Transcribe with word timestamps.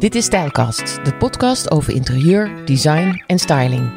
Dit 0.00 0.14
is 0.14 0.24
Stijlkast, 0.24 1.04
de 1.04 1.14
podcast 1.14 1.70
over 1.70 1.92
interieur, 1.92 2.64
design 2.64 3.22
en 3.26 3.38
styling. 3.38 3.90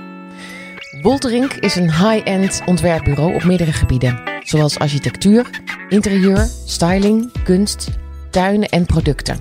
Wolterink 1.01 1.53
is 1.53 1.75
een 1.75 1.91
high-end 1.91 2.61
ontwerpbureau 2.65 3.33
op 3.33 3.43
meerdere 3.43 3.73
gebieden, 3.73 4.21
zoals 4.41 4.79
architectuur, 4.79 5.61
interieur, 5.89 6.47
styling, 6.65 7.31
kunst, 7.43 7.87
tuinen 8.29 8.69
en 8.69 8.85
producten. 8.85 9.39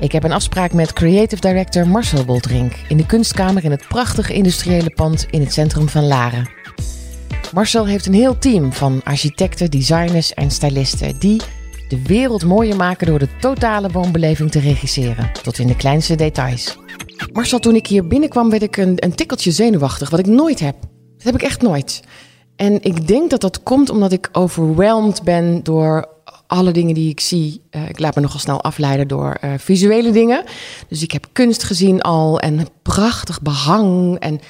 Ik 0.00 0.12
heb 0.12 0.24
een 0.24 0.32
afspraak 0.32 0.72
met 0.72 0.92
creative 0.92 1.40
director 1.40 1.88
Marcel 1.88 2.24
Wolterink 2.24 2.72
in 2.88 2.96
de 2.96 3.06
kunstkamer 3.06 3.64
in 3.64 3.70
het 3.70 3.88
prachtige 3.88 4.34
industriële 4.34 4.90
pand 4.90 5.26
in 5.30 5.40
het 5.40 5.52
centrum 5.52 5.88
van 5.88 6.06
Laren. 6.06 6.50
Marcel 7.54 7.86
heeft 7.86 8.06
een 8.06 8.14
heel 8.14 8.38
team 8.38 8.72
van 8.72 9.00
architecten, 9.04 9.70
designers 9.70 10.34
en 10.34 10.50
stylisten 10.50 11.18
die 11.18 11.40
de 11.90 12.02
wereld 12.02 12.44
mooier 12.44 12.76
maken 12.76 13.06
door 13.06 13.18
de 13.18 13.28
totale 13.40 13.90
woonbeleving 13.90 14.50
te 14.50 14.60
regisseren, 14.60 15.30
tot 15.42 15.58
in 15.58 15.66
de 15.66 15.76
kleinste 15.76 16.14
details. 16.14 16.76
Marcel, 17.32 17.58
toen 17.58 17.74
ik 17.74 17.86
hier 17.86 18.06
binnenkwam, 18.06 18.50
werd 18.50 18.62
ik 18.62 18.76
een, 18.76 18.92
een 18.96 19.14
tikkeltje 19.14 19.50
zenuwachtig, 19.50 20.10
wat 20.10 20.18
ik 20.18 20.26
nooit 20.26 20.60
heb. 20.60 20.76
Dat 21.16 21.24
heb 21.24 21.34
ik 21.34 21.42
echt 21.42 21.62
nooit. 21.62 22.02
En 22.56 22.82
ik 22.82 23.06
denk 23.06 23.30
dat 23.30 23.40
dat 23.40 23.62
komt 23.62 23.90
omdat 23.90 24.12
ik 24.12 24.28
overweldigd 24.32 25.22
ben 25.22 25.62
door 25.62 26.08
alle 26.46 26.70
dingen 26.70 26.94
die 26.94 27.10
ik 27.10 27.20
zie. 27.20 27.62
Uh, 27.70 27.88
ik 27.88 27.98
laat 27.98 28.14
me 28.14 28.20
nogal 28.20 28.38
snel 28.38 28.62
afleiden 28.62 29.08
door 29.08 29.38
uh, 29.44 29.52
visuele 29.56 30.10
dingen. 30.10 30.44
Dus 30.88 31.02
ik 31.02 31.12
heb 31.12 31.26
kunst 31.32 31.62
gezien 31.62 32.00
al 32.00 32.40
en 32.40 32.66
prachtig 32.82 33.42
behang 33.42 34.18
en 34.18 34.40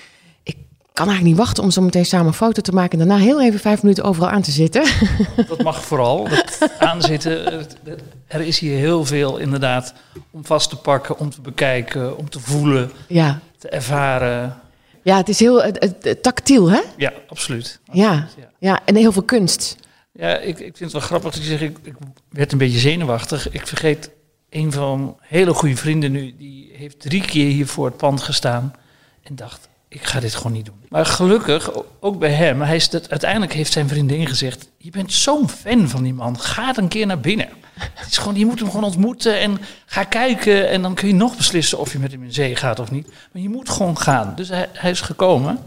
kan 1.01 1.09
eigenlijk 1.09 1.39
niet 1.39 1.47
wachten 1.47 1.65
om 1.65 1.71
zo 1.71 1.83
meteen 1.83 2.07
samen 2.07 2.27
een 2.27 2.33
foto 2.33 2.63
te 2.63 2.73
maken 2.73 3.01
en 3.01 3.09
daarna 3.09 3.25
heel 3.25 3.43
even 3.43 3.61
vijf 3.61 3.83
minuten 3.83 4.05
overal 4.05 4.29
aan 4.29 4.43
te 4.43 4.51
zitten. 4.51 4.85
Dat 5.49 5.63
mag 5.63 5.85
vooral. 5.85 6.29
Dat 6.29 6.71
aanzitten. 6.79 7.67
Er 8.27 8.41
is 8.41 8.59
hier 8.59 8.77
heel 8.77 9.05
veel 9.05 9.39
inderdaad 9.39 9.95
om 10.31 10.45
vast 10.45 10.71
te 10.71 10.77
pakken, 10.77 11.19
om 11.19 11.31
te 11.31 11.41
bekijken, 11.41 12.17
om 12.17 12.31
te 12.31 12.41
voelen, 12.41 12.91
ja. 13.07 13.41
te 13.59 13.69
ervaren. 13.69 14.61
Ja, 15.03 15.17
het 15.17 15.29
is 15.29 15.39
heel 15.39 15.73
tactiel, 16.21 16.71
hè? 16.71 16.81
Ja, 16.97 17.13
absoluut. 17.29 17.81
ja. 17.93 18.29
ja, 18.59 18.81
en 18.85 18.97
heel 18.97 19.13
veel 19.13 19.23
kunst. 19.23 19.77
Ja, 20.13 20.39
ik, 20.39 20.59
ik 20.59 20.77
vind 20.77 20.79
het 20.79 20.93
wel 20.93 21.01
grappig 21.01 21.33
dat 21.33 21.43
je 21.43 21.49
zegt, 21.49 21.63
ik, 21.63 21.79
ik 21.83 21.95
werd 22.29 22.53
een 22.53 22.59
beetje 22.59 22.79
zenuwachtig. 22.79 23.51
Ik 23.51 23.67
vergeet 23.67 24.11
een 24.51 24.73
van 24.73 25.17
hele 25.21 25.55
goede 25.55 25.77
vrienden 25.77 26.13
nu, 26.13 26.35
die 26.39 26.71
heeft 26.73 27.01
drie 27.01 27.25
keer 27.25 27.51
hier 27.51 27.67
voor 27.67 27.85
het 27.85 27.97
pand 27.97 28.23
gestaan 28.23 28.75
en 29.23 29.37
dacht, 29.37 29.69
ik 29.93 30.05
ga 30.05 30.21
dit 30.21 30.35
gewoon 30.35 30.53
niet 30.53 30.65
doen. 30.65 30.85
Maar 30.89 31.07
gelukkig, 31.07 31.71
ook 32.01 32.19
bij 32.19 32.33
hem, 32.33 32.63
hij 32.63 32.89
uiteindelijk 33.09 33.53
heeft 33.53 33.73
zijn 33.73 33.89
vriendin 33.89 34.27
gezegd: 34.27 34.69
Je 34.79 34.91
bent 34.91 35.13
zo'n 35.13 35.49
fan 35.49 35.89
van 35.89 36.03
die 36.03 36.15
man, 36.15 36.41
ga 36.41 36.77
een 36.77 36.89
keer 36.89 37.07
naar 37.07 37.21
binnen. 37.21 37.49
Het 37.75 38.11
is 38.11 38.19
gewoon, 38.19 38.37
je 38.37 38.47
moet 38.47 38.59
hem 38.59 38.69
gewoon 38.69 38.85
ontmoeten 38.85 39.41
en 39.41 39.59
ga 39.87 40.05
kijken. 40.05 40.69
En 40.69 40.83
dan 40.83 40.95
kun 40.95 41.09
je 41.09 41.15
nog 41.15 41.37
beslissen 41.37 41.79
of 41.79 41.93
je 41.93 41.99
met 41.99 42.13
hem 42.13 42.23
in 42.23 42.33
zee 42.33 42.57
gaat 42.57 42.79
of 42.79 42.91
niet. 42.91 43.09
Maar 43.33 43.43
je 43.43 43.49
moet 43.49 43.69
gewoon 43.69 43.99
gaan. 43.99 44.33
Dus 44.37 44.49
hij, 44.49 44.91
is 44.91 45.01
gekomen. 45.01 45.59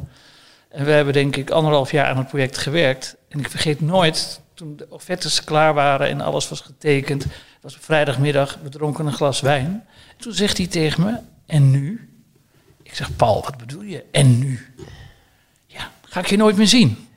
En 0.70 0.86
we 0.86 0.92
hebben 0.92 1.14
denk 1.14 1.36
ik 1.36 1.50
anderhalf 1.50 1.92
jaar 1.92 2.06
aan 2.06 2.18
het 2.18 2.28
project 2.28 2.58
gewerkt. 2.58 3.16
En 3.30 3.40
ik 3.40 3.50
vergeet 3.50 3.82
nooit, 3.82 4.42
toen 4.54 4.76
de 4.78 4.86
offertes 4.90 5.44
klaar 5.44 5.74
waren 5.74 6.08
en 6.08 6.22
alles 6.22 6.50
was 6.50 6.62
getekend. 6.62 7.24
Het 7.24 7.34
was 7.62 7.78
vrijdagmiddag, 7.80 8.60
we 8.64 8.70
dronken 8.70 9.06
een 9.06 9.14
glas 9.14 9.42
wijn. 9.42 9.66
En 10.18 10.18
toen 10.18 10.34
zegt 10.34 10.58
hij 10.58 10.68
tegen 10.68 11.04
me, 11.04 11.18
en 11.46 11.72
nu? 11.72 12.13
Ik 12.94 13.00
zeg, 13.00 13.16
Paul, 13.16 13.42
wat 13.44 13.58
bedoel 13.58 13.82
je? 13.82 14.04
En 14.12 14.40
nu? 14.40 14.74
Ja, 15.68 15.92
ga 16.02 16.20
ik 16.20 16.26
je 16.26 16.38
nooit 16.38 16.58
meer 16.58 16.68
zien. 16.68 17.08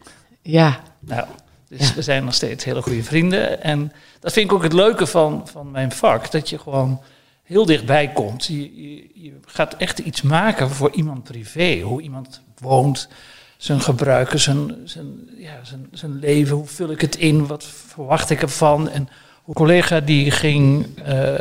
Ja. 0.42 0.80
Nou, 1.00 1.26
dus 1.68 1.94
we 1.94 2.02
zijn 2.02 2.24
nog 2.24 2.34
steeds 2.34 2.64
hele 2.64 2.82
goede 2.82 3.02
vrienden. 3.02 3.62
En 3.62 3.92
dat 4.20 4.32
vind 4.32 4.46
ik 4.46 4.56
ook 4.56 4.62
het 4.62 4.72
leuke 4.72 5.06
van, 5.06 5.48
van 5.48 5.70
mijn 5.70 5.92
vak. 5.92 6.30
Dat 6.30 6.48
je 6.48 6.58
gewoon 6.58 7.00
heel 7.42 7.66
dichtbij 7.66 8.08
komt. 8.08 8.44
Je, 8.44 8.82
je, 8.82 9.08
je 9.14 9.38
gaat 9.46 9.76
echt 9.76 9.98
iets 9.98 10.22
maken 10.22 10.70
voor 10.70 10.90
iemand 10.90 11.24
privé. 11.24 11.80
Hoe 11.80 12.02
iemand 12.02 12.40
woont, 12.58 13.08
zijn 13.56 13.80
gebruiken, 13.80 14.40
zijn, 14.40 14.74
zijn, 14.84 15.30
ja, 15.36 15.64
zijn, 15.64 15.88
zijn 15.92 16.18
leven. 16.18 16.56
Hoe 16.56 16.66
vul 16.66 16.90
ik 16.90 17.00
het 17.00 17.16
in? 17.16 17.46
Wat 17.46 17.64
verwacht 17.64 18.30
ik 18.30 18.42
ervan? 18.42 18.88
En 18.88 19.08
een 19.46 19.54
collega 19.54 20.00
die 20.00 20.30
ging 20.30 20.86
uh, 21.08 21.34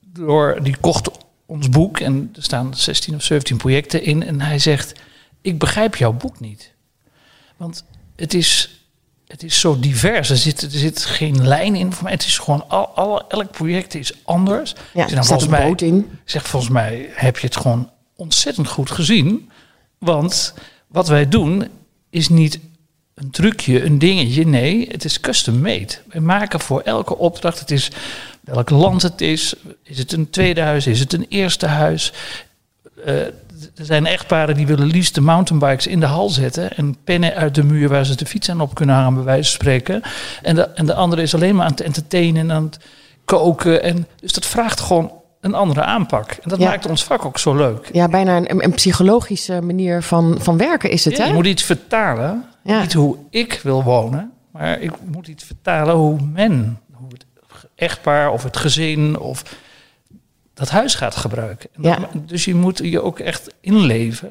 door, 0.00 0.58
die 0.62 0.76
kocht 0.80 1.10
ons 1.48 1.68
boek 1.68 2.00
en 2.00 2.30
er 2.36 2.42
staan 2.42 2.74
16 2.74 3.14
of 3.14 3.22
17 3.22 3.56
projecten 3.56 4.02
in. 4.02 4.22
En 4.22 4.40
hij 4.40 4.58
zegt: 4.58 4.92
Ik 5.40 5.58
begrijp 5.58 5.96
jouw 5.96 6.12
boek 6.12 6.40
niet. 6.40 6.72
Want 7.56 7.84
het 8.16 8.34
is, 8.34 8.82
het 9.26 9.42
is 9.42 9.60
zo 9.60 9.78
divers. 9.78 10.30
Er 10.30 10.36
zit, 10.36 10.62
er 10.62 10.70
zit 10.70 11.04
geen 11.04 11.46
lijn 11.46 11.74
in 11.74 11.92
voor 11.92 12.02
mij. 12.02 12.12
Het 12.12 12.24
is 12.24 12.38
gewoon 12.38 12.68
al, 12.68 12.86
al, 12.86 13.28
elk 13.28 13.50
project 13.50 13.94
is 13.94 14.12
anders. 14.24 14.74
Ja, 14.94 15.08
er 15.08 15.24
staat 15.24 15.42
een 15.42 15.50
boot 15.50 15.80
in. 15.80 16.10
Zeg, 16.24 16.46
volgens 16.46 16.72
mij 16.72 17.10
heb 17.12 17.38
je 17.38 17.46
het 17.46 17.56
gewoon 17.56 17.90
ontzettend 18.16 18.68
goed 18.68 18.90
gezien. 18.90 19.50
Want 19.98 20.54
wat 20.86 21.08
wij 21.08 21.28
doen 21.28 21.68
is 22.10 22.28
niet 22.28 22.58
een 23.14 23.30
trucje, 23.30 23.84
een 23.84 23.98
dingetje. 23.98 24.46
Nee, 24.46 24.88
het 24.90 25.04
is 25.04 25.20
custom 25.20 25.60
made. 25.60 25.94
Wij 26.06 26.20
maken 26.20 26.60
voor 26.60 26.80
elke 26.80 27.16
opdracht. 27.16 27.60
Het 27.60 27.70
is 27.70 27.90
welk 28.50 28.70
land 28.70 29.02
het 29.02 29.20
is. 29.20 29.54
Is 29.82 29.98
het 29.98 30.12
een 30.12 30.30
tweede 30.30 30.60
huis? 30.60 30.86
Is 30.86 31.00
het 31.00 31.12
een 31.12 31.26
eerste 31.28 31.66
huis? 31.66 32.12
Uh, 33.06 33.14
er 33.76 33.84
zijn 33.84 34.06
echtparen 34.06 34.54
die 34.54 34.66
willen 34.66 34.86
liefst 34.86 35.14
de 35.14 35.20
mountainbikes 35.20 35.86
in 35.86 36.00
de 36.00 36.06
hal 36.06 36.28
zetten 36.28 36.76
en 36.76 36.96
pennen 37.04 37.34
uit 37.34 37.54
de 37.54 37.64
muur 37.64 37.88
waar 37.88 38.04
ze 38.04 38.16
de 38.16 38.26
fiets 38.26 38.50
aan 38.50 38.60
op 38.60 38.74
kunnen 38.74 38.94
hangen, 38.94 39.14
bij 39.14 39.22
wijze 39.22 39.50
van 39.50 39.60
spreken. 39.60 40.02
En 40.42 40.54
de, 40.54 40.62
en 40.62 40.86
de 40.86 40.94
andere 40.94 41.22
is 41.22 41.34
alleen 41.34 41.54
maar 41.54 41.64
aan 41.64 41.70
het 41.70 41.80
entertainen 41.80 42.50
en 42.50 42.56
aan 42.56 42.64
het 42.64 42.78
koken. 43.24 43.82
En, 43.82 44.06
dus 44.20 44.32
dat 44.32 44.46
vraagt 44.46 44.80
gewoon 44.80 45.12
een 45.40 45.54
andere 45.54 45.82
aanpak. 45.82 46.30
En 46.30 46.48
dat 46.48 46.58
maakt 46.58 46.86
ons 46.86 47.04
vak 47.04 47.24
ook 47.24 47.38
zo 47.38 47.54
leuk. 47.54 47.88
Ja, 47.92 48.08
bijna 48.08 48.36
een, 48.36 48.64
een 48.64 48.74
psychologische 48.74 49.60
manier 49.60 50.02
van, 50.02 50.36
van 50.40 50.56
werken 50.56 50.90
is 50.90 51.04
het. 51.04 51.16
Ja, 51.16 51.22
hè? 51.22 51.28
Je 51.28 51.34
moet 51.34 51.46
iets 51.46 51.62
vertalen. 51.62 52.44
Niet 52.62 52.92
hoe 52.92 53.16
ik 53.30 53.60
wil 53.62 53.82
wonen, 53.82 54.32
maar 54.52 54.80
ik 54.80 54.92
moet 55.04 55.28
iets 55.28 55.44
vertalen 55.44 55.94
hoe 55.94 56.18
men 56.32 56.78
echtpaar 57.78 58.32
of 58.32 58.42
het 58.42 58.56
gezin 58.56 59.18
of 59.18 59.42
dat 60.54 60.68
huis 60.68 60.94
gaat 60.94 61.16
gebruiken. 61.16 61.70
Ja. 61.80 61.98
dus 62.14 62.44
je 62.44 62.54
moet 62.54 62.80
je 62.82 63.02
ook 63.02 63.18
echt 63.18 63.54
inleven. 63.60 64.30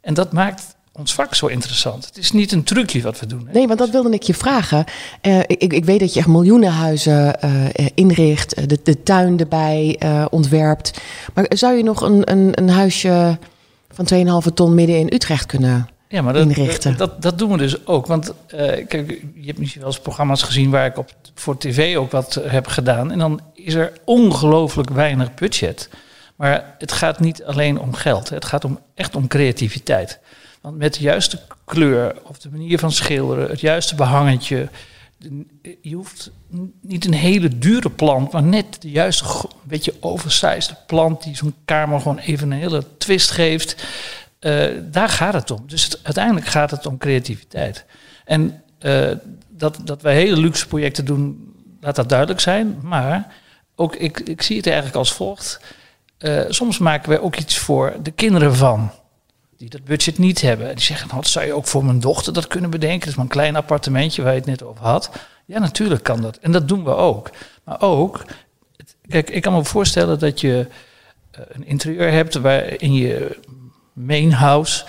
En 0.00 0.14
dat 0.14 0.32
maakt 0.32 0.76
ons 0.92 1.14
vak 1.14 1.34
zo 1.34 1.46
interessant. 1.46 2.04
Het 2.06 2.16
is 2.16 2.32
niet 2.32 2.52
een 2.52 2.62
trucje 2.62 3.02
wat 3.02 3.20
we 3.20 3.26
doen. 3.26 3.46
Hè? 3.46 3.52
Nee, 3.52 3.66
want 3.66 3.78
dat 3.78 3.90
wilde 3.90 4.10
ik 4.10 4.22
je 4.22 4.34
vragen. 4.34 4.84
Uh, 5.22 5.38
ik, 5.38 5.72
ik, 5.72 5.84
weet 5.84 6.00
dat 6.00 6.12
je 6.12 6.18
echt 6.18 6.28
miljoenen 6.28 6.72
huizen 6.72 7.36
uh, 7.44 7.86
inricht, 7.94 8.68
de, 8.68 8.78
de, 8.82 9.02
tuin 9.02 9.38
erbij 9.38 9.96
uh, 10.02 10.24
ontwerpt. 10.30 11.00
Maar 11.34 11.46
zou 11.48 11.76
je 11.76 11.82
nog 11.82 12.00
een, 12.00 12.30
een, 12.30 12.58
een 12.58 12.70
huisje 12.70 13.38
van 13.90 14.08
2,5 14.48 14.54
ton 14.54 14.74
midden 14.74 14.98
in 14.98 15.12
Utrecht 15.12 15.46
kunnen 15.46 15.88
ja, 16.10 16.22
maar 16.22 16.32
dat, 16.32 16.56
Dat, 16.98 17.22
dat, 17.22 17.38
doen 17.38 17.50
we 17.50 17.56
dus 17.56 17.86
ook. 17.86 18.06
Want 18.06 18.28
uh, 18.28 18.58
kijk, 18.86 19.10
je 19.34 19.46
hebt 19.46 19.58
misschien 19.58 19.80
wel 19.80 19.90
eens 19.90 20.00
programma's 20.00 20.42
gezien 20.42 20.70
waar 20.70 20.86
ik 20.86 20.98
op, 20.98 21.10
voor 21.34 21.58
tv 21.58 21.96
ook 21.96 22.10
wat 22.10 22.40
heb 22.42 22.66
gedaan. 22.66 23.10
En 23.10 23.18
dan 23.18 23.40
is 23.54 23.74
er 23.74 23.92
ongelooflijk 24.04 24.90
weinig 24.90 25.34
budget. 25.34 25.88
Maar 26.36 26.74
het 26.78 26.92
gaat 26.92 27.20
niet 27.20 27.44
alleen 27.44 27.78
om 27.80 27.94
geld. 27.94 28.28
Het 28.28 28.44
gaat 28.44 28.64
om, 28.64 28.78
echt 28.94 29.16
om 29.16 29.28
creativiteit. 29.28 30.18
Want 30.60 30.76
met 30.76 30.94
de 30.94 31.00
juiste 31.00 31.40
kleur 31.64 32.14
of 32.22 32.38
de 32.38 32.50
manier 32.50 32.78
van 32.78 32.92
schilderen, 32.92 33.48
het 33.48 33.60
juiste 33.60 33.94
behangetje. 33.94 34.68
Je 35.80 35.94
hoeft 35.94 36.30
niet 36.80 37.04
een 37.04 37.14
hele 37.14 37.58
dure 37.58 37.90
plant, 37.90 38.32
maar 38.32 38.42
net 38.42 38.82
de 38.82 38.90
juiste, 38.90 39.24
beetje 39.62 39.94
oversized 40.00 40.74
plant 40.86 41.22
die 41.22 41.36
zo'n 41.36 41.54
kamer 41.64 42.00
gewoon 42.00 42.18
even 42.18 42.50
een 42.50 42.58
hele 42.58 42.84
twist 42.98 43.30
geeft. 43.30 43.86
Uh, 44.40 44.66
daar 44.82 45.08
gaat 45.08 45.34
het 45.34 45.50
om. 45.50 45.62
Dus 45.66 45.98
uiteindelijk 46.02 46.46
gaat 46.46 46.70
het 46.70 46.86
om 46.86 46.98
creativiteit. 46.98 47.84
En 48.24 48.62
uh, 48.80 49.10
dat, 49.48 49.80
dat 49.84 50.02
wij 50.02 50.14
hele 50.14 50.36
luxe 50.36 50.66
projecten 50.66 51.04
doen, 51.04 51.54
laat 51.80 51.96
dat 51.96 52.08
duidelijk 52.08 52.40
zijn. 52.40 52.78
Maar 52.82 53.34
ook 53.74 53.96
ik, 53.96 54.20
ik 54.20 54.42
zie 54.42 54.56
het 54.56 54.66
eigenlijk 54.66 54.96
als 54.96 55.12
volgt. 55.12 55.60
Uh, 56.18 56.42
soms 56.48 56.78
maken 56.78 57.08
wij 57.08 57.20
ook 57.20 57.36
iets 57.36 57.58
voor 57.58 57.96
de 58.02 58.10
kinderen 58.10 58.56
van. 58.56 58.90
Die 59.56 59.70
dat 59.70 59.84
budget 59.84 60.18
niet 60.18 60.40
hebben. 60.40 60.74
Die 60.74 60.84
zeggen, 60.84 61.08
nou, 61.08 61.24
zou 61.26 61.46
je 61.46 61.52
ook 61.52 61.66
voor 61.66 61.84
mijn 61.84 62.00
dochter 62.00 62.32
dat 62.32 62.46
kunnen 62.46 62.70
bedenken? 62.70 63.00
Dat 63.00 63.08
is 63.08 63.22
een 63.22 63.28
klein 63.28 63.56
appartementje 63.56 64.22
waar 64.22 64.32
je 64.32 64.38
het 64.38 64.48
net 64.48 64.62
over 64.62 64.84
had. 64.84 65.10
Ja, 65.44 65.58
natuurlijk 65.58 66.02
kan 66.02 66.20
dat. 66.20 66.36
En 66.36 66.52
dat 66.52 66.68
doen 66.68 66.84
we 66.84 66.94
ook. 66.94 67.30
Maar 67.64 67.80
ook, 67.80 68.24
kijk, 69.08 69.30
ik 69.30 69.42
kan 69.42 69.52
me 69.52 69.64
voorstellen 69.64 70.18
dat 70.18 70.40
je 70.40 70.66
een 71.30 71.66
interieur 71.66 72.12
hebt 72.12 72.34
waarin 72.34 72.92
je 72.92 73.38
main 73.92 74.32
house, 74.32 74.84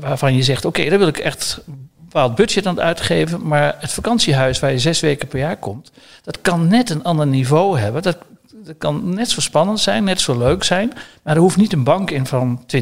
waarvan 0.00 0.34
je 0.34 0.42
zegt, 0.42 0.64
oké, 0.64 0.88
daar 0.88 0.98
wil 0.98 1.08
ik 1.08 1.18
echt 1.18 1.62
een 1.66 1.90
bepaald 1.98 2.34
budget 2.34 2.66
aan 2.66 2.80
uitgeven, 2.80 3.46
maar 3.46 3.76
het 3.78 3.92
vakantiehuis 3.92 4.58
waar 4.58 4.70
je 4.70 4.78
zes 4.78 5.00
weken 5.00 5.28
per 5.28 5.38
jaar 5.38 5.56
komt, 5.56 5.90
dat 6.22 6.40
kan 6.40 6.68
net 6.68 6.90
een 6.90 7.04
ander 7.04 7.26
niveau 7.26 7.78
hebben. 7.78 8.02
Dat, 8.02 8.18
het 8.64 8.78
kan 8.78 9.14
net 9.14 9.30
zo 9.30 9.40
spannend 9.40 9.80
zijn, 9.80 10.04
net 10.04 10.20
zo 10.20 10.38
leuk 10.38 10.64
zijn. 10.64 10.92
Maar 11.22 11.34
er 11.34 11.40
hoeft 11.40 11.56
niet 11.56 11.72
een 11.72 11.84
bank 11.84 12.10
in 12.10 12.26
van 12.26 12.64
20.000 12.76 12.78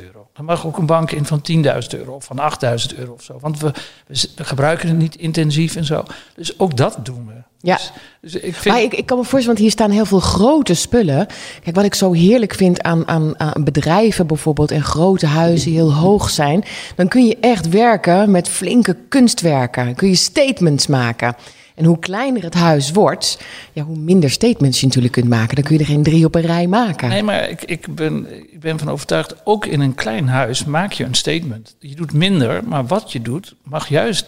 euro. 0.00 0.28
Er 0.34 0.44
mag 0.44 0.66
ook 0.66 0.78
een 0.78 0.86
bank 0.86 1.10
in 1.10 1.26
van 1.26 1.42
10.000 1.52 1.62
euro 1.90 2.14
of 2.14 2.24
van 2.24 2.52
8.000 2.92 2.98
euro 2.98 3.12
of 3.12 3.22
zo. 3.22 3.38
Want 3.40 3.60
we, 3.60 3.72
we, 4.06 4.44
gebruiken 4.44 4.88
het 4.88 4.98
niet 4.98 5.16
intensief 5.16 5.76
en 5.76 5.84
zo. 5.84 6.04
Dus 6.34 6.58
ook 6.58 6.76
dat 6.76 6.98
doen 7.02 7.26
we. 7.26 7.49
Ja. 7.62 7.76
Dus, 7.76 7.92
dus 8.20 8.34
ik 8.34 8.54
vind... 8.54 8.74
Maar 8.74 8.84
ik, 8.84 8.94
ik 8.94 9.06
kan 9.06 9.18
me 9.18 9.24
voorstellen, 9.24 9.46
want 9.46 9.58
hier 9.58 9.70
staan 9.70 9.90
heel 9.90 10.04
veel 10.04 10.20
grote 10.20 10.74
spullen. 10.74 11.26
Kijk, 11.62 11.76
wat 11.76 11.84
ik 11.84 11.94
zo 11.94 12.12
heerlijk 12.12 12.54
vind 12.54 12.82
aan, 12.82 13.08
aan, 13.08 13.40
aan 13.40 13.64
bedrijven 13.64 14.26
bijvoorbeeld 14.26 14.70
en 14.70 14.82
grote 14.82 15.26
huizen 15.26 15.68
die 15.70 15.78
heel 15.78 15.94
hoog 15.94 16.30
zijn, 16.30 16.64
dan 16.96 17.08
kun 17.08 17.26
je 17.26 17.36
echt 17.40 17.68
werken 17.68 18.30
met 18.30 18.48
flinke 18.48 18.96
kunstwerken. 19.08 19.94
Kun 19.94 20.08
je 20.08 20.14
statements 20.14 20.86
maken. 20.86 21.34
En 21.74 21.84
hoe 21.84 21.98
kleiner 21.98 22.42
het 22.42 22.54
huis 22.54 22.90
wordt, 22.90 23.38
ja, 23.72 23.82
hoe 23.82 23.96
minder 23.96 24.30
statements 24.30 24.80
je 24.80 24.86
natuurlijk 24.86 25.12
kunt 25.14 25.28
maken. 25.28 25.54
Dan 25.54 25.64
kun 25.64 25.74
je 25.74 25.80
er 25.80 25.88
geen 25.88 26.02
drie 26.02 26.24
op 26.24 26.34
een 26.34 26.40
rij 26.40 26.66
maken. 26.66 27.08
Nee, 27.08 27.22
maar 27.22 27.48
ik, 27.48 27.62
ik, 27.64 27.94
ben, 27.94 28.26
ik 28.52 28.60
ben 28.60 28.78
van 28.78 28.90
overtuigd, 28.90 29.34
ook 29.44 29.66
in 29.66 29.80
een 29.80 29.94
klein 29.94 30.28
huis 30.28 30.64
maak 30.64 30.92
je 30.92 31.04
een 31.04 31.14
statement. 31.14 31.76
Je 31.78 31.94
doet 31.94 32.12
minder, 32.12 32.64
maar 32.64 32.86
wat 32.86 33.12
je 33.12 33.22
doet 33.22 33.54
mag 33.62 33.88
juist 33.88 34.26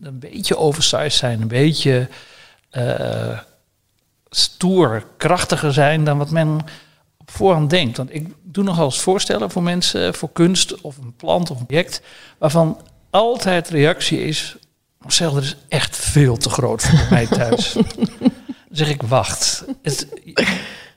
een 0.00 0.18
beetje 0.18 0.56
oversized 0.56 1.12
zijn. 1.12 1.40
Een 1.40 1.48
beetje 1.48 2.08
uh, 2.76 3.38
stoer, 4.30 5.06
krachtiger 5.16 5.72
zijn 5.72 6.04
dan 6.04 6.18
wat 6.18 6.30
men 6.30 6.60
op 7.16 7.30
voorhand 7.30 7.70
denkt. 7.70 7.96
Want 7.96 8.14
ik 8.14 8.28
doe 8.42 8.64
nogal 8.64 8.84
eens 8.84 9.00
voorstellen 9.00 9.50
voor 9.50 9.62
mensen, 9.62 10.14
voor 10.14 10.32
kunst 10.32 10.80
of 10.80 10.96
een 10.96 11.16
plant 11.16 11.50
of 11.50 11.56
een 11.56 11.62
object, 11.62 12.02
waarvan 12.38 12.80
altijd 13.10 13.68
reactie 13.68 14.24
is, 14.24 14.56
Marcel, 14.98 15.32
dat 15.32 15.42
is 15.42 15.56
echt 15.68 15.96
veel 15.96 16.36
te 16.36 16.50
groot 16.50 16.82
voor 16.82 17.06
mij 17.10 17.26
thuis. 17.26 17.72
Dan 18.68 18.86
zeg 18.86 18.88
ik, 18.88 19.02
wacht. 19.02 19.64
Het, 19.82 20.08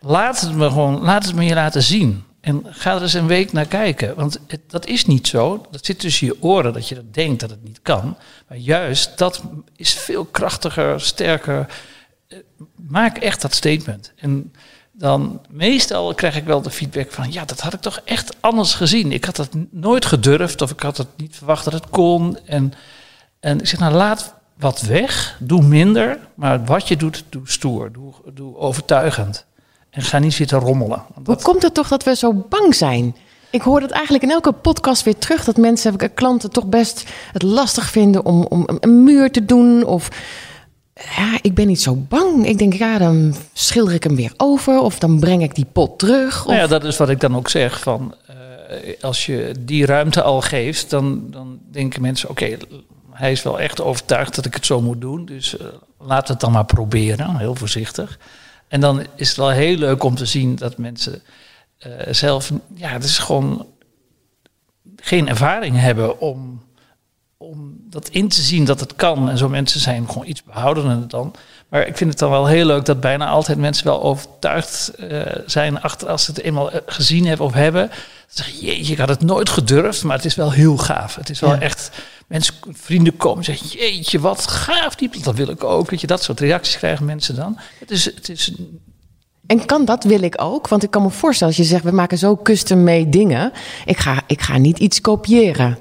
laat 0.01 0.41
het 0.41 0.55
me 0.55 0.69
gewoon, 0.69 1.01
laat 1.01 1.25
het 1.25 1.35
me 1.35 1.43
je 1.43 1.53
laten 1.53 1.83
zien. 1.83 2.23
En 2.41 2.65
ga 2.69 2.95
er 2.95 3.01
eens 3.01 3.13
een 3.13 3.27
week 3.27 3.51
naar 3.51 3.65
kijken. 3.65 4.15
Want 4.15 4.39
dat 4.67 4.85
is 4.85 5.05
niet 5.05 5.27
zo. 5.27 5.65
Dat 5.71 5.85
zit 5.85 5.99
tussen 5.99 6.27
je 6.27 6.41
oren 6.41 6.73
dat 6.73 6.87
je 6.87 6.95
dat 6.95 7.13
denkt 7.13 7.39
dat 7.39 7.49
het 7.49 7.63
niet 7.63 7.79
kan. 7.81 8.17
Maar 8.47 8.57
juist 8.57 9.17
dat 9.17 9.41
is 9.75 9.93
veel 9.93 10.25
krachtiger, 10.25 11.01
sterker. 11.01 11.67
Eh, 12.27 12.37
maak 12.75 13.17
echt 13.17 13.41
dat 13.41 13.53
statement. 13.53 14.13
En 14.15 14.53
dan 14.91 15.41
meestal 15.49 16.13
krijg 16.13 16.35
ik 16.35 16.45
wel 16.45 16.61
de 16.61 16.69
feedback 16.69 17.11
van 17.11 17.31
ja, 17.31 17.45
dat 17.45 17.59
had 17.59 17.73
ik 17.73 17.81
toch 17.81 18.01
echt 18.05 18.35
anders 18.39 18.73
gezien. 18.73 19.11
Ik 19.11 19.25
had 19.25 19.35
dat 19.35 19.49
nooit 19.69 20.05
gedurfd 20.05 20.61
of 20.61 20.71
ik 20.71 20.79
had 20.79 20.97
het 20.97 21.07
niet 21.17 21.35
verwacht 21.35 21.63
dat 21.63 21.73
het 21.73 21.89
kon. 21.89 22.37
En 22.45 22.73
en 23.39 23.59
ik 23.59 23.67
zeg, 23.67 23.79
nou 23.79 23.93
laat 23.93 24.33
wat 24.55 24.81
weg, 24.81 25.37
doe 25.39 25.61
minder, 25.61 26.19
maar 26.35 26.65
wat 26.65 26.87
je 26.87 26.97
doet, 26.97 27.23
doe 27.29 27.49
stoer, 27.49 27.91
doe, 27.91 28.13
doe 28.33 28.57
overtuigend. 28.57 29.45
En 29.89 30.01
ga 30.01 30.19
niet 30.19 30.33
zitten 30.33 30.59
rommelen. 30.59 31.03
Hoe 31.25 31.41
komt 31.41 31.61
het 31.61 31.73
toch 31.73 31.87
dat 31.87 32.03
we 32.03 32.15
zo 32.15 32.33
bang 32.49 32.75
zijn? 32.75 33.15
Ik 33.51 33.61
hoor 33.61 33.79
dat 33.79 33.91
eigenlijk 33.91 34.23
in 34.23 34.31
elke 34.31 34.51
podcast 34.51 35.03
weer 35.03 35.17
terug 35.17 35.43
dat 35.43 35.57
mensen, 35.57 36.13
klanten 36.13 36.51
toch 36.51 36.65
best 36.65 37.03
het 37.31 37.41
lastig 37.41 37.89
vinden 37.89 38.25
om, 38.25 38.43
om 38.43 38.67
een 38.79 39.03
muur 39.03 39.31
te 39.31 39.45
doen. 39.45 39.85
Of 39.85 40.09
ja, 40.93 41.37
ik 41.41 41.53
ben 41.53 41.67
niet 41.67 41.81
zo 41.81 41.95
bang. 41.95 42.45
Ik 42.45 42.57
denk, 42.57 42.73
ja, 42.73 42.97
dan 42.97 43.35
schilder 43.53 43.93
ik 43.93 44.03
hem 44.03 44.15
weer 44.15 44.33
over 44.37 44.79
of 44.79 44.99
dan 44.99 45.19
breng 45.19 45.43
ik 45.43 45.55
die 45.55 45.67
pot 45.71 45.99
terug. 45.99 46.39
Of... 46.39 46.45
Nou 46.45 46.59
ja, 46.59 46.67
dat 46.67 46.83
is 46.83 46.97
wat 46.97 47.09
ik 47.09 47.19
dan 47.19 47.35
ook 47.35 47.49
zeg. 47.49 47.79
Van, 47.79 48.15
uh, 48.29 48.93
als 49.01 49.25
je 49.25 49.53
die 49.59 49.85
ruimte 49.85 50.21
al 50.21 50.41
geeft, 50.41 50.89
dan, 50.89 51.23
dan 51.29 51.59
denken 51.71 52.01
mensen, 52.01 52.29
oké, 52.29 52.57
hij 53.11 53.31
is 53.31 53.43
wel 53.43 53.59
echt 53.59 53.81
overtuigd 53.81 54.35
dat 54.35 54.45
ik 54.45 54.53
het 54.53 54.65
zo 54.65 54.81
moet 54.81 55.01
doen. 55.01 55.25
Dus 55.25 55.57
uh, 55.61 55.67
laat 55.99 56.27
het 56.27 56.39
dan 56.39 56.51
maar 56.51 56.65
proberen, 56.65 57.37
heel 57.37 57.55
voorzichtig. 57.55 58.19
En 58.69 58.79
dan 58.79 59.05
is 59.15 59.27
het 59.27 59.37
wel 59.37 59.49
heel 59.49 59.77
leuk 59.77 60.03
om 60.03 60.15
te 60.15 60.25
zien 60.25 60.55
dat 60.55 60.77
mensen 60.77 61.21
uh, 61.87 61.93
zelf, 62.11 62.51
ja, 62.75 62.89
het 62.89 63.03
is 63.03 63.17
gewoon 63.17 63.67
geen 64.95 65.27
ervaring 65.27 65.75
hebben 65.77 66.19
om, 66.19 66.63
om 67.37 67.77
dat 67.89 68.09
in 68.09 68.27
te 68.27 68.41
zien 68.41 68.65
dat 68.65 68.79
het 68.79 68.95
kan. 68.95 69.29
En 69.29 69.37
zo 69.37 69.49
mensen 69.49 69.79
zijn 69.79 70.07
gewoon 70.07 70.27
iets 70.27 70.43
behoudener 70.43 71.07
dan. 71.07 71.35
Maar 71.69 71.87
ik 71.87 71.97
vind 71.97 72.09
het 72.09 72.19
dan 72.19 72.29
wel 72.29 72.47
heel 72.47 72.65
leuk 72.65 72.85
dat 72.85 72.99
bijna 72.99 73.27
altijd 73.27 73.57
mensen 73.57 73.85
wel 73.85 74.03
overtuigd 74.03 74.91
uh, 74.99 75.21
zijn 75.45 75.81
achter 75.81 76.09
als 76.09 76.23
ze 76.23 76.31
het 76.31 76.41
eenmaal 76.41 76.69
gezien 76.85 77.25
hebben 77.25 77.45
of 77.45 77.53
hebben. 77.53 77.89
Zeg 78.27 78.47
jeetje, 78.47 78.93
ik 78.93 78.99
had 78.99 79.09
het 79.09 79.21
nooit 79.21 79.49
gedurfd, 79.49 80.03
maar 80.03 80.15
het 80.15 80.25
is 80.25 80.35
wel 80.35 80.51
heel 80.51 80.77
gaaf. 80.77 81.15
Het 81.15 81.29
is 81.29 81.39
wel 81.39 81.53
ja. 81.53 81.59
echt 81.59 81.91
mensen, 82.27 82.53
vrienden 82.71 83.17
komen 83.17 83.37
en 83.37 83.43
zeggen, 83.43 83.67
jeetje, 83.67 84.19
wat 84.19 84.47
gaaf 84.47 84.95
die 84.95 85.21
Dat 85.21 85.35
wil 85.35 85.49
ik 85.49 85.63
ook. 85.63 85.89
Weet 85.89 86.01
je, 86.01 86.07
dat 86.07 86.23
soort 86.23 86.39
reacties 86.39 86.77
krijgen 86.77 87.05
mensen 87.05 87.35
dan. 87.35 87.59
Het 87.79 87.91
is, 87.91 88.05
het 88.05 88.29
is 88.29 88.51
en 89.49 89.65
kan 89.65 89.85
dat 89.85 90.03
wil 90.03 90.21
ik 90.21 90.41
ook? 90.41 90.67
Want 90.67 90.83
ik 90.83 90.91
kan 90.91 91.01
me 91.01 91.09
voorstellen, 91.09 91.53
als 91.53 91.63
je 91.63 91.69
zegt, 91.69 91.83
we 91.83 91.91
maken 91.91 92.17
zo 92.17 92.37
custom-made 92.37 93.09
dingen. 93.09 93.51
Ik 93.85 93.97
ga, 93.97 94.21
ik 94.27 94.41
ga 94.41 94.57
niet 94.57 94.79
iets 94.79 95.01
kopiëren. 95.01 95.77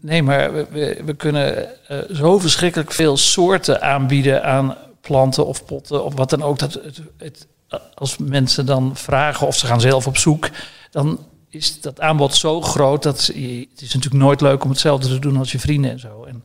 Nee, 0.00 0.22
maar 0.22 0.52
we, 0.52 1.00
we 1.04 1.14
kunnen 1.14 1.68
uh, 1.90 1.98
zo 2.12 2.38
verschrikkelijk 2.38 2.92
veel 2.92 3.16
soorten 3.16 3.82
aanbieden 3.82 4.44
aan 4.44 4.76
planten 5.02 5.46
of 5.46 5.64
potten 5.64 6.04
of 6.04 6.14
wat 6.14 6.30
dan 6.30 6.42
ook. 6.42 6.58
Dat 6.58 6.72
het, 6.72 7.02
het, 7.16 7.46
als 7.94 8.16
mensen 8.16 8.66
dan 8.66 8.96
vragen 8.96 9.46
of 9.46 9.56
ze 9.56 9.66
gaan 9.66 9.80
zelf 9.80 10.06
op 10.06 10.16
zoek, 10.16 10.50
dan 10.90 11.18
is 11.48 11.80
dat 11.80 12.00
aanbod 12.00 12.34
zo 12.34 12.60
groot 12.60 13.02
dat 13.02 13.30
je, 13.34 13.68
het 13.70 13.80
is 13.80 13.94
natuurlijk 13.94 14.22
nooit 14.22 14.40
leuk 14.40 14.64
om 14.64 14.70
hetzelfde 14.70 15.08
te 15.08 15.18
doen 15.18 15.36
als 15.36 15.52
je 15.52 15.58
vrienden 15.58 15.90
en 15.90 15.98
zo. 15.98 16.24
En 16.24 16.44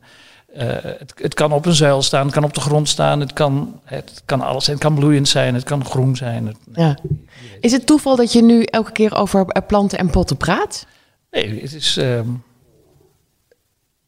uh, 0.56 0.62
het, 0.98 1.12
het, 1.16 1.34
kan 1.34 1.52
op 1.52 1.66
een 1.66 1.74
zuil 1.74 2.02
staan, 2.02 2.24
het 2.24 2.34
kan 2.34 2.44
op 2.44 2.54
de 2.54 2.60
grond 2.60 2.88
staan, 2.88 3.20
het 3.20 3.32
kan, 3.32 3.80
het 3.84 4.22
kan 4.24 4.40
alles 4.40 4.64
zijn. 4.64 4.76
Het 4.76 4.86
kan 4.86 4.94
bloeiend 4.94 5.28
zijn, 5.28 5.54
het 5.54 5.64
kan 5.64 5.84
groen 5.84 6.16
zijn. 6.16 6.46
Het, 6.46 6.56
ja. 6.72 6.98
Is 7.60 7.72
het 7.72 7.86
toeval 7.86 8.16
dat 8.16 8.32
je 8.32 8.42
nu 8.42 8.62
elke 8.62 8.92
keer 8.92 9.14
over 9.14 9.46
eh, 9.46 9.66
planten 9.66 9.98
en 9.98 10.10
potten 10.10 10.36
praat? 10.36 10.86
Nee, 11.30 11.60
het 11.60 11.74
is 11.74 11.96
um, 11.96 12.42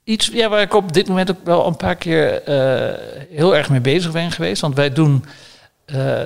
iets 0.05 0.27
ja, 0.33 0.49
waar 0.49 0.61
ik 0.61 0.75
op 0.75 0.93
dit 0.93 1.09
moment 1.09 1.31
ook 1.31 1.45
wel 1.45 1.67
een 1.67 1.77
paar 1.77 1.97
keer 1.97 2.49
uh, 2.49 2.99
heel 3.31 3.57
erg 3.57 3.71
mee 3.71 3.81
bezig 3.81 4.13
ben 4.13 4.31
geweest. 4.31 4.61
Want 4.61 4.75
wij 4.75 4.93
doen 4.93 5.25
uh, 5.87 6.21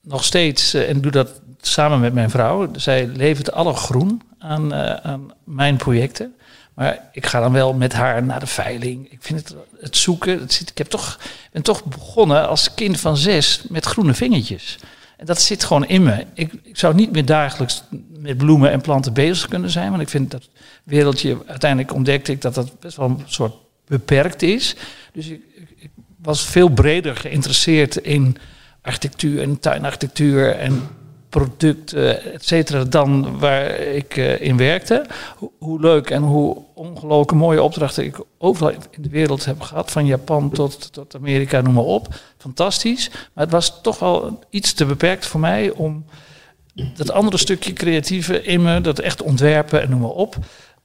nog 0.00 0.24
steeds, 0.24 0.74
en 0.74 1.00
doe 1.00 1.12
dat 1.12 1.40
samen 1.60 2.00
met 2.00 2.14
mijn 2.14 2.30
vrouw. 2.30 2.68
Zij 2.76 3.06
levert 3.06 3.52
alle 3.52 3.74
groen 3.74 4.22
aan, 4.38 4.74
aan 5.04 5.32
mijn 5.44 5.76
projecten. 5.76 6.34
Maar 6.74 7.08
ik 7.12 7.26
ga 7.26 7.40
dan 7.40 7.52
wel 7.52 7.72
met 7.72 7.92
haar 7.92 8.22
naar 8.22 8.40
de 8.40 8.46
veiling. 8.46 9.12
Ik 9.12 9.18
vind 9.20 9.38
het, 9.38 9.56
het 9.80 9.96
zoeken. 9.96 10.40
Het 10.40 10.62
ik 10.70 10.78
heb 10.78 10.86
toch, 10.86 11.18
ben 11.52 11.62
toch 11.62 11.84
begonnen 11.84 12.48
als 12.48 12.74
kind 12.74 13.00
van 13.00 13.16
zes 13.16 13.62
met 13.68 13.84
groene 13.84 14.14
vingertjes. 14.14 14.78
En 15.22 15.28
dat 15.28 15.40
zit 15.40 15.64
gewoon 15.64 15.86
in 15.86 16.02
me. 16.02 16.26
Ik, 16.34 16.52
ik 16.62 16.78
zou 16.78 16.94
niet 16.94 17.12
meer 17.12 17.24
dagelijks 17.24 17.82
met 18.18 18.36
bloemen 18.36 18.70
en 18.70 18.80
planten 18.80 19.12
bezig 19.12 19.48
kunnen 19.48 19.70
zijn. 19.70 19.90
Want 19.90 20.02
ik 20.02 20.08
vind 20.08 20.30
dat 20.30 20.48
wereldje, 20.84 21.38
uiteindelijk 21.46 21.94
ontdekte 21.94 22.32
ik 22.32 22.40
dat 22.40 22.54
dat 22.54 22.80
best 22.80 22.96
wel 22.96 23.08
een 23.08 23.22
soort 23.26 23.54
beperkt 23.86 24.42
is. 24.42 24.76
Dus 25.12 25.28
ik, 25.28 25.42
ik 25.76 25.90
was 26.16 26.44
veel 26.44 26.68
breder 26.68 27.16
geïnteresseerd 27.16 27.96
in 27.96 28.36
architectuur 28.80 29.42
en 29.42 29.58
tuinarchitectuur 29.58 30.56
en 30.56 30.88
producten, 31.32 32.32
et 32.32 32.44
cetera, 32.44 32.84
dan 32.84 33.38
waar 33.38 33.70
ik 33.70 34.16
uh, 34.16 34.40
in 34.40 34.56
werkte. 34.56 35.06
Hoe, 35.58 35.80
leuk 35.80 36.10
en 36.10 36.22
hoe 36.22 36.56
ongelooflijk 36.74 37.32
mooie 37.32 37.62
opdrachten 37.62 38.04
ik 38.04 38.20
overal 38.38 38.70
in 38.70 39.02
de 39.02 39.08
wereld 39.08 39.44
heb 39.44 39.60
gehad. 39.60 39.90
Van 39.90 40.06
Japan 40.06 40.50
tot, 40.50 40.92
tot 40.92 41.14
Amerika, 41.14 41.60
noem 41.60 41.74
maar 41.74 41.84
op. 41.84 42.08
Fantastisch. 42.38 43.10
Maar 43.10 43.44
het 43.44 43.52
was 43.52 43.80
toch 43.82 43.98
wel 43.98 44.38
iets 44.50 44.72
te 44.72 44.84
beperkt 44.84 45.26
voor 45.26 45.40
mij 45.40 45.70
om 45.70 46.04
dat 46.96 47.10
andere 47.10 47.36
stukje 47.36 47.72
creatieve 47.72 48.42
in 48.42 48.62
me, 48.62 48.80
dat 48.80 48.98
echt 48.98 49.22
ontwerpen 49.22 49.82
en 49.82 49.90
noem 49.90 50.00
maar 50.00 50.10
op, 50.10 50.36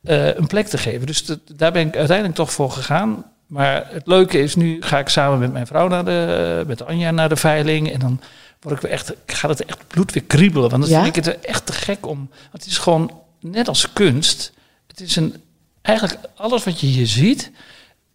uh, 0.03 0.36
een 0.36 0.48
plek 0.48 0.67
te 0.67 0.77
geven. 0.77 1.07
Dus 1.07 1.25
daar 1.55 1.71
ben 1.71 1.88
ik 1.88 1.95
uiteindelijk 1.95 2.38
toch 2.38 2.51
voor 2.51 2.71
gegaan. 2.71 3.25
Maar 3.48 3.88
het 3.89 4.07
leuke 4.07 4.39
is, 4.39 4.55
nu 4.55 4.81
ga 4.81 5.00
ik 5.00 5.10
samen 5.10 5.39
met 5.39 5.51
mijn 5.51 5.67
vrouw 5.67 5.88
naar 5.88 6.05
de, 6.05 6.63
met 6.67 6.86
Anja 6.86 7.12
naar 7.12 7.29
de 7.29 7.36
veiling. 7.36 7.91
En 7.91 8.00
dan 8.00 8.19
word 8.67 8.83
ik 8.83 8.89
echt, 8.89 9.13
gaat 9.25 9.50
het 9.50 9.65
echt 9.65 9.88
bloed 9.88 10.12
weer 10.12 10.24
kriebelen. 10.24 10.69
Want 10.69 10.81
dan 10.81 10.91
ja? 10.91 11.03
vind 11.03 11.17
ik 11.17 11.25
het 11.25 11.39
echt 11.39 11.65
te 11.65 11.74
gek 11.74 12.05
om. 12.05 12.29
Het 12.51 12.65
is 12.65 12.77
gewoon 12.77 13.12
net 13.39 13.67
als 13.67 13.93
kunst. 13.93 14.53
Het 14.88 15.01
is 15.01 15.15
een, 15.15 15.36
eigenlijk 15.81 16.19
alles 16.36 16.63
wat 16.63 16.79
je 16.79 16.88
hier 16.88 17.07
ziet, 17.07 17.51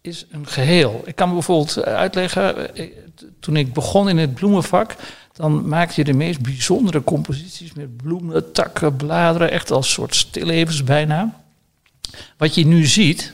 is 0.01 0.25
een 0.31 0.47
geheel. 0.47 1.01
Ik 1.05 1.15
kan 1.15 1.27
me 1.27 1.33
bijvoorbeeld 1.33 1.83
uitleggen, 1.83 2.69
toen 3.39 3.55
ik 3.55 3.73
begon 3.73 4.09
in 4.09 4.17
het 4.17 4.33
bloemenvak, 4.33 4.95
dan 5.33 5.67
maakte 5.67 5.93
je 5.95 6.03
de 6.03 6.13
meest 6.13 6.41
bijzondere 6.41 7.03
composities 7.03 7.73
met 7.73 7.97
bloemen, 7.97 8.51
takken, 8.51 8.95
bladeren, 8.95 9.51
echt 9.51 9.71
als 9.71 9.91
soort 9.91 10.15
stillevens 10.15 10.83
bijna. 10.83 11.41
Wat 12.37 12.55
je 12.55 12.65
nu 12.65 12.85
ziet, 12.85 13.31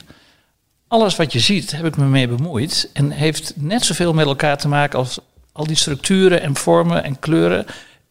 alles 0.88 1.16
wat 1.16 1.32
je 1.32 1.40
ziet, 1.40 1.70
heb 1.70 1.84
ik 1.84 1.96
me 1.96 2.04
mee 2.04 2.28
bemoeid 2.28 2.90
en 2.92 3.10
heeft 3.10 3.52
net 3.56 3.84
zoveel 3.84 4.12
met 4.12 4.26
elkaar 4.26 4.58
te 4.58 4.68
maken 4.68 4.98
als 4.98 5.18
al 5.52 5.66
die 5.66 5.76
structuren 5.76 6.42
en 6.42 6.56
vormen 6.56 7.04
en 7.04 7.18
kleuren 7.18 7.66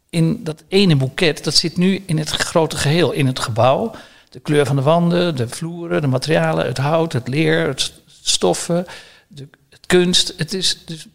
in 0.10 0.43
dat 0.43 0.63
ene 0.67 0.96
boeket, 0.96 1.43
dat 1.43 1.55
zit 1.55 1.77
nu 1.77 2.03
in 2.05 2.17
het 2.17 2.29
grote 2.29 2.77
geheel, 2.77 3.12
in 3.12 3.27
het 3.27 3.39
gebouw. 3.39 3.91
De 4.29 4.39
kleur 4.39 4.65
van 4.65 4.75
de 4.75 4.81
wanden, 4.81 5.36
de 5.36 5.48
vloeren, 5.48 6.01
de 6.01 6.08
materialen, 6.08 6.65
het 6.65 6.77
hout, 6.77 7.13
het 7.13 7.27
leer, 7.27 7.67
het 7.67 7.93
stoffen, 8.22 8.86
de, 9.27 9.48
het 9.69 9.86
kunst. 9.86 10.34
Het 10.38 10.53
is 10.53 10.86
dus 10.86 11.08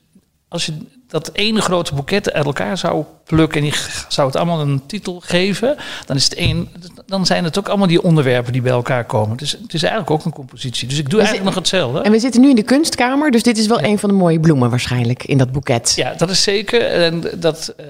als 0.49 0.67
je 0.67 0.73
dat 1.09 1.31
ene 1.33 1.61
grote 1.61 1.95
boeket 1.95 2.33
uit 2.33 2.45
elkaar 2.45 2.79
zou 2.79 3.05
plukken 3.25 3.61
en 3.61 3.71
die 3.71 3.79
zou 4.09 4.27
het 4.27 4.37
allemaal 4.37 4.61
een 4.61 4.87
titel 4.87 5.21
geven, 5.25 5.77
dan, 6.07 6.17
is 6.17 6.25
het 6.25 6.35
één, 6.35 6.69
dan 7.07 7.27
zijn 7.27 7.45
het 7.45 7.59
ook 7.59 7.69
allemaal 7.69 7.87
die 7.87 8.03
onderwerpen 8.03 8.53
die 8.53 8.63
bij 8.63 8.73
elkaar 8.73 9.05
komen. 9.05 9.37
Dus 9.37 9.53
het 9.53 9.75
is 9.75 9.83
eigenlijk 9.83 10.11
ook 10.11 10.25
een 10.25 10.33
compositie. 10.33 10.89
Dus 10.89 10.99
ik 10.99 11.11
doe 11.11 11.19
eigenlijk 11.19 11.49
nog 11.49 11.59
hetzelfde. 11.59 12.01
En 12.01 12.13
we 12.13 12.19
zitten 12.19 12.41
nu 12.41 12.49
in 12.49 12.57
de 12.57 12.63
kunstkamer, 12.63 13.31
dus 13.31 13.43
dit 13.43 13.59
is 13.59 13.67
wel 13.67 13.83
een 13.83 13.99
van 13.99 14.09
de 14.09 14.15
mooie 14.15 14.41
bloemen 14.41 14.71
waarschijnlijk 14.71 15.25
in 15.25 15.39
dat 15.39 15.53
boeket. 15.53 15.93
Ja, 15.97 16.15
dat 16.17 16.31
is 16.31 16.43
zeker. 16.43 16.81
En 16.87 17.23
dat 17.35 17.75
uh, 17.81 17.87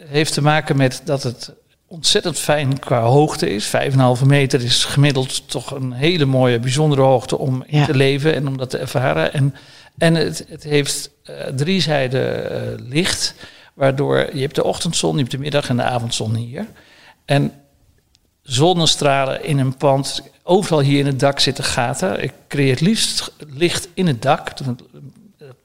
heeft 0.00 0.32
te 0.32 0.42
maken 0.42 0.76
met 0.76 1.00
dat 1.04 1.22
het 1.22 1.52
ontzettend 1.86 2.38
fijn 2.38 2.78
qua 2.78 3.00
hoogte 3.00 3.50
is. 3.50 3.72
5,5 4.20 4.26
meter 4.26 4.62
is 4.62 4.84
gemiddeld 4.84 5.50
toch 5.50 5.70
een 5.70 5.92
hele 5.92 6.24
mooie, 6.24 6.58
bijzondere 6.58 7.02
hoogte 7.02 7.38
om 7.38 7.64
in 7.66 7.84
te 7.84 7.94
leven 7.94 8.34
en 8.34 8.48
om 8.48 8.56
dat 8.56 8.70
te 8.70 8.78
ervaren. 8.78 9.32
En, 9.32 9.54
en 9.98 10.14
het, 10.14 10.44
het 10.48 10.62
heeft 10.62 11.10
uh, 11.30 11.36
drie 11.36 11.80
zijden 11.80 12.52
uh, 12.52 12.86
licht, 12.88 13.34
waardoor 13.74 14.30
je 14.32 14.40
hebt 14.40 14.54
de 14.54 14.64
ochtendzon, 14.64 15.12
je 15.12 15.18
hebt 15.18 15.30
de 15.30 15.38
middag 15.38 15.68
en 15.68 15.76
de 15.76 15.82
avondzon 15.82 16.34
hier. 16.34 16.66
En 17.24 17.52
zonnestralen 18.42 19.44
in 19.44 19.58
een 19.58 19.76
pand, 19.76 20.22
overal 20.42 20.80
hier 20.80 20.98
in 20.98 21.06
het 21.06 21.20
dak 21.20 21.40
zitten 21.40 21.64
gaten. 21.64 22.22
Ik 22.22 22.32
creëer 22.48 22.78
liefst 22.80 23.32
licht 23.38 23.88
in 23.94 24.06
het 24.06 24.22
dak. 24.22 24.48
Het, 24.48 24.82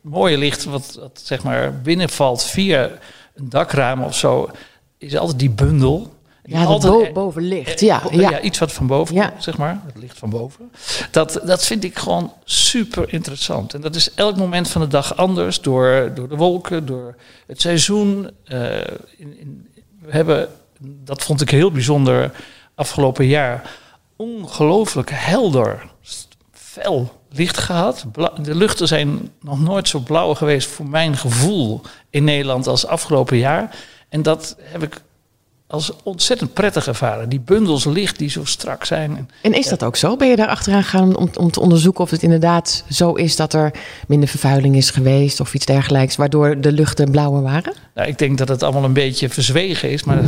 mooie 0.02 0.38
licht 0.38 0.64
wat, 0.64 0.98
wat 1.00 1.22
zeg 1.24 1.44
maar 1.44 1.82
binnenvalt 1.82 2.44
via 2.44 2.90
een 3.36 3.50
dakraam 3.50 4.04
of 4.04 4.16
zo, 4.16 4.50
is 4.98 5.18
altijd 5.18 5.40
die 5.40 5.50
bundel. 5.50 6.14
Ja, 6.50 6.64
altijd 6.64 6.94
bo 6.94 7.12
boven 7.12 7.42
licht. 7.42 7.80
Ja, 7.80 8.02
ja. 8.12 8.30
ja, 8.30 8.42
iets 8.42 8.60
wat 8.60 8.72
van 8.72 8.88
boven, 8.88 9.16
ja. 9.16 9.34
zeg 9.38 9.58
maar. 9.58 9.82
Het 9.86 9.98
licht 9.98 10.18
van 10.18 10.30
boven. 10.30 10.72
Dat, 11.12 11.42
dat 11.44 11.66
vind 11.66 11.84
ik 11.84 11.98
gewoon 11.98 12.34
super 12.44 13.14
interessant. 13.14 13.74
En 13.74 13.82
dat 13.82 13.96
is 13.96 14.14
elk 14.14 14.38
moment 14.38 14.70
van 14.70 14.82
de 14.82 14.88
dag 14.88 15.18
anders. 15.18 15.62
Door, 15.62 16.12
door 16.16 16.30
de 16.30 16.36
wolken, 16.36 16.86
door 16.86 17.16
het 17.48 17.62
seizoen. 17.62 18.30
Uh, 18.48 18.78
in, 19.18 19.40
in, 19.40 19.68
we 20.02 20.12
hebben, 20.12 20.50
dat 20.80 21.24
vond 21.24 21.42
ik 21.42 21.50
heel 21.50 21.72
bijzonder 21.72 22.32
afgelopen 22.76 23.26
jaar, 23.26 23.72
ongelooflijk 24.16 25.10
helder, 25.14 25.90
fel 26.52 27.20
licht 27.30 27.58
gehad. 27.58 28.06
De 28.42 28.56
luchten 28.56 28.88
zijn 28.88 29.32
nog 29.42 29.60
nooit 29.60 29.88
zo 29.88 30.00
blauw 30.00 30.34
geweest 30.34 30.68
voor 30.68 30.88
mijn 30.88 31.18
gevoel 31.18 31.82
in 32.10 32.24
Nederland 32.24 32.68
als 32.68 32.86
afgelopen 32.86 33.38
jaar. 33.38 33.76
En 34.10 34.22
dat 34.22 34.56
heb 34.60 34.84
ik 34.84 35.02
als 35.70 35.92
ontzettend 36.04 36.54
prettig 36.54 36.88
ervaren. 36.88 37.30
Die 37.30 37.40
bundels 37.40 37.86
licht 37.86 38.18
die 38.18 38.30
zo 38.30 38.46
strak 38.46 38.86
zijn. 38.86 39.30
En 39.42 39.54
is 39.54 39.68
dat 39.68 39.84
ook 39.84 39.96
zo? 39.96 40.16
Ben 40.16 40.28
je 40.28 40.36
daar 40.36 40.48
achteraan 40.48 40.84
gegaan 40.84 41.16
om, 41.16 41.30
om 41.38 41.52
te 41.52 41.60
onderzoeken 41.60 42.04
of 42.04 42.10
het 42.10 42.24
inderdaad 42.24 42.84
zo 42.90 43.14
is 43.14 43.36
dat 43.36 43.54
er 43.54 43.72
minder 44.08 44.30
vervuiling 44.30 44.76
is 44.76 44.90
geweest 44.90 45.40
of 45.40 45.54
iets 45.54 45.66
dergelijks, 45.66 46.16
waardoor 46.16 46.62
de 46.62 46.72
luchten 46.72 47.12
blauwer 47.12 47.42
waren? 47.42 47.74
Nou, 47.96 48.08
ik 48.08 48.18
denk 48.18 48.38
dat 48.38 48.48
het 48.48 48.64
allemaal 48.64 48.84
een 48.84 48.94
beetje 48.94 49.30
verzwegen 49.30 49.92
is, 49.92 50.04
maar 50.04 50.22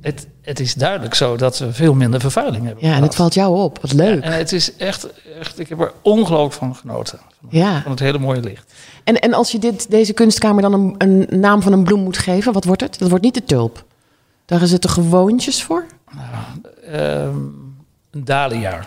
het, 0.00 0.26
het 0.42 0.60
is 0.60 0.74
duidelijk 0.74 1.14
zo 1.14 1.36
dat 1.36 1.58
we 1.58 1.72
veel 1.72 1.94
minder 1.94 2.20
vervuiling 2.20 2.64
hebben. 2.64 2.86
Ja, 2.86 2.94
en 2.94 3.02
het 3.02 3.14
valt 3.14 3.34
jou 3.34 3.58
op. 3.58 3.78
Wat 3.80 3.92
leuk. 3.92 4.22
en 4.22 4.32
het 4.32 4.52
is 4.52 4.76
echt, 4.76 5.06
echt, 5.38 5.58
ik 5.58 5.68
heb 5.68 5.80
er 5.80 5.92
ongelooflijk 6.02 6.54
van 6.54 6.76
genoten. 6.76 7.18
Van, 7.40 7.48
ja. 7.50 7.82
van 7.82 7.90
het 7.90 8.00
hele 8.00 8.18
mooie 8.18 8.40
licht. 8.40 8.72
En, 9.04 9.18
en 9.18 9.34
als 9.34 9.52
je 9.52 9.58
dit, 9.58 9.90
deze 9.90 10.12
kunstkamer 10.12 10.62
dan 10.62 10.72
een, 10.72 10.94
een 10.98 11.40
naam 11.40 11.62
van 11.62 11.72
een 11.72 11.84
bloem 11.84 12.02
moet 12.02 12.18
geven, 12.18 12.52
wat 12.52 12.64
wordt 12.64 12.82
het? 12.82 12.98
Dat 12.98 13.08
wordt 13.08 13.24
niet 13.24 13.34
de 13.34 13.44
tulp. 13.44 13.86
Daar 14.48 14.66
zitten 14.66 14.90
gewoontjes 14.90 15.62
voor? 15.62 15.86
Nou, 16.10 16.94
um, 17.00 17.76
een 18.10 18.24
dahlia. 18.24 18.86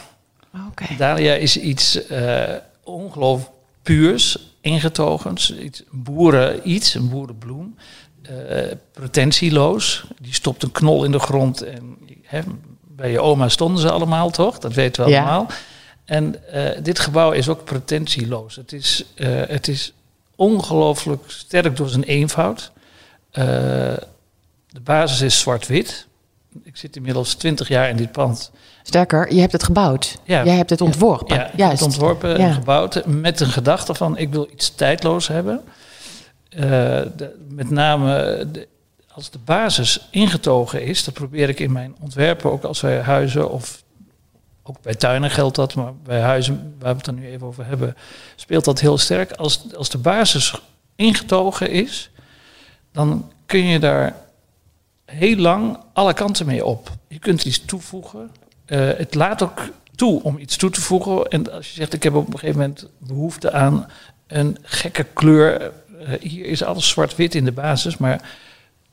Okay. 0.70 0.98
Dahlia 0.98 1.34
is 1.34 1.58
iets 1.58 2.10
uh, 2.12 2.44
ongelooflijk 2.84 3.51
puurs, 3.82 4.56
ingetogens. 4.62 5.56
Iets, 5.58 5.84
boeren 5.91 6.70
iets, 6.70 6.94
een 6.94 7.10
boerenbloem. 7.10 7.75
Uh, 8.32 8.72
pretentieloos. 8.91 10.06
Die 10.22 10.34
stopt 10.34 10.63
een 10.63 10.72
knol 10.72 11.03
in 11.03 11.12
de 11.12 11.20
grond. 11.20 11.62
En 11.62 11.98
hè, 12.24 12.41
bij 12.82 13.12
je 13.12 13.22
oma 13.22 13.50
stonden 13.50 13.82
ze 13.82 13.91
allemaal, 13.91 14.30
toch? 14.30 14.60
Dat 14.60 14.74
weten 14.74 15.06
we 15.06 15.10
ja. 15.10 15.22
allemaal. 15.22 15.48
En 16.06 16.36
uh, 16.53 16.70
dit 16.84 17.00
gebouw 17.00 17.32
is 17.32 17.50
ook 17.50 17.63
pretentieloos. 17.63 18.56
Het 18.56 18.74
is, 18.74 19.06
het 19.48 19.68
is 19.68 19.94
ongelooflijk 20.36 21.24
sterk 21.27 21.77
door 21.77 21.89
zijn 21.89 22.03
eenvoud. 22.03 22.72
De 24.72 24.80
basis 24.80 25.22
is 25.22 25.40
zwart-wit. 25.40 26.08
Ik 26.63 26.78
zit 26.78 26.96
inmiddels 26.96 27.34
twintig 27.34 27.68
jaar 27.68 27.90
in 27.90 27.96
dit 27.96 28.12
pand. 28.12 28.51
Sterker, 28.84 29.34
je 29.34 29.40
hebt 29.40 29.51
het 29.51 29.63
gebouwd. 29.63 30.18
Ja. 30.24 30.44
Jij 30.46 30.56
hebt 30.56 30.70
het 30.70 30.82
ontworpen. 30.82 31.36
Ja, 31.36 31.50
ja 31.56 31.70
het 31.70 31.82
ontworpen 31.82 32.38
en 32.38 32.54
gebouwd 32.54 33.06
met 33.06 33.40
een 33.40 33.51
gedachte 33.51 33.94
van 33.94 34.18
ik 34.18 34.30
wil 34.32 34.48
iets 34.51 34.75
tijdloos 34.75 35.28
hebben. 35.28 35.62
Uh, 36.50 36.62
de, 37.16 37.46
met 37.50 37.70
name 37.70 38.48
de, 38.51 38.68
als 39.13 39.30
de 39.30 39.40
basis 39.46 40.08
ingetogen 40.12 40.84
is, 40.84 41.04
dat 41.04 41.13
probeer 41.13 41.50
ik 41.50 41.60
in 41.60 41.72
mijn 41.72 41.96
ontwerpen, 42.00 42.51
ook 42.51 42.63
als 42.63 42.82
wij 42.82 43.00
huizen 43.00 43.51
of 43.51 43.84
ook 44.63 44.82
bij 44.82 44.96
tuinen 44.96 45.30
geldt 45.30 45.56
dat, 45.56 45.75
maar 45.75 45.94
bij 46.04 46.22
huizen 46.22 46.75
waar 46.80 46.92
we 46.92 46.96
het 46.96 47.06
dan 47.06 47.16
nu 47.16 47.28
even 47.28 47.48
over 47.48 47.66
hebben, 47.66 47.98
speelt 48.36 48.66
dat 48.66 48.80
heel 48.80 48.98
sterk. 48.98 49.32
Als, 49.32 49.75
als 49.75 49.90
de 49.90 49.98
basis 49.98 50.62
ingetogen 50.96 51.70
is, 51.70 52.10
dan 52.92 53.32
kun 53.46 53.66
je 53.66 53.80
daar 53.80 54.16
heel 55.12 55.36
lang 55.36 55.77
alle 55.94 56.13
kanten 56.13 56.46
mee 56.46 56.65
op. 56.65 56.89
Je 57.08 57.20
kunt 57.20 57.46
iets 57.46 57.65
toevoegen. 57.65 58.32
Uh, 58.68 58.89
het 58.98 59.15
laat 59.15 59.41
ook 59.41 59.70
toe 59.96 60.24
om 60.24 60.38
iets 60.38 60.58
toe 60.58 60.70
te 60.70 60.82
voegen. 60.82 61.27
En 61.27 61.51
als 61.51 61.68
je 61.68 61.74
zegt, 61.74 61.94
ik 61.94 62.03
heb 62.03 62.15
op 62.15 62.34
een 62.34 62.39
gegeven 62.39 62.60
moment 62.60 62.88
behoefte 62.98 63.51
aan 63.51 63.88
een 64.27 64.58
gekke 64.62 65.06
kleur. 65.13 65.72
Uh, 66.01 66.08
hier 66.20 66.46
is 66.46 66.63
alles 66.63 66.89
zwart-wit 66.89 67.36
in 67.36 67.46
de 67.46 67.51
basis, 67.51 67.98
maar 67.98 68.30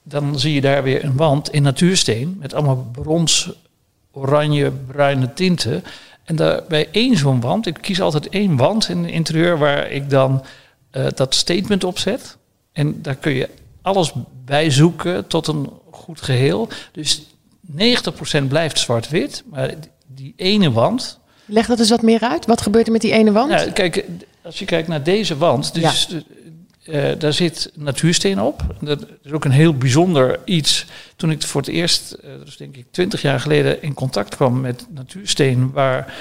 dan 0.03 0.39
zie 0.39 0.55
je 0.55 0.61
daar 0.61 0.83
weer 0.83 1.05
een 1.05 1.17
wand 1.17 1.51
in 1.51 1.63
natuursteen 1.63 2.37
met 2.41 2.55
allemaal 2.55 2.89
brons, 2.93 3.51
oranje, 4.11 4.71
bruine 4.71 5.33
tinten. 5.33 5.85
En 6.25 6.37
daar, 6.37 6.63
bij 6.69 6.89
één 6.91 7.17
zo'n 7.17 7.41
wand, 7.41 7.67
ik 7.67 7.79
kies 7.81 8.01
altijd 8.01 8.29
één 8.29 8.57
wand 8.57 8.89
in 8.89 8.99
het 9.03 9.11
interieur 9.11 9.59
waar 9.59 9.91
ik 9.91 10.11
dan 10.11 10.45
uh, 10.93 11.07
dat 11.15 11.35
statement 11.35 11.85
op 11.85 11.99
zet. 11.99 12.37
En 12.73 13.03
daar 13.03 13.17
kun 13.17 13.33
je 13.33 13.49
alles 13.83 14.13
bij 14.45 14.71
zoeken 14.71 15.27
tot 15.27 15.47
een 15.47 15.71
goed 15.99 16.21
geheel. 16.21 16.69
Dus 16.93 17.23
90% 17.77 18.45
blijft 18.49 18.79
zwart-wit, 18.79 19.43
maar 19.51 19.75
die 20.07 20.33
ene 20.37 20.71
wand. 20.71 21.19
Leg 21.45 21.67
dat 21.67 21.79
eens 21.79 21.91
wat 21.91 22.03
meer 22.03 22.21
uit. 22.21 22.47
Wat 22.47 22.61
gebeurt 22.61 22.87
er 22.87 22.93
met 22.93 23.01
die 23.01 23.13
ene 23.13 23.33
wand? 23.33 23.51
Nou, 23.51 23.71
kijk, 23.71 24.05
als 24.43 24.59
je 24.59 24.65
kijkt 24.65 24.89
naar 24.89 25.03
deze 25.03 25.37
wand, 25.37 25.75
dus 25.75 26.09
ja. 26.11 27.13
uh, 27.13 27.19
daar 27.19 27.33
zit 27.33 27.71
natuursteen 27.75 28.41
op. 28.41 28.63
Dat 28.81 29.07
is 29.23 29.33
ook 29.33 29.45
een 29.45 29.51
heel 29.51 29.75
bijzonder 29.75 30.41
iets. 30.45 30.87
Toen 31.17 31.31
ik 31.31 31.43
voor 31.43 31.61
het 31.61 31.71
eerst, 31.71 32.17
uh, 32.25 32.31
dus 32.45 32.57
denk 32.57 32.77
ik 32.77 32.87
20 32.91 33.23
jaar 33.23 33.41
geleden, 33.41 33.83
in 33.83 33.95
contact 33.95 34.35
kwam 34.37 34.61
met 34.61 34.87
natuursteen, 34.91 35.71
waar 35.71 36.15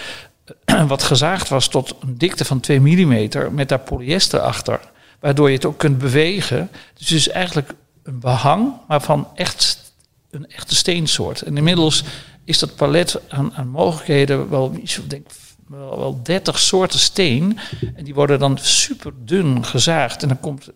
uh, 0.66 0.88
wat 0.94 1.04
gezaagd 1.04 1.50
was 1.50 1.68
tot 1.68 1.96
een 2.00 2.18
dikte 2.18 2.46
van 2.46 2.60
2 2.60 2.80
mm, 2.80 3.30
met 3.52 3.70
daar 3.70 3.80
polyester 3.80 4.40
achter. 4.40 4.80
Waardoor 5.20 5.50
je 5.50 5.56
het 5.56 5.66
ook 5.66 5.78
kunt 5.78 5.98
bewegen. 5.98 6.70
Dus 6.94 7.10
het 7.10 7.18
is 7.18 7.30
eigenlijk 7.30 7.74
een 8.08 8.20
behang, 8.20 8.74
maar 8.88 9.02
van 9.02 9.28
echt 9.36 9.94
een 10.30 10.48
echte 10.48 10.76
steensoort. 10.76 11.42
En 11.42 11.58
inmiddels 11.58 12.04
is 12.44 12.60
dat 12.60 12.76
palet 12.76 13.20
aan, 13.30 13.54
aan 13.56 13.68
mogelijkheden 13.68 14.50
wel, 14.50 14.80
denk, 15.08 15.28
wel, 15.68 16.00
wel 16.00 16.20
30 16.24 16.60
soorten 16.60 17.00
steen. 17.00 17.60
En 17.96 18.04
die 18.04 18.14
worden 18.14 18.40
dan 18.40 18.58
super 18.58 19.12
dun 19.26 19.66
gezaagd. 19.66 20.22
En 20.22 20.28
dan 20.28 20.40
komt, 20.40 20.70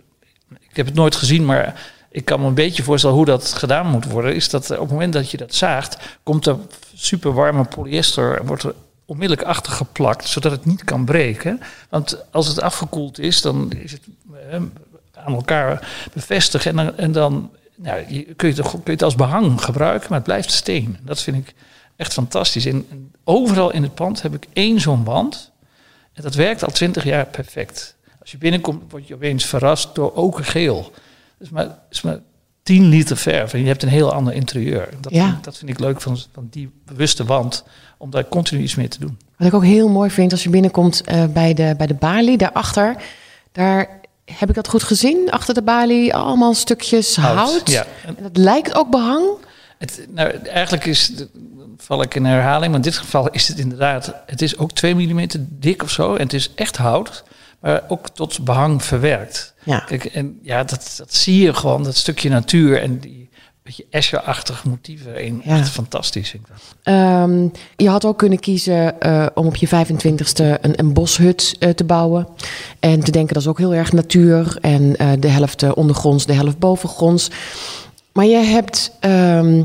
ik 0.59 0.75
heb 0.75 0.85
het 0.85 0.95
nooit 0.95 1.15
gezien, 1.15 1.45
maar 1.45 1.81
ik 2.11 2.25
kan 2.25 2.39
me 2.41 2.47
een 2.47 2.53
beetje 2.53 2.83
voorstellen 2.83 3.15
hoe 3.15 3.25
dat 3.25 3.53
gedaan 3.53 3.87
moet 3.87 4.05
worden. 4.05 4.35
Is 4.35 4.49
dat 4.49 4.71
op 4.71 4.79
het 4.79 4.89
moment 4.89 5.13
dat 5.13 5.31
je 5.31 5.37
dat 5.37 5.55
zaagt, 5.55 5.97
komt 6.23 6.45
er 6.45 6.57
super 6.95 7.33
warme 7.33 7.63
polyester 7.65 8.39
en 8.39 8.45
wordt 8.45 8.63
er 8.63 8.75
onmiddellijk 9.05 9.47
achter 9.47 9.71
geplakt, 9.71 10.27
zodat 10.27 10.51
het 10.51 10.65
niet 10.65 10.83
kan 10.83 11.05
breken. 11.05 11.59
Want 11.89 12.17
als 12.31 12.47
het 12.47 12.61
afgekoeld 12.61 13.19
is, 13.19 13.41
dan 13.41 13.71
is 13.71 13.91
het 13.91 14.01
aan 15.25 15.33
elkaar 15.33 15.87
bevestigen. 16.13 16.69
En 16.71 16.85
dan, 16.85 16.97
en 16.97 17.11
dan 17.11 17.51
nou, 17.75 18.03
kun, 18.35 18.49
je 18.49 18.61
het, 18.61 18.69
kun 18.71 18.81
je 18.83 18.91
het 18.91 19.03
als 19.03 19.15
behang 19.15 19.61
gebruiken, 19.63 20.07
maar 20.09 20.17
het 20.17 20.27
blijft 20.27 20.51
steen. 20.51 20.97
Dat 21.01 21.21
vind 21.21 21.37
ik 21.37 21.53
echt 21.95 22.13
fantastisch. 22.13 22.65
En, 22.65 23.11
overal 23.23 23.71
in 23.71 23.83
het 23.83 23.95
pand 23.95 24.21
heb 24.21 24.33
ik 24.33 24.47
één 24.53 24.79
zo'n 24.79 25.03
wand. 25.03 25.51
En 26.13 26.23
dat 26.23 26.35
werkt 26.35 26.63
al 26.63 26.71
twintig 26.71 27.03
jaar 27.03 27.25
perfect. 27.25 27.95
Als 28.19 28.31
je 28.31 28.37
binnenkomt, 28.37 28.91
word 28.91 29.07
je 29.07 29.15
opeens 29.15 29.45
verrast 29.45 29.95
door 29.95 30.13
okergeel. 30.13 30.81
Dat 30.81 30.91
is 31.47 31.49
maar, 31.49 31.77
is 31.89 32.01
maar 32.01 32.19
10 32.63 32.87
liter 32.87 33.17
verf 33.17 33.53
en 33.53 33.59
je 33.59 33.67
hebt 33.67 33.83
een 33.83 33.89
heel 33.89 34.13
ander 34.13 34.33
interieur. 34.33 34.89
Dat, 34.99 35.13
ja. 35.13 35.29
vind, 35.29 35.43
dat 35.43 35.57
vind 35.57 35.69
ik 35.71 35.79
leuk 35.79 36.01
van, 36.01 36.17
van 36.33 36.47
die 36.49 36.71
bewuste 36.85 37.25
wand, 37.25 37.63
om 37.97 38.09
daar 38.09 38.27
continu 38.27 38.61
iets 38.61 38.75
mee 38.75 38.87
te 38.87 38.99
doen. 38.99 39.17
Wat 39.37 39.47
ik 39.47 39.53
ook 39.53 39.63
heel 39.63 39.89
mooi 39.89 40.09
vind 40.09 40.31
als 40.31 40.43
je 40.43 40.49
binnenkomt 40.49 41.03
uh, 41.09 41.25
bij, 41.25 41.53
de, 41.53 41.73
bij 41.77 41.87
de 41.87 41.93
balie, 41.93 42.37
daarachter, 42.37 42.95
daar 43.51 44.00
heb 44.25 44.49
ik 44.49 44.55
dat 44.55 44.67
goed 44.67 44.83
gezien? 44.83 45.31
Achter 45.31 45.53
de 45.53 45.61
balie 45.61 46.15
allemaal 46.15 46.53
stukjes 46.53 47.15
hout. 47.15 47.37
hout. 47.37 47.69
Ja. 47.69 47.85
En 48.05 48.17
dat 48.21 48.37
lijkt 48.37 48.75
ook 48.75 48.89
behang. 48.89 49.25
Het, 49.77 50.07
nou, 50.09 50.29
eigenlijk 50.31 50.85
is, 50.85 51.11
val 51.77 52.01
ik 52.01 52.15
in 52.15 52.25
herhaling, 52.25 52.67
maar 52.67 52.75
in 52.75 52.89
dit 52.89 52.97
geval 52.97 53.29
is 53.29 53.47
het 53.47 53.59
inderdaad, 53.59 54.13
het 54.25 54.41
is 54.41 54.57
ook 54.57 54.71
2 54.71 54.95
mm 54.95 55.27
dik 55.39 55.83
of 55.83 55.91
zo. 55.91 56.15
En 56.15 56.23
het 56.23 56.33
is 56.33 56.51
echt 56.55 56.77
hout. 56.77 57.23
maar 57.59 57.83
ook 57.87 58.09
tot 58.09 58.43
behang 58.43 58.83
verwerkt. 58.83 59.53
Ja. 59.63 59.79
Kijk, 59.79 60.05
en 60.05 60.39
ja, 60.41 60.63
dat, 60.63 60.93
dat 60.97 61.13
zie 61.13 61.43
je 61.43 61.53
gewoon, 61.53 61.83
dat 61.83 61.95
stukje 61.95 62.29
natuur 62.29 62.81
en 62.81 62.99
die 62.99 63.29
beetje 63.63 63.85
Escher-achtige 63.89 64.69
motieven 64.69 65.15
erin. 65.15 65.41
Ja. 65.45 65.57
Echt 65.57 65.69
fantastisch. 65.69 66.29
vind 66.29 66.43
ik 66.43 66.49
dat. 66.49 66.75
Ehm, 66.83 67.47
je 67.75 67.89
had 67.89 68.05
ook 68.05 68.17
kunnen 68.17 68.39
kiezen 68.39 69.01
eh, 69.01 69.25
om 69.33 69.45
op 69.47 69.55
je 69.55 69.67
25ste 69.67 70.59
een, 70.61 70.79
een 70.79 70.93
boshut 70.93 71.55
eh, 71.59 71.69
te 71.69 71.83
bouwen. 71.83 72.27
En 72.79 72.99
te 72.99 73.11
denken 73.11 73.33
dat 73.33 73.43
is 73.43 73.49
ook 73.49 73.57
heel 73.57 73.73
erg 73.73 73.91
natuur. 73.91 74.57
En 74.61 74.95
eh, 74.95 75.11
de 75.19 75.27
helft 75.27 75.73
ondergronds, 75.73 76.25
de 76.25 76.33
helft 76.33 76.59
bovengronds. 76.59 77.29
Maar 78.13 78.25
je 78.25 78.37
hebt, 78.37 78.91
ehm, 78.99 79.63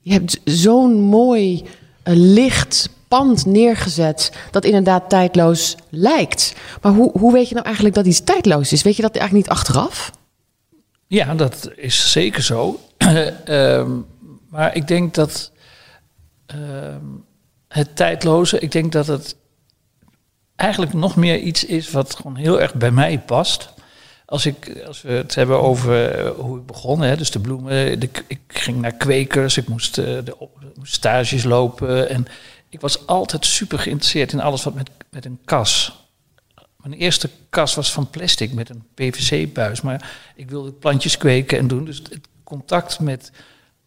je 0.00 0.12
hebt 0.12 0.40
zo'n 0.44 1.00
mooi 1.00 1.64
licht 2.04 2.90
pand 3.08 3.46
neergezet. 3.46 4.32
dat 4.50 4.64
inderdaad 4.64 5.10
tijdloos 5.10 5.76
lijkt. 5.88 6.54
Maar 6.82 6.92
hoe, 6.92 7.10
hoe 7.18 7.32
weet 7.32 7.48
je 7.48 7.54
nou 7.54 7.66
eigenlijk 7.66 7.94
dat 7.94 8.06
iets 8.06 8.20
tijdloos 8.24 8.72
is? 8.72 8.82
Weet 8.82 8.96
je 8.96 9.02
dat 9.02 9.16
eigenlijk 9.16 9.48
niet 9.48 9.58
achteraf? 9.58 10.10
Ja, 11.06 11.34
dat 11.34 11.70
is 11.76 12.12
zeker 12.12 12.42
zo. 12.42 12.80
Ehm, 12.98 13.90
maar 14.48 14.76
ik 14.76 14.88
denk 14.88 15.14
dat 15.14 15.52
ehm, 16.46 17.04
het 17.68 17.96
tijdloze, 17.96 18.58
ik 18.58 18.72
denk 18.72 18.92
dat 18.92 19.06
het 19.06 19.36
eigenlijk 20.56 20.92
nog 20.92 21.16
meer 21.16 21.38
iets 21.38 21.64
is 21.64 21.90
wat 21.90 22.16
gewoon 22.16 22.36
heel 22.36 22.60
erg 22.60 22.74
bij 22.74 22.90
mij 22.90 23.18
past. 23.18 23.72
Als, 24.24 24.46
ik, 24.46 24.82
als 24.86 25.02
we 25.02 25.12
het 25.12 25.34
hebben 25.34 25.60
over 25.60 26.10
eh, 26.10 26.30
hoe 26.30 26.58
ik 26.58 26.66
begon, 26.66 27.00
hè, 27.00 27.16
dus 27.16 27.30
de 27.30 27.40
bloemen, 27.40 28.00
de, 28.00 28.08
ik 28.26 28.40
ging 28.46 28.80
naar 28.80 28.92
kwekers, 28.92 29.56
ik 29.56 29.68
moest, 29.68 29.98
eh, 29.98 30.04
de, 30.04 30.36
stages 30.82 31.44
lopen. 31.44 32.08
En 32.08 32.26
ik 32.68 32.80
was 32.80 33.06
altijd 33.06 33.46
super 33.46 33.78
geïnteresseerd 33.78 34.32
in 34.32 34.40
alles 34.40 34.64
wat 34.64 34.74
met, 34.74 34.90
met 35.10 35.24
een 35.24 35.38
kas. 35.44 35.98
Mijn 36.76 36.92
eerste 36.92 37.30
kas 37.50 37.74
was 37.74 37.92
van 37.92 38.10
plastic 38.10 38.52
met 38.52 38.68
een 38.68 38.84
PVC-buis. 38.94 39.80
Maar 39.80 40.10
ik 40.34 40.50
wilde 40.50 40.72
plantjes 40.72 41.16
kweken 41.16 41.58
en 41.58 41.68
doen. 41.68 41.84
Dus 41.84 41.98
het 41.98 42.27
contact 42.48 43.00
met 43.00 43.30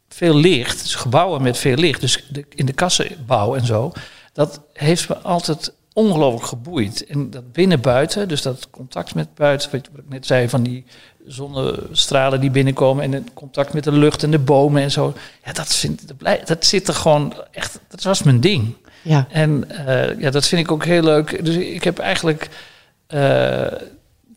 veel 0.09 0.35
licht, 0.35 0.81
dus 0.81 0.95
gebouwen 0.95 1.41
met 1.41 1.57
veel 1.57 1.75
licht, 1.75 2.01
dus 2.01 2.25
de, 2.29 2.45
in 2.49 2.65
de 2.65 2.73
kassenbouw 2.73 3.55
en 3.55 3.65
zo, 3.65 3.91
dat 4.33 4.61
heeft 4.73 5.09
me 5.09 5.17
altijd 5.17 5.73
ongelooflijk 5.93 6.45
geboeid. 6.45 7.05
En 7.05 7.29
dat 7.29 7.51
binnen-buiten, 7.51 8.27
dus 8.27 8.41
dat 8.41 8.69
contact 8.69 9.15
met 9.15 9.35
buiten, 9.35 9.71
wat 9.71 9.81
ik 9.81 10.09
net 10.09 10.25
zei, 10.25 10.49
van 10.49 10.63
die 10.63 10.85
zonnestralen 11.25 12.39
die 12.41 12.51
binnenkomen 12.51 13.03
en 13.03 13.11
het 13.11 13.33
contact 13.33 13.73
met 13.73 13.83
de 13.83 13.91
lucht 13.91 14.23
en 14.23 14.31
de 14.31 14.39
bomen 14.39 14.81
en 14.81 14.91
zo, 14.91 15.13
ja, 15.45 15.51
dat, 15.53 15.75
vind, 15.75 16.07
dat, 16.07 16.17
blij- 16.17 16.41
dat 16.45 16.65
zit 16.65 16.87
er 16.87 16.93
gewoon 16.93 17.33
echt, 17.51 17.79
dat 17.87 18.03
was 18.03 18.23
mijn 18.23 18.39
ding. 18.39 18.75
Ja. 19.01 19.27
En 19.29 19.69
eh, 19.85 20.19
ja, 20.19 20.29
dat 20.29 20.47
vind 20.47 20.61
ik 20.65 20.71
ook 20.71 20.85
heel 20.85 21.03
leuk. 21.03 21.45
Dus 21.45 21.55
ik 21.55 21.83
heb 21.83 21.99
eigenlijk 21.99 22.49
eh, 23.07 23.65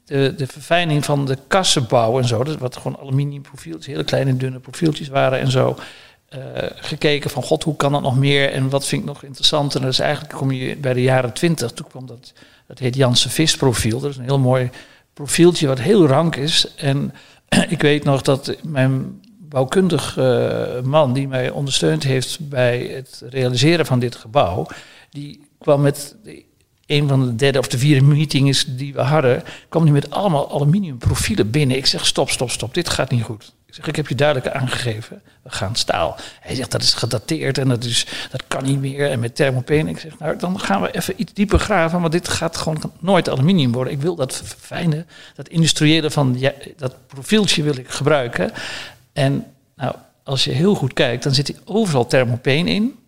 de, 0.05 0.35
de 0.37 0.47
verfijning 0.47 1.05
van 1.05 1.27
de 1.27 1.39
kassenbouw 1.49 2.19
en 2.19 2.25
zo, 2.25 2.45
dat 2.45 2.59
wat 2.59 2.77
gewoon 2.77 2.99
aluminium 2.99 3.43
profieltjes, 3.43 3.87
hele 3.87 4.05
kleine 4.05 4.37
dunne 4.37 4.59
profieltjes 4.59 5.09
waren 5.09 5.41
en 5.41 5.51
zo. 5.51 5.77
eh, 6.29 6.41
gekeken 6.75 7.31
van 7.31 7.43
god, 7.43 7.63
hoe 7.63 7.77
kan 7.77 7.93
dat 7.93 8.03
nog 8.03 8.17
meer 8.19 8.51
en 8.51 8.69
wat 8.69 8.87
vind 8.87 9.03
ik 9.03 9.09
nog 9.09 9.23
interessant? 9.23 9.75
En 9.75 9.81
dat 9.81 9.91
is 9.91 9.99
eigenlijk, 9.99 10.35
kom 10.35 10.53
je 10.53 10.77
bij 10.77 10.93
de 10.93 11.03
jaren 11.03 11.33
twintig, 11.33 11.73
toen 11.73 11.87
kwam 11.89 12.07
dat, 12.07 12.33
dat 12.67 12.79
heet 12.79 12.95
Janssen 12.95 13.31
Vis 13.31 13.57
profiel. 13.57 14.01
Dat 14.01 14.11
is 14.11 14.17
een 14.17 14.25
heel 14.25 14.39
mooi 14.39 14.71
profieltje 15.13 15.67
wat 15.67 15.81
heel 15.81 16.07
rank 16.07 16.37
is. 16.37 16.75
En 16.75 17.15
ik 17.69 17.83
weet 17.83 18.05
nog 18.05 18.23
dat 18.23 18.57
mijn 18.63 19.21
bouwkundig 19.39 20.17
eh, 20.17 20.81
man 20.83 21.13
die 21.13 21.29
mij 21.29 21.51
ondersteund 21.51 22.03
heeft 22.03 22.49
bij 22.49 22.79
het 22.79 23.23
realiseren 23.29 23.87
van 23.87 23.99
dit 23.99 24.17
gebouw, 24.17 24.67
die 25.11 25.41
kwam 25.59 25.81
met 25.81 26.17
een 26.87 27.09
van 27.09 27.27
de 27.27 27.35
derde 27.35 27.59
of 27.59 27.69
de 27.69 27.79
vierde 27.79 28.05
meetings 28.07 28.65
die 28.69 28.95
we 28.95 29.01
hadden, 29.01 29.43
kwam 29.69 29.83
hij 29.83 29.93
met 29.93 30.11
allemaal 30.11 30.53
aluminium 30.53 30.99
profielen 30.99 31.51
binnen. 31.51 31.77
Ik 31.77 31.87
zeg 31.87 32.07
stop, 32.07 32.31
stop, 32.31 32.51
stop, 32.51 32.75
dit 32.75 32.89
gaat 32.89 33.11
niet 33.11 33.23
goed. 33.23 33.53
Ik 33.67 33.75
zeg, 33.75 33.89
ik 33.89 33.97
heb 33.97 34.09
je 34.09 34.15
duidelijk 34.15 34.55
aangegeven, 34.55 35.23
we 35.43 35.51
gaan 35.51 35.77
staal. 35.77 36.17
Hij 36.41 36.55
zegt, 36.55 36.71
dat 36.71 36.83
is 36.83 36.95
gedateerd 36.95 37.59
en 37.59 37.69
dat, 37.69 37.85
is, 37.85 38.07
dat 38.31 38.43
kan 38.49 38.65
niet 38.65 38.81
meer. 38.81 39.11
En 39.11 39.21
met 39.21 39.37
thermopeen. 39.37 39.89
Ik 39.89 39.99
zeg, 39.99 40.19
nou, 40.19 40.37
dan 40.37 40.61
gaan 40.61 40.83
we 40.83 40.91
even 40.91 41.15
iets 41.17 41.33
dieper 41.33 41.59
graven, 41.59 42.01
want 42.01 42.13
dit 42.13 42.29
gaat 42.29 42.57
gewoon 42.57 42.93
nooit 42.99 43.29
aluminium 43.29 43.73
worden. 43.73 43.93
Ik 43.93 44.01
wil 44.01 44.15
dat 44.15 44.43
fijne, 44.59 45.05
dat 45.35 45.49
industriële 45.49 46.11
van 46.11 46.39
dat 46.77 47.07
profieltje 47.07 47.63
wil 47.63 47.77
ik 47.77 47.89
gebruiken. 47.89 48.53
En 49.13 49.47
nou, 49.77 49.95
als 50.23 50.45
je 50.45 50.51
heel 50.51 50.75
goed 50.75 50.93
kijkt, 50.93 51.23
dan 51.23 51.35
zit 51.35 51.49
hij 51.49 51.57
overal 51.65 52.07
thermopeen 52.07 52.69
in. 52.69 52.99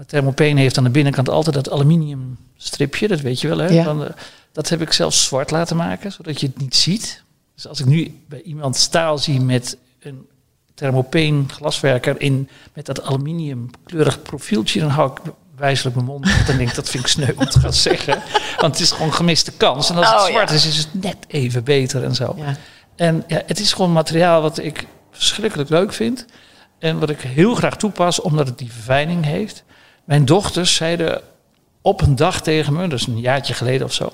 Maar 0.00 0.08
thermopeen 0.08 0.56
heeft 0.56 0.78
aan 0.78 0.84
de 0.84 0.90
binnenkant 0.90 1.28
altijd 1.28 1.54
dat 1.54 1.70
aluminium 1.70 2.38
stripje, 2.56 3.08
dat 3.08 3.20
weet 3.20 3.40
je 3.40 3.48
wel. 3.48 3.58
Hè? 3.58 3.66
Ja. 3.66 3.84
Van, 3.84 4.04
eh, 4.04 4.10
dat 4.52 4.68
heb 4.68 4.80
ik 4.80 4.92
zelfs 4.92 5.24
zwart 5.24 5.50
laten 5.50 5.76
maken, 5.76 6.12
zodat 6.12 6.40
je 6.40 6.46
het 6.46 6.58
niet 6.58 6.76
ziet. 6.76 7.22
Dus 7.54 7.66
als 7.66 7.80
ik 7.80 7.86
nu 7.86 8.20
bij 8.28 8.42
iemand 8.42 8.76
staal 8.76 9.18
zie 9.18 9.40
met 9.40 9.76
een 10.00 10.26
thermopeen 10.74 11.48
glaswerker 11.52 12.20
in 12.20 12.48
met 12.72 12.86
dat 12.86 13.02
aluminium 13.02 13.70
kleurig 13.84 14.22
profieltje, 14.22 14.80
dan 14.80 14.88
hou 14.88 15.10
ik 15.10 15.32
wijzelijk 15.56 15.96
mijn 15.96 16.08
mond 16.08 16.26
en 16.48 16.56
denk 16.56 16.74
dat 16.74 16.88
vind 16.88 17.04
ik 17.04 17.10
sneu 17.10 17.32
om 17.36 17.46
te 17.46 17.60
gaan 17.60 17.72
zeggen. 17.90 18.22
Want 18.58 18.72
het 18.72 18.80
is 18.80 18.90
gewoon 18.90 19.14
gemiste 19.14 19.52
kans. 19.52 19.90
En 19.90 19.96
als 19.96 20.08
het 20.08 20.20
Oh, 20.20 20.26
zwart 20.26 20.48
ja. 20.48 20.54
is, 20.54 20.66
is 20.66 20.76
het 20.76 21.02
net 21.02 21.16
even 21.26 21.64
beter 21.64 22.04
en 22.04 22.14
zo. 22.14 22.34
Ja. 22.36 22.56
En 22.96 23.24
ja, 23.26 23.42
het 23.46 23.60
is 23.60 23.72
gewoon 23.72 23.92
materiaal 23.92 24.42
wat 24.42 24.58
ik 24.58 24.86
verschrikkelijk 25.10 25.68
leuk 25.68 25.92
vind. 25.92 26.26
En 26.78 26.98
wat 26.98 27.10
ik 27.10 27.20
heel 27.20 27.54
graag 27.54 27.76
toepas, 27.76 28.20
omdat 28.20 28.46
het 28.46 28.58
die 28.58 28.72
verfijning 28.72 29.24
heeft. 29.24 29.64
Mijn 30.10 30.24
dochters 30.24 30.74
zeiden 30.74 31.20
op 31.82 32.00
een 32.00 32.16
dag 32.16 32.42
tegen 32.42 32.72
me, 32.72 32.88
dus 32.88 33.06
een 33.06 33.20
jaartje 33.20 33.54
geleden 33.54 33.86
of 33.86 33.92
zo. 33.92 34.12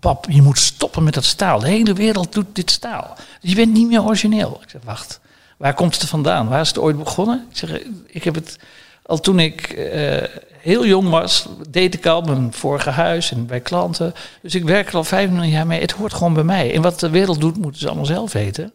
Pap, 0.00 0.26
je 0.30 0.42
moet 0.42 0.58
stoppen 0.58 1.02
met 1.02 1.14
dat 1.14 1.24
staal. 1.24 1.58
De 1.58 1.68
hele 1.68 1.92
wereld 1.92 2.32
doet 2.32 2.46
dit 2.52 2.70
staal. 2.70 3.16
Je 3.40 3.54
bent 3.54 3.72
niet 3.72 3.86
meer 3.86 4.04
origineel. 4.04 4.60
Ik 4.62 4.70
zeg, 4.70 4.80
wacht, 4.84 5.20
waar 5.56 5.74
komt 5.74 6.00
het 6.00 6.08
vandaan? 6.08 6.48
Waar 6.48 6.60
is 6.60 6.68
het 6.68 6.78
ooit 6.78 6.98
begonnen? 6.98 7.46
Ik 7.50 7.56
zeg, 7.56 7.80
ik 8.06 8.24
heb 8.24 8.34
het 8.34 8.58
al 9.02 9.20
toen 9.20 9.38
ik 9.38 9.70
eh, 9.70 10.22
heel 10.60 10.86
jong 10.86 11.08
was, 11.08 11.46
deed 11.68 11.94
ik 11.94 12.06
al 12.06 12.22
mijn 12.22 12.52
vorige 12.52 12.90
huis 12.90 13.32
en 13.32 13.46
bij 13.46 13.60
klanten. 13.60 14.14
Dus 14.42 14.54
ik 14.54 14.64
werk 14.64 14.88
er 14.88 14.96
al 14.96 15.04
25 15.04 15.52
jaar 15.52 15.66
mee. 15.66 15.80
Het 15.80 15.92
hoort 15.92 16.14
gewoon 16.14 16.34
bij 16.34 16.44
mij. 16.44 16.74
En 16.74 16.82
wat 16.82 17.00
de 17.00 17.10
wereld 17.10 17.40
doet, 17.40 17.56
moeten 17.56 17.80
ze 17.80 17.86
allemaal 17.86 18.06
zelf 18.06 18.32
weten. 18.32 18.72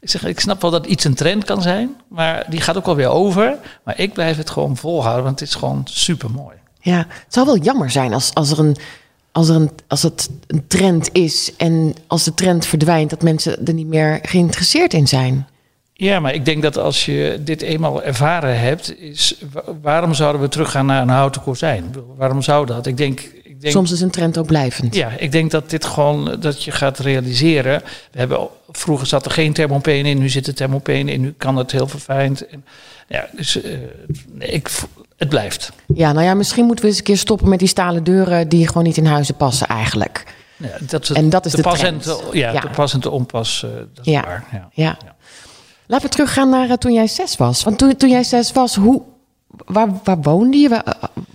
Ik 0.00 0.10
zeg, 0.10 0.24
ik 0.24 0.40
snap 0.40 0.60
wel 0.62 0.70
dat 0.70 0.86
iets 0.86 1.04
een 1.04 1.14
trend 1.14 1.44
kan 1.44 1.62
zijn, 1.62 1.96
maar 2.08 2.44
die 2.48 2.60
gaat 2.60 2.76
ook 2.76 2.86
alweer 2.86 3.08
over. 3.08 3.56
Maar 3.82 3.98
ik 4.00 4.12
blijf 4.12 4.36
het 4.36 4.50
gewoon 4.50 4.76
volhouden, 4.76 5.24
want 5.24 5.40
het 5.40 5.48
is 5.48 5.54
gewoon 5.54 5.82
super 5.84 6.30
mooi. 6.30 6.56
Ja, 6.80 6.96
het 6.98 7.34
zou 7.34 7.46
wel 7.46 7.58
jammer 7.58 7.90
zijn 7.90 8.12
als, 8.14 8.34
als, 8.34 8.50
er 8.50 8.58
een, 8.58 8.76
als, 9.32 9.48
er 9.48 9.54
een, 9.54 9.70
als 9.86 10.02
het 10.02 10.30
een 10.46 10.66
trend 10.66 11.08
is 11.12 11.52
en 11.56 11.94
als 12.06 12.24
de 12.24 12.34
trend 12.34 12.66
verdwijnt, 12.66 13.10
dat 13.10 13.22
mensen 13.22 13.66
er 13.66 13.74
niet 13.74 13.86
meer 13.86 14.18
geïnteresseerd 14.22 14.92
in 14.94 15.08
zijn. 15.08 15.46
Ja, 15.92 16.20
maar 16.20 16.34
ik 16.34 16.44
denk 16.44 16.62
dat 16.62 16.76
als 16.78 17.04
je 17.04 17.40
dit 17.44 17.62
eenmaal 17.62 18.02
ervaren 18.02 18.60
hebt, 18.60 18.98
is 19.00 19.36
wa- 19.52 19.62
waarom 19.82 20.14
zouden 20.14 20.40
we 20.40 20.48
teruggaan 20.48 20.86
naar 20.86 21.02
een 21.02 21.08
houten 21.08 21.42
kozijn? 21.42 21.94
Waarom 22.16 22.42
zou 22.42 22.66
dat? 22.66 22.86
Ik 22.86 22.96
denk, 22.96 23.20
ik 23.56 23.62
denk 23.62 23.74
Soms 23.74 23.92
is 23.92 24.00
een 24.00 24.10
trend 24.10 24.38
ook 24.38 24.46
blijvend. 24.46 24.94
Ja, 24.94 25.10
ik 25.18 25.32
denk 25.32 25.50
dat 25.50 25.70
dit 25.70 25.84
gewoon 25.84 26.36
dat 26.40 26.62
je 26.62 26.70
gaat 26.70 26.98
realiseren. 26.98 27.82
We 28.12 28.18
hebben 28.18 28.48
vroeger 28.70 29.06
zat 29.06 29.24
er 29.24 29.30
geen 29.30 29.52
thermopeen 29.52 30.06
in, 30.06 30.18
nu 30.18 30.28
zit 30.28 30.46
er 30.46 30.54
thermopeen 30.54 31.08
in, 31.08 31.20
nu 31.20 31.34
kan 31.36 31.56
het 31.56 31.70
heel 31.72 31.86
verfijnd. 31.88 32.46
En, 32.46 32.64
ja, 33.08 33.28
dus 33.36 33.62
eh, 33.62 33.72
ik, 34.38 34.70
het 35.16 35.28
blijft. 35.28 35.72
Ja, 35.94 36.12
nou 36.12 36.24
ja, 36.24 36.34
misschien 36.34 36.64
moeten 36.64 36.84
we 36.84 36.90
eens 36.90 36.98
een 36.98 37.04
keer 37.04 37.16
stoppen 37.18 37.48
met 37.48 37.58
die 37.58 37.68
stalen 37.68 38.04
deuren 38.04 38.48
die 38.48 38.66
gewoon 38.66 38.82
niet 38.84 38.96
in 38.96 39.06
huizen 39.06 39.34
passen 39.36 39.66
eigenlijk. 39.66 40.24
Ja, 40.56 40.68
dat 40.80 41.08
het- 41.08 41.16
En 41.16 41.28
dat 41.30 41.46
is 41.46 41.52
de 41.52 41.62
pas 41.62 41.78
trend. 41.78 42.06
en 42.06 42.12
de, 42.30 42.38
ja, 42.38 42.52
Ja. 42.52 42.60
de 42.60 42.68
pas 42.70 42.92
en 42.94 43.00
de 43.00 43.10
onpas. 43.10 43.62
eh, 43.64 43.70
dat 43.94 44.06
is 44.06 44.12
Ja. 44.12 44.20
waar. 44.22 44.68
Ja. 44.72 44.96
Laten 45.86 46.06
we 46.08 46.12
teruggaan 46.14 46.48
naar 46.50 46.68
eh, 46.70 46.76
toen 46.76 46.92
jij 46.92 47.06
zes 47.06 47.36
was. 47.36 47.62
Want 47.64 47.78
toen, 47.78 47.96
toen 47.96 48.10
jij 48.10 48.24
zes 48.24 48.52
was, 48.52 48.74
hoe, 48.74 49.02
waar, 49.48 49.88
waar 50.04 50.20
woonde 50.20 50.56
je? 50.56 50.82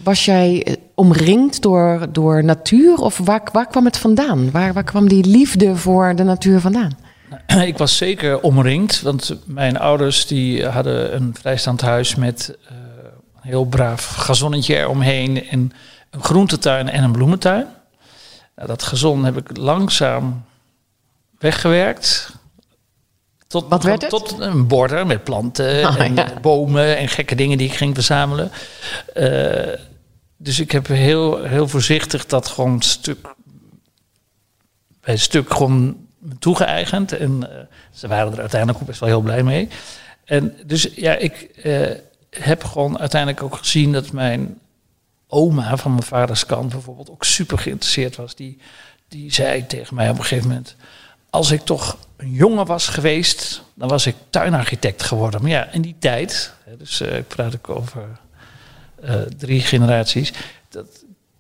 Was 0.03 0.25
jij 0.25 0.63
eh, 0.63 0.73
omringd 1.01 1.61
door, 1.61 2.07
door 2.11 2.43
natuur? 2.43 2.95
Of 2.97 3.17
waar, 3.17 3.41
waar 3.51 3.67
kwam 3.67 3.85
het 3.85 3.97
vandaan? 3.97 4.51
Waar, 4.51 4.73
waar 4.73 4.83
kwam 4.83 5.07
die 5.07 5.25
liefde 5.25 5.75
voor 5.75 6.15
de 6.15 6.23
natuur 6.23 6.59
vandaan? 6.59 6.97
Ik 7.71 7.77
was 7.77 7.97
zeker 7.97 8.41
omringd, 8.41 9.01
want 9.01 9.35
mijn 9.45 9.79
ouders 9.79 10.27
die 10.27 10.65
hadden 10.65 11.15
een 11.15 11.35
vrijstaand 11.39 11.81
huis 11.81 12.15
met 12.15 12.57
eh, 12.67 12.75
een 13.41 13.49
heel 13.49 13.65
braaf 13.65 14.05
gazonnetje 14.05 14.75
eromheen 14.77 15.49
en 15.49 15.71
een 16.09 16.23
groentetuin 16.23 16.89
en 16.89 17.03
een 17.03 17.11
bloementuin. 17.11 17.65
Nou, 18.55 18.67
dat 18.67 18.83
gazon 18.83 19.25
heb 19.25 19.37
ik 19.37 19.57
langzaam 19.57 20.43
weggewerkt. 21.39 22.31
Tot, 23.47 23.65
Wat 23.69 23.83
werd 23.83 24.01
het? 24.01 24.09
Tot 24.09 24.35
een 24.39 24.67
border 24.67 25.05
met 25.07 25.23
planten 25.23 25.87
Oh, 25.87 25.99
en 25.99 26.15
ja. 26.15 26.27
bomen 26.41 26.97
en 26.97 27.07
gekke 27.07 27.35
dingen 27.35 27.57
die 27.57 27.67
ik 27.67 27.73
ging 27.75 27.95
verzamelen. 27.95 28.51
Eh, 29.13 29.90
dus 30.43 30.60
ik 30.60 30.71
heb 30.71 30.88
heel, 30.88 31.43
heel 31.43 31.67
voorzichtig 31.67 32.25
dat 32.25 32.47
gewoon 32.47 32.82
stuk 32.82 33.36
bij 35.01 35.17
stuk 35.17 35.54
gewoon 35.54 36.08
toegeëigend. 36.39 37.12
En 37.12 37.51
eh, 37.51 37.65
ze 37.91 38.08
waren 38.08 38.32
er 38.32 38.39
uiteindelijk 38.39 38.82
ook 38.82 38.88
best 38.88 38.99
wel 38.99 39.10
heel 39.10 39.21
blij 39.21 39.43
mee. 39.43 39.69
En 40.25 40.56
dus 40.65 40.89
ja, 40.95 41.15
ik 41.15 41.41
eh, 41.41 41.89
heb 42.30 42.63
gewoon 42.63 42.99
uiteindelijk 42.99 43.43
ook 43.43 43.56
gezien 43.56 43.91
dat 43.91 44.12
mijn 44.12 44.60
oma 45.27 45.77
van 45.77 45.91
mijn 45.91 46.04
vaders 46.04 46.45
kant 46.45 46.71
bijvoorbeeld 46.71 47.10
ook 47.10 47.23
super 47.23 47.58
geïnteresseerd 47.58 48.15
was. 48.15 48.36
Die 48.36 48.58
die 49.12 49.34
zei 49.34 49.67
tegen 49.67 49.95
mij 49.95 50.10
op 50.10 50.17
een 50.17 50.23
gegeven 50.23 50.47
moment: 50.47 50.75
Als 51.30 51.51
ik 51.51 51.62
toch 51.62 51.97
een 52.17 52.32
jongen 52.32 52.65
was 52.65 52.88
geweest, 52.88 53.63
dan 53.73 53.89
was 53.89 54.06
ik 54.06 54.15
tuinarchitect 54.30 55.04
geworden. 55.04 55.41
Maar 55.41 55.51
ja, 55.51 55.71
in 55.71 55.82
die 55.82 55.95
tijd, 55.99 56.54
dus 56.77 57.01
eh, 57.01 57.17
ik 57.17 57.27
praat 57.27 57.56
ook 57.56 57.69
over 57.69 58.19
eh, 59.01 59.15
drie 59.37 59.61
generaties, 59.61 60.33
dat, 60.69 60.85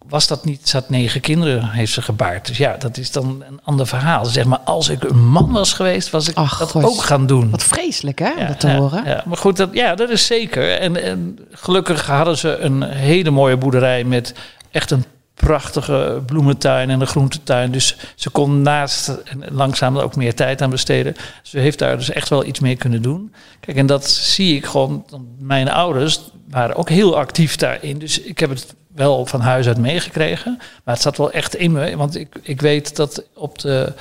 was 0.07 0.27
dat 0.27 0.45
niet, 0.45 0.69
ze 0.69 0.77
had 0.77 0.89
negen 0.89 1.21
kinderen, 1.21 1.69
heeft 1.69 1.93
ze 1.93 2.01
gebaard. 2.01 2.47
Dus 2.47 2.57
ja, 2.57 2.77
dat 2.77 2.97
is 2.97 3.11
dan 3.11 3.43
een 3.47 3.59
ander 3.63 3.87
verhaal. 3.87 4.25
Zeg 4.25 4.45
maar, 4.45 4.59
als 4.59 4.89
ik 4.89 5.03
een 5.03 5.27
man 5.27 5.51
was 5.51 5.73
geweest, 5.73 6.09
was 6.09 6.27
ik 6.27 6.35
Ach, 6.35 6.59
dat 6.59 6.83
ook 6.83 7.01
gaan 7.01 7.25
doen. 7.25 7.49
Wat 7.49 7.63
vreselijk, 7.63 8.19
hè, 8.19 8.29
Ja, 8.29 8.47
dat 8.47 8.59
te 8.59 8.67
ja, 8.67 8.77
horen. 8.77 9.05
Ja, 9.05 9.23
maar 9.25 9.37
goed, 9.37 9.57
dat, 9.57 9.69
ja, 9.73 9.95
dat 9.95 10.09
is 10.09 10.25
zeker. 10.25 10.77
En, 10.77 11.03
en 11.03 11.39
gelukkig 11.51 12.05
hadden 12.05 12.37
ze 12.37 12.57
een 12.57 12.83
hele 12.83 13.29
mooie 13.29 13.57
boerderij 13.57 14.03
met 14.03 14.33
echt 14.71 14.91
een 14.91 15.05
prachtige 15.33 16.21
bloementuin 16.25 16.89
en 16.89 17.01
een 17.01 17.07
groentetuin. 17.07 17.71
Dus 17.71 17.97
ze 18.15 18.29
kon 18.29 18.61
naast 18.61 19.17
langzaam 19.49 19.97
ook 19.97 20.15
meer 20.15 20.35
tijd 20.35 20.61
aan 20.61 20.69
besteden. 20.69 21.15
Ze 21.43 21.59
heeft 21.59 21.79
daar 21.79 21.97
dus 21.97 22.11
echt 22.11 22.29
wel 22.29 22.45
iets 22.45 22.59
mee 22.59 22.75
kunnen 22.75 23.01
doen. 23.01 23.33
Kijk, 23.59 23.77
en 23.77 23.85
dat 23.85 24.09
zie 24.09 24.55
ik 24.55 24.65
gewoon. 24.65 25.05
Mijn 25.39 25.69
ouders 25.69 26.21
waren 26.49 26.75
ook 26.75 26.89
heel 26.89 27.17
actief 27.17 27.55
daarin. 27.55 27.97
Dus 27.99 28.21
ik 28.21 28.39
heb 28.39 28.49
het 28.49 28.75
wel 28.95 29.25
van 29.25 29.41
huis 29.41 29.67
uit 29.67 29.77
meegekregen. 29.77 30.55
Maar 30.83 30.93
het 30.93 31.03
zat 31.03 31.17
wel 31.17 31.31
echt 31.31 31.55
in 31.55 31.71
me. 31.71 31.97
Want 31.97 32.15
ik, 32.15 32.35
ik 32.41 32.61
weet 32.61 32.95
dat 32.95 33.23
op 33.35 33.59
de. 33.59 33.93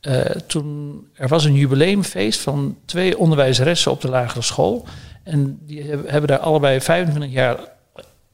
eh, 0.00 0.20
toen 0.46 1.00
er 1.14 1.28
was 1.28 1.44
een 1.44 1.54
jubileumfeest 1.54 2.40
van 2.40 2.76
twee 2.84 3.18
onderwijzeressen 3.18 3.90
op 3.90 4.00
de 4.00 4.08
lagere 4.08 4.42
school. 4.42 4.86
En 5.24 5.58
die 5.66 5.82
hebben 6.06 6.26
daar 6.26 6.38
allebei 6.38 6.80
25 6.80 7.32
jaar, 7.32 7.56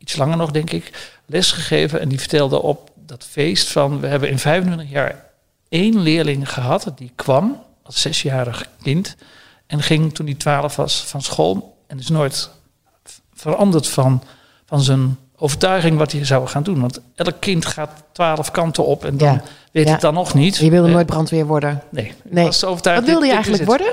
iets 0.08 0.16
langer 0.16 0.36
nog 0.36 0.50
denk 0.50 0.70
ik, 0.70 1.12
lesgegeven. 1.26 2.00
En 2.00 2.08
die 2.08 2.18
vertelden 2.18 2.62
op 2.62 2.90
dat 3.06 3.26
feest 3.30 3.68
van, 3.68 4.00
we 4.00 4.06
hebben 4.06 4.28
in 4.30 4.38
25 4.38 4.90
jaar 4.90 5.24
één 5.68 5.98
leerling 6.00 6.52
gehad. 6.52 6.92
Die 6.96 7.12
kwam 7.14 7.62
als 7.82 8.00
zesjarig 8.00 8.66
kind 8.82 9.16
en 9.66 9.82
ging 9.82 10.14
toen 10.14 10.26
hij 10.26 10.34
12 10.34 10.76
was 10.76 11.04
van 11.06 11.22
school. 11.22 11.76
En 11.86 11.98
is 11.98 12.08
nooit 12.08 12.50
veranderd 13.34 13.88
van, 13.88 14.22
van 14.66 14.80
zijn 14.82 15.16
overtuiging 15.36 15.98
wat 15.98 16.12
hij 16.12 16.24
zou 16.24 16.46
gaan 16.46 16.62
doen. 16.62 16.80
Want 16.80 17.00
elk 17.14 17.40
kind 17.40 17.66
gaat 17.66 17.90
twaalf 18.12 18.50
kanten 18.50 18.86
op 18.86 19.04
en 19.04 19.16
dan 19.16 19.32
Ja. 19.32 19.42
weet 19.72 19.86
Ja. 19.86 19.92
het 19.92 20.00
dan 20.00 20.14
nog 20.14 20.34
niet. 20.34 20.56
Je 20.56 20.70
wilde 20.70 20.88
nooit 20.88 21.06
brandweer 21.06 21.46
worden. 21.46 21.82
Nee. 21.90 22.12
Nee. 22.24 22.44
Was 22.44 22.60
Wat 22.60 22.82
wilde 23.04 23.26
je 23.26 23.32
eigenlijk 23.32 23.64
worden? 23.64 23.92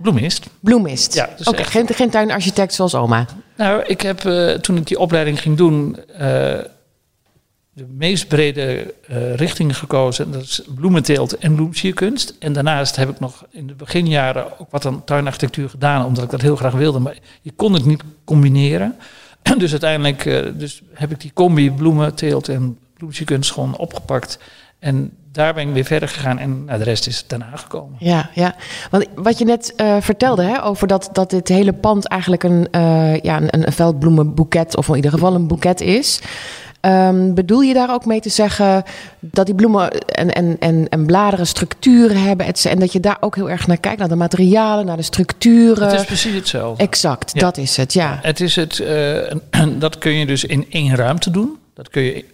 Bloemist. 0.00 0.46
Bloemist. 0.60 1.14
Ja, 1.14 1.28
dus 1.36 1.46
Oké, 1.46 1.64
geen, 1.64 1.86
geen 1.88 2.10
tuinarchitect 2.10 2.74
zoals 2.74 2.94
oma. 2.94 3.26
Nou, 3.56 3.82
ik 3.86 4.00
heb 4.00 4.24
eh, 4.24 4.50
toen 4.50 4.76
ik 4.76 4.86
die 4.86 4.98
opleiding 4.98 5.40
ging 5.40 5.56
doen, 5.56 5.96
eh, 6.06 6.18
de 7.72 7.86
meest 7.88 8.28
brede 8.28 8.94
eh, 9.06 9.34
richting 9.34 9.76
gekozen. 9.76 10.32
Dat 10.32 10.42
is 10.42 10.62
bloementeelt 10.74 11.38
en 11.38 11.54
bloemsierkunst. 11.54 12.34
En 12.38 12.52
daarnaast 12.52 12.96
heb 12.96 13.08
ik 13.08 13.20
nog 13.20 13.44
in 13.50 13.66
de 13.66 13.74
beginjaren 13.74 14.60
ook 14.60 14.70
wat 14.70 14.86
aan 14.86 15.04
tuinarchitectuur 15.04 15.68
gedaan, 15.68 16.04
omdat 16.04 16.24
ik 16.24 16.30
dat 16.30 16.40
heel 16.40 16.56
graag 16.56 16.74
wilde. 16.74 16.98
Maar 16.98 17.16
je 17.42 17.52
kon 17.56 17.72
het 17.72 17.84
niet 17.84 18.02
combineren. 18.24 18.96
Dus 19.58 19.70
uiteindelijk 19.70 20.24
dus 20.58 20.82
heb 20.94 21.10
ik 21.10 21.20
die 21.20 21.32
combi 21.34 21.70
bloementeelt 21.70 22.48
en 22.48 22.78
bloemsierkunst 22.96 23.52
gewoon 23.52 23.76
opgepakt. 23.76 24.38
En 24.80 25.12
daar 25.32 25.54
ben 25.54 25.68
ik 25.68 25.74
weer 25.74 25.84
verder 25.84 26.08
gegaan 26.08 26.38
en 26.38 26.64
nou, 26.64 26.78
de 26.78 26.84
rest 26.84 27.06
is 27.06 27.24
daarna 27.26 27.50
gekomen. 27.54 27.96
Ja, 27.98 28.30
ja. 28.34 28.54
Want 28.90 29.06
wat 29.14 29.38
je 29.38 29.44
net 29.44 29.72
eh, 29.76 29.96
vertelde 30.00 30.42
hè, 30.42 30.64
over 30.64 30.86
dat, 30.86 31.08
dat 31.12 31.30
dit 31.30 31.48
hele 31.48 31.72
pand 31.72 32.06
eigenlijk 32.06 32.42
een, 32.42 32.68
eh, 32.70 33.20
ja, 33.20 33.36
een, 33.40 33.66
een 33.66 33.72
veldbloemenboeket, 33.72 34.76
of 34.76 34.88
in 34.88 34.94
ieder 34.94 35.10
geval 35.10 35.34
een 35.34 35.46
boeket 35.46 35.80
is. 35.80 36.20
Ehm, 36.80 37.34
bedoel 37.34 37.60
je 37.60 37.74
daar 37.74 37.92
ook 37.92 38.04
mee 38.04 38.20
te 38.20 38.28
zeggen 38.28 38.82
dat 39.18 39.46
die 39.46 39.54
bloemen 39.54 39.90
en, 39.90 40.32
en, 40.32 40.56
en, 40.58 40.88
en 40.88 41.06
bladeren 41.06 41.46
structuren 41.46 42.22
hebben 42.22 42.46
et 42.46 42.64
en 42.64 42.78
dat 42.78 42.92
je 42.92 43.00
daar 43.00 43.16
ook 43.20 43.34
heel 43.34 43.50
erg 43.50 43.66
naar 43.66 43.76
kijkt, 43.76 43.98
naar 43.98 44.08
de 44.08 44.14
materialen, 44.14 44.86
naar 44.86 44.96
de 44.96 45.02
structuren? 45.02 45.88
Het 45.88 46.00
is 46.00 46.06
precies 46.06 46.34
hetzelfde. 46.34 46.82
Exact, 46.82 47.30
Ja. 47.34 47.40
dat 47.40 47.56
is 47.56 47.76
het, 47.76 47.92
ja. 47.92 48.18
Het 48.22 48.40
is 48.40 48.56
het, 48.56 48.78
eh, 48.78 49.36
dat 49.78 49.98
kun 49.98 50.12
je 50.12 50.26
dus 50.26 50.44
in 50.44 50.66
één 50.70 50.94
ruimte 50.96 51.30
doen. 51.30 51.58
Dat 51.74 51.88
kun 51.88 52.02
je 52.02 52.24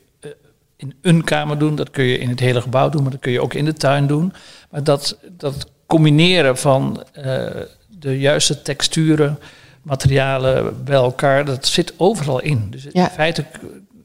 in 0.76 0.94
een 1.02 1.24
kamer 1.24 1.58
doen, 1.58 1.74
dat 1.76 1.90
kun 1.90 2.04
je 2.04 2.18
in 2.18 2.28
het 2.28 2.40
hele 2.40 2.60
gebouw 2.60 2.88
doen, 2.88 3.02
maar 3.02 3.10
dat 3.10 3.20
kun 3.20 3.32
je 3.32 3.40
ook 3.42 3.54
in 3.54 3.64
de 3.64 3.72
tuin 3.72 4.06
doen. 4.06 4.32
Maar 4.70 4.84
dat, 4.84 5.18
dat 5.30 5.66
combineren 5.86 6.56
van 6.58 7.04
eh, 7.12 7.46
de 7.88 8.18
juiste 8.18 8.62
texturen, 8.62 9.38
materialen 9.82 10.84
bij 10.84 10.94
elkaar, 10.94 11.44
dat 11.44 11.66
zit 11.66 11.92
overal 11.96 12.40
in. 12.40 12.66
Dus 12.70 12.86
Ja. 12.92 13.04
in 13.08 13.14
feite, 13.14 13.44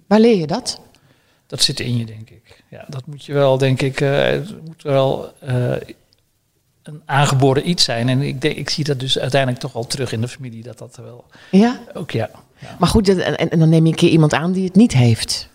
Waar 0.07 0.19
leer 0.19 0.37
je 0.37 0.47
dat? 0.47 0.81
dat 1.47 1.61
zit 1.61 1.79
in 1.79 1.97
je, 1.97 2.05
denk 2.05 2.29
ik. 2.29 2.63
Ja, 2.69 2.85
dat 2.87 3.05
moet 3.05 3.25
je 3.25 3.33
wel, 3.33 3.57
denk 3.57 3.81
ik, 3.81 3.99
het 3.99 4.65
moet 4.65 4.83
wel 4.83 5.31
eh, 5.39 5.71
een 6.83 7.01
aangeboren 7.05 7.69
iets 7.69 7.83
zijn. 7.83 8.09
En 8.09 8.21
ik, 8.21 8.41
denk, 8.41 8.55
ik 8.57 8.69
zie 8.69 8.83
dat 8.83 8.99
dus 8.99 9.19
uiteindelijk 9.19 9.61
toch 9.61 9.73
wel 9.73 9.87
terug 9.87 10.11
in 10.11 10.21
de 10.21 10.27
familie, 10.27 10.63
dat 10.63 10.77
dat 10.77 10.95
wel 10.95 11.25
Ja. 11.51 11.79
ook, 11.93 12.11
ja. 12.11 12.29
Maar 12.79 12.89
goed, 12.89 13.07
en 13.25 13.59
dan 13.59 13.69
neem 13.69 13.83
je 13.85 13.91
een 13.91 13.97
keer 13.97 14.09
iemand 14.09 14.33
aan 14.33 14.51
die 14.51 14.63
het 14.65 14.75
niet 14.75 14.93
heeft. 14.93 15.49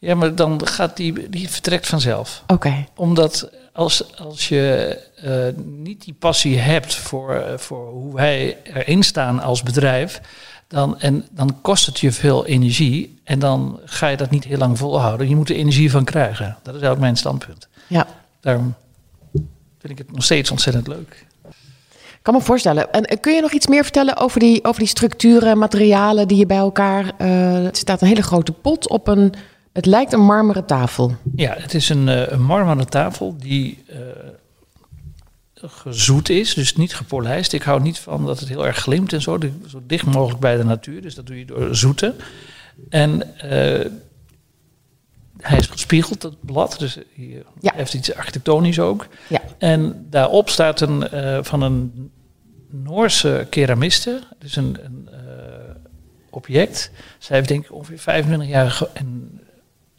Ja, 0.00 0.14
maar 0.14 0.34
dan 0.34 0.66
gaat 0.66 0.96
die, 0.96 1.28
die 1.28 1.48
vertrekt 1.48 1.86
vanzelf. 1.86 2.42
Oké. 2.46 2.86
Omdat 2.96 3.50
als, 3.72 4.16
als 4.16 4.48
je 4.48 4.96
eh, 5.16 5.62
niet 5.64 6.04
die 6.04 6.14
passie 6.14 6.58
hebt 6.58 6.94
voor, 6.94 7.34
eh, 7.34 7.58
voor 7.58 7.90
hoe 7.90 8.14
wij 8.14 8.56
erin 8.64 9.02
staan 9.02 9.40
als 9.40 9.62
bedrijf, 9.62 10.20
dan, 10.68 11.00
en, 11.00 11.26
dan 11.30 11.60
kost 11.60 11.86
het 11.86 12.00
je 12.00 12.12
veel 12.12 12.46
energie 12.46 13.20
en 13.24 13.38
dan 13.38 13.80
ga 13.84 14.08
je 14.08 14.16
dat 14.16 14.30
niet 14.30 14.44
heel 14.44 14.58
lang 14.58 14.78
volhouden. 14.78 15.28
Je 15.28 15.36
moet 15.36 15.48
er 15.50 15.56
energie 15.56 15.90
van 15.90 16.04
krijgen. 16.04 16.46
Dat 16.46 16.74
is 16.74 16.80
eigenlijk 16.80 17.00
mijn 17.00 17.16
standpunt. 17.16 17.68
Ja. 17.86 18.06
Daarom 18.40 18.74
vind 19.78 19.92
ik 19.92 19.98
het 19.98 20.12
nog 20.12 20.24
steeds 20.24 20.50
ontzettend 20.50 20.86
leuk. 20.86 21.26
Ik 21.92 22.26
kan 22.26 22.34
me 22.34 22.40
voorstellen. 22.40 22.92
En 22.92 23.04
eh, 23.04 23.20
kun 23.20 23.34
je 23.34 23.40
nog 23.40 23.52
iets 23.52 23.66
meer 23.66 23.82
vertellen 23.82 24.16
over 24.16 24.40
die, 24.40 24.64
over 24.64 24.80
die 24.80 24.88
structuren, 24.88 25.58
materialen 25.58 26.28
die 26.28 26.38
je 26.38 26.46
bij 26.46 26.56
elkaar. 26.56 27.12
er 27.18 27.76
staat 27.76 28.02
een 28.02 28.08
hele 28.08 28.22
grote 28.22 28.52
pot 28.52 28.88
op 28.88 29.08
een. 29.08 29.34
Het 29.72 29.86
lijkt 29.86 30.12
een 30.12 30.24
marmeren 30.24 30.64
tafel. 30.66 31.16
Ja, 31.34 31.54
het 31.58 31.74
is 31.74 31.88
een, 31.88 32.08
eh, 32.08 32.26
een 32.30 32.42
marmeren 32.42 32.88
tafel 32.88 33.36
die 33.38 33.84
eh, 33.86 33.98
gezoet 35.54 36.28
is, 36.28 36.54
dus 36.54 36.76
niet 36.76 36.94
gepolijst. 36.94 37.52
Ik 37.52 37.62
hou 37.62 37.80
niet 37.82 37.98
van 37.98 38.26
dat 38.26 38.40
het 38.40 38.48
heel 38.48 38.66
erg 38.66 38.76
glimt 38.76 39.12
en 39.12 39.22
zo, 39.22 39.38
zo 39.68 39.82
dicht 39.86 40.06
mogelijk 40.06 40.40
bij 40.40 40.56
de 40.56 40.64
natuur. 40.64 41.02
Dus 41.02 41.14
dat 41.14 41.26
doe 41.26 41.38
je 41.38 41.44
door 41.44 41.74
zoeten. 41.76 42.14
En 42.88 43.38
eh, 43.38 43.90
hij 45.36 45.58
is 45.58 45.66
gespiegeld, 45.66 46.20
dat 46.20 46.34
blad, 46.40 46.78
dus 46.78 46.98
hier 47.12 47.44
Ja. 47.60 47.72
heeft 47.74 47.94
iets 47.94 48.14
architectonisch 48.14 48.78
ook. 48.78 49.06
Ja. 49.28 49.40
En 49.58 50.06
daarop 50.10 50.48
staat 50.48 50.80
een 50.80 51.06
van 51.44 51.62
een 51.62 52.10
Noorse 52.72 53.46
keramiste, 53.50 54.20
dus 54.38 54.56
een, 54.56 54.76
een 54.84 55.08
object. 56.30 56.90
Zij 57.18 57.36
heeft 57.36 57.48
denk 57.48 57.64
ik 57.64 57.72
ongeveer 57.72 57.98
25 57.98 58.48
jaar 58.48 58.80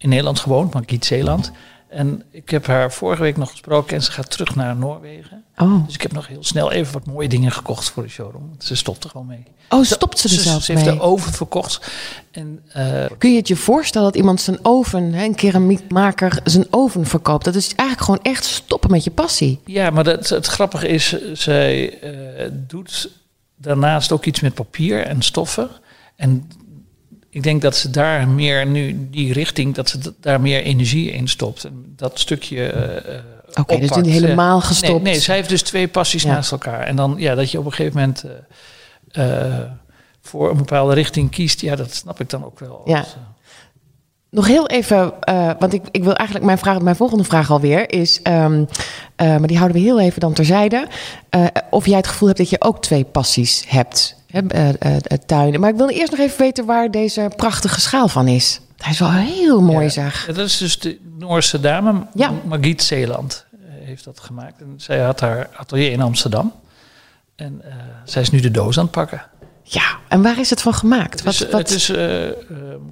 in, 0.01 0.09
Nederland 0.09 0.39
gewoond, 0.39 0.73
maar 0.73 0.83
Giet 0.85 1.05
Zeeland. 1.05 1.51
En 1.89 2.23
ik 2.31 2.49
heb 2.49 2.67
haar 2.67 2.91
vorige 2.91 3.21
week 3.21 3.37
nog 3.37 3.49
gesproken 3.49 3.95
en 3.95 4.03
ze 4.03 4.11
gaat 4.11 4.31
terug 4.31 4.55
naar 4.55 4.75
Noorwegen. 4.75 5.43
Oh, 5.57 5.85
Dus 5.85 5.93
ik 5.95 6.01
heb 6.01 6.11
nog 6.11 6.27
heel 6.27 6.43
snel 6.43 6.71
even 6.71 6.93
wat 6.93 7.05
mooie 7.05 7.27
dingen 7.29 7.51
gekocht 7.51 7.89
voor 7.89 8.03
de 8.03 8.09
showroom. 8.09 8.47
want 8.49 8.63
Ze 8.63 8.75
stopt 8.75 9.03
er 9.03 9.09
gewoon 9.09 9.27
mee. 9.27 9.43
oh 9.69 9.83
stopt 9.83 10.19
ze 10.19 10.27
er 10.27 10.33
Ze, 10.33 10.41
zelfs 10.41 10.65
ze 10.65 10.71
heeft 10.71 10.85
mee? 10.85 10.95
de 10.95 11.01
oven 11.01 11.33
verkocht. 11.33 11.91
En 12.31 12.59
eh, 12.67 13.05
Kun 13.17 13.31
je 13.31 13.37
het 13.37 13.47
je 13.47 13.55
voorstellen 13.55 14.07
dat 14.07 14.15
iemand 14.17 14.41
zijn 14.41 14.59
oven, 14.61 15.13
hè, 15.13 15.23
een 15.25 15.35
keramiekmaker, 15.35 16.39
zijn 16.43 16.65
oven 16.69 17.05
verkoopt? 17.05 17.45
Dat 17.45 17.55
is 17.55 17.75
eigenlijk 17.75 18.01
gewoon 18.01 18.33
echt 18.35 18.45
stoppen 18.45 18.91
met 18.91 19.03
je 19.03 19.11
passie. 19.11 19.59
Ja, 19.65 19.89
maar 19.89 20.03
dat, 20.03 20.29
het 20.29 20.47
grappige 20.47 20.87
is, 20.87 21.15
zij 21.33 21.99
eh, 21.99 22.49
doet 22.51 23.09
daarnaast 23.55 24.11
ook 24.11 24.25
iets 24.25 24.39
met 24.39 24.53
papier 24.53 25.01
en 25.05 25.21
stoffen. 25.21 25.69
En 26.15 26.49
ik 27.31 27.43
denk 27.43 27.61
dat 27.61 27.75
ze 27.75 27.89
daar 27.89 28.27
meer 28.27 28.65
nu 28.67 29.07
die 29.11 29.33
richting, 29.33 29.75
dat 29.75 29.89
ze 29.89 30.13
daar 30.19 30.41
meer 30.41 30.61
energie 30.63 31.11
in 31.11 31.27
stopt. 31.27 31.63
En 31.63 31.93
dat 31.95 32.19
stukje. 32.19 32.67
eh, 32.67 33.15
eh, 33.15 33.21
Oké, 33.59 33.79
dus 33.79 33.89
niet 33.95 34.05
helemaal 34.05 34.59
Eh, 34.59 34.65
gestopt. 34.65 35.03
Nee, 35.03 35.11
nee, 35.13 35.21
zij 35.21 35.35
heeft 35.35 35.49
dus 35.49 35.61
twee 35.61 35.87
passies 35.87 36.23
Ja. 36.23 36.31
naast 36.33 36.51
elkaar. 36.51 36.79
En 36.79 36.95
dan 36.95 37.15
ja, 37.17 37.35
dat 37.35 37.51
je 37.51 37.59
op 37.59 37.65
een 37.65 37.73
gegeven 37.73 37.99
moment 37.99 38.23
voor 40.21 40.49
een 40.51 40.57
bepaalde 40.57 40.93
richting 40.93 41.29
kiest. 41.31 41.61
Ja, 41.61 41.75
dat 41.75 41.93
snap 41.93 42.19
ik 42.19 42.29
dan 42.29 42.45
ook 42.45 42.59
wel. 42.59 42.81
Ja. 42.85 42.97
Als, 42.97 43.07
eh, 43.07 43.19
Nog 44.29 44.47
heel 44.47 44.67
even, 44.67 45.13
want 45.59 45.73
ik, 45.73 45.81
ik 45.91 46.03
wil 46.03 46.15
eigenlijk 46.15 46.45
mijn, 46.47 46.57
vraag, 46.57 46.79
mijn 46.81 46.95
volgende 46.95 47.23
vraag 47.23 47.51
alweer 47.51 47.91
is, 47.91 48.21
ehm, 48.21 48.65
eh, 49.15 49.27
maar 49.27 49.47
die 49.47 49.57
houden 49.57 49.77
we 49.77 49.83
heel 49.83 49.99
even 49.99 50.19
dan 50.19 50.33
terzijde. 50.33 50.87
Of 51.69 51.85
jij 51.85 51.97
het 51.97 52.07
gevoel 52.07 52.27
hebt 52.27 52.39
dat 52.39 52.49
je 52.49 52.61
ook 52.61 52.81
twee 52.81 53.03
passies 53.03 53.63
hebt, 53.67 54.15
tuinen. 55.25 55.59
Maar 55.59 55.69
ik 55.69 55.75
wil 55.75 55.89
eerst 55.89 56.11
nog 56.11 56.19
even 56.19 56.39
weten 56.39 56.65
waar 56.65 56.91
deze 56.91 57.31
prachtige 57.35 57.79
schaal 57.81 58.07
van 58.07 58.27
is. 58.27 58.61
Hij 58.77 58.91
is 58.91 58.99
wel 58.99 59.11
heel 59.11 59.61
mooi, 59.61 59.83
Ja. 59.85 59.89
zeg. 59.91 60.25
Dat 60.25 60.37
is 60.37 60.57
dus 60.57 60.79
de 60.79 60.99
Noorse 61.19 61.59
dame, 61.59 62.05
Ja. 62.13 62.31
Margriet 62.45 62.83
Zeeland, 62.83 63.45
eh, 63.51 63.57
heeft 63.87 64.03
dat 64.03 64.19
gemaakt. 64.19 64.61
En 64.61 64.73
zij 64.77 64.99
had 64.99 65.19
haar 65.19 65.49
atelier 65.55 65.91
in 65.91 66.01
Amsterdam. 66.01 66.53
En 67.35 67.61
eh, 67.63 67.73
zij 68.05 68.21
is 68.21 68.29
nu 68.31 68.39
de 68.39 68.51
doos 68.51 68.77
aan 68.77 68.83
het 68.83 68.91
pakken. 68.93 69.21
Ja, 69.63 69.97
en 70.07 70.21
waar 70.21 70.39
is 70.39 70.49
het 70.49 70.61
van 70.61 70.73
gemaakt? 70.73 71.19
Het 71.23 71.33
is, 71.33 71.39
Wat, 71.39 71.47
eh, 71.47 71.53
wat, 71.53 71.61
Het 71.69 71.77
is 71.77 71.89
eh, 71.89 72.27
eh, 72.29 72.35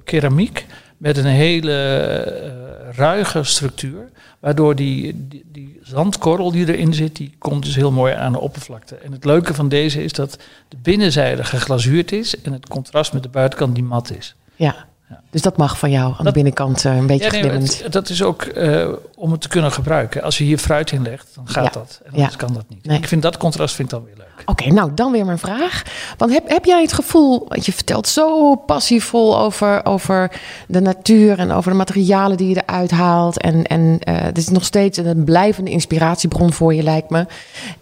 keramiek 0.04 0.66
met 0.96 1.16
een 1.16 1.24
hele 1.24 2.92
ruige 2.96 3.44
structuur. 3.44 4.10
Waardoor 4.40 4.74
die, 4.74 5.26
die, 5.46 5.80
zandkorrel 5.82 6.50
die 6.50 6.68
erin 6.68 6.94
zit, 6.94 7.16
die 7.16 7.34
komt 7.38 7.64
dus 7.64 7.74
heel 7.74 7.92
mooi 7.92 8.14
aan 8.14 8.32
de 8.32 8.40
oppervlakte. 8.40 8.94
En 8.94 9.12
het 9.12 9.24
leuke 9.24 9.54
van 9.54 9.68
deze 9.68 10.02
is 10.02 10.12
dat 10.12 10.38
de 10.68 10.76
binnenzijde 10.82 11.44
geglazuurd 11.44 12.12
is 12.12 12.40
en 12.40 12.52
het 12.52 12.68
contrast 12.68 13.12
met 13.12 13.22
de 13.22 13.28
buitenkant 13.28 13.74
die 13.74 13.84
mat 13.84 14.10
is. 14.10 14.34
Ja. 14.56 14.88
Dus 15.30 15.42
dat 15.42 15.56
mag 15.56 15.78
van 15.78 15.90
jou 15.90 16.14
aan 16.18 16.24
de 16.24 16.32
binnenkant 16.32 16.84
uh, 16.84 16.96
een 16.96 17.06
beetje 17.06 17.36
ja, 17.36 17.56
nee, 17.56 17.88
Dat 17.90 18.08
is 18.08 18.22
ook 18.22 18.44
uh, 18.44 18.88
om 19.16 19.32
het 19.32 19.40
te 19.40 19.48
kunnen 19.48 19.72
gebruiken. 19.72 20.22
Als 20.22 20.38
je 20.38 20.44
hier 20.44 20.58
fruit 20.58 20.92
in 20.92 21.02
legt, 21.02 21.28
dan 21.34 21.48
gaat 21.48 21.72
dat. 21.72 22.00
En 22.04 22.12
anders 22.12 22.36
kan 22.36 22.52
dat 22.52 22.64
niet. 22.68 22.86
Nee. 22.86 22.98
Ik 22.98 23.08
vind 23.08 23.22
dat 23.22 23.36
contrast 23.36 23.74
vind 23.74 23.92
ik 23.92 23.98
dan 23.98 24.04
weer 24.04 24.14
leuk. 24.16 24.26
Oké, 24.44 24.72
nou 24.72 24.94
dan 24.94 25.12
weer 25.12 25.24
mijn 25.24 25.38
vraag. 25.38 25.82
Want 26.16 26.32
heb, 26.32 26.48
heb 26.48 26.64
jij 26.64 26.82
het 26.82 26.92
gevoel, 26.92 27.46
want 27.48 27.66
je 27.66 27.72
vertelt 27.72 28.08
zo 28.08 28.54
passievol 28.54 29.38
over, 29.38 29.84
over 29.84 30.32
de 30.66 30.80
natuur 30.80 31.38
en 31.38 31.50
over 31.50 31.70
de 31.70 31.76
materialen 31.76 32.36
die 32.36 32.48
je 32.48 32.62
eruit 32.66 32.90
haalt. 32.90 33.40
En, 33.40 33.64
en 33.66 33.80
uh, 33.80 33.94
het 34.20 34.38
is 34.38 34.48
nog 34.48 34.64
steeds 34.64 34.98
een 34.98 35.24
blijvende 35.24 35.70
inspiratiebron 35.70 36.52
voor 36.52 36.74
je, 36.74 36.82
lijkt 36.82 37.10
me. 37.10 37.26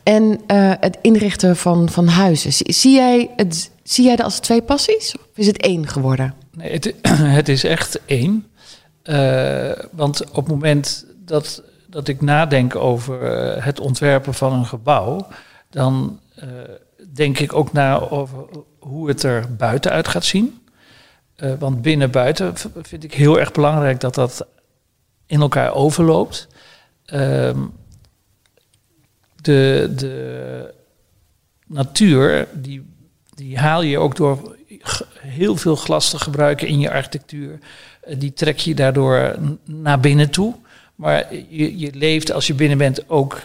En 0.02 0.40
het 0.80 0.98
inrichten 1.02 1.56
van, 1.56 1.88
van 1.88 2.06
huizen. 2.06 2.52
Zie, 2.52 2.72
zie, 2.72 2.94
jij 2.94 3.30
het, 3.36 3.70
zie 3.82 4.04
jij 4.04 4.16
dat 4.16 4.24
als 4.24 4.38
twee 4.38 4.62
passies? 4.62 5.14
Of 5.16 5.26
is 5.34 5.46
het 5.46 5.62
één 5.62 5.86
geworden? 5.86 6.34
Nee, 6.59 6.73
het, 6.73 6.94
het 7.40 7.49
is 7.49 7.64
echt 7.64 8.01
één. 8.05 8.47
Uh, 9.05 9.73
want 9.92 10.25
op 10.31 10.35
het 10.35 10.49
moment 10.49 11.07
dat, 11.25 11.62
dat 11.87 12.09
ik 12.09 12.21
nadenk 12.21 12.77
over 12.77 13.23
uh, 13.57 13.64
het 13.64 13.81
ontwerpen 13.81 14.35
van 14.35 14.53
een 14.53 14.66
gebouw, 14.66 15.27
dan 15.71 16.21
uh, 16.42 16.44
denk 17.14 17.38
ik 17.38 17.53
ook 17.53 17.73
na 17.73 18.09
over 18.09 18.44
hoe 18.79 19.09
het 19.09 19.23
er 19.23 19.57
buiten 19.57 19.90
uit 19.90 20.09
gaat 20.09 20.25
zien. 20.25 20.61
want 21.59 21.83
binnen 21.83 22.11
buiten 22.11 22.55
vind 22.83 23.05
ik 23.05 23.14
heel 23.14 23.38
erg 23.38 23.53
belangrijk 23.53 24.01
dat 24.01 24.14
dat 24.14 24.47
in 25.27 25.40
elkaar 25.40 25.75
overloopt. 25.75 26.49
Ehm, 27.05 27.59
de, 29.37 29.92
de 29.97 30.75
natuur, 31.66 32.49
die, 32.53 32.87
die 33.35 33.59
haal 33.59 33.83
je 33.83 33.99
ook 33.99 34.16
door 34.16 34.58
heel 35.18 35.56
veel 35.56 35.76
glas 35.76 36.10
te 36.10 36.18
gebruiken 36.18 36.68
in 36.68 36.80
je 36.80 36.90
architectuur. 36.90 37.58
Eh, 38.00 38.18
die 38.18 38.32
trek 38.32 38.58
je 38.58 38.74
daardoor 38.74 39.38
naar 39.64 40.00
binnen 40.00 40.30
toe. 40.30 40.54
Maar 40.94 41.34
je, 41.48 41.78
je 41.78 41.90
leeft 41.94 42.32
als 42.32 42.46
je 42.46 42.54
binnen 42.54 42.78
bent 42.78 43.10
ook 43.10 43.42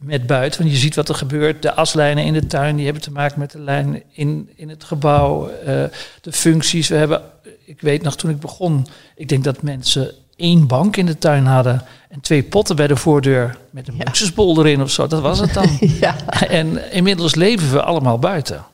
met 0.00 0.26
buiten. 0.26 0.60
Want 0.60 0.72
je 0.72 0.80
ziet 0.80 0.94
wat 0.94 1.08
er 1.08 1.14
gebeurt. 1.14 1.62
De 1.62 1.74
aslijnen 1.74 2.24
in 2.24 2.32
de 2.32 2.46
tuin, 2.46 2.76
die 2.76 2.84
hebben 2.84 3.02
te 3.02 3.12
maken 3.12 3.38
met 3.38 3.50
de 3.50 3.60
lijnen 3.60 4.02
in, 4.12 4.50
in 4.54 4.68
het 4.68 4.84
gebouw. 4.84 5.50
Uh, 5.50 5.84
de 6.20 6.32
functies. 6.32 6.88
We 6.88 6.94
hebben, 6.94 7.22
ik 7.64 7.80
weet 7.80 8.02
nog 8.02 8.16
toen 8.16 8.30
ik 8.30 8.40
begon, 8.40 8.86
ik 9.14 9.28
denk 9.28 9.44
dat 9.44 9.62
mensen 9.62 10.14
één 10.36 10.66
bank 10.66 10.96
in 10.96 11.06
de 11.06 11.18
tuin 11.18 11.46
hadden 11.46 11.84
en 12.08 12.20
twee 12.20 12.42
potten 12.42 12.76
bij 12.76 12.86
de 12.86 12.96
voordeur 12.96 13.56
met 13.70 13.88
een 13.88 13.94
ja. 13.96 14.62
erin 14.62 14.82
of 14.82 14.90
zo. 14.90 15.06
Dat 15.06 15.20
was 15.20 15.38
het 15.38 15.54
dan. 15.54 15.78
ja. 16.00 16.16
En 16.48 16.92
inmiddels 16.92 17.34
leven 17.34 17.72
we 17.72 17.82
allemaal 17.82 18.18
buiten. 18.18 18.64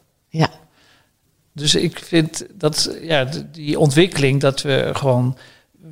Dus 1.57 1.75
ik 1.75 1.99
vind 1.99 2.47
dat 2.55 2.97
ja, 3.03 3.29
die 3.53 3.79
ontwikkeling 3.79 4.41
dat 4.41 4.63
we 4.63 4.91
gewoon. 4.93 5.37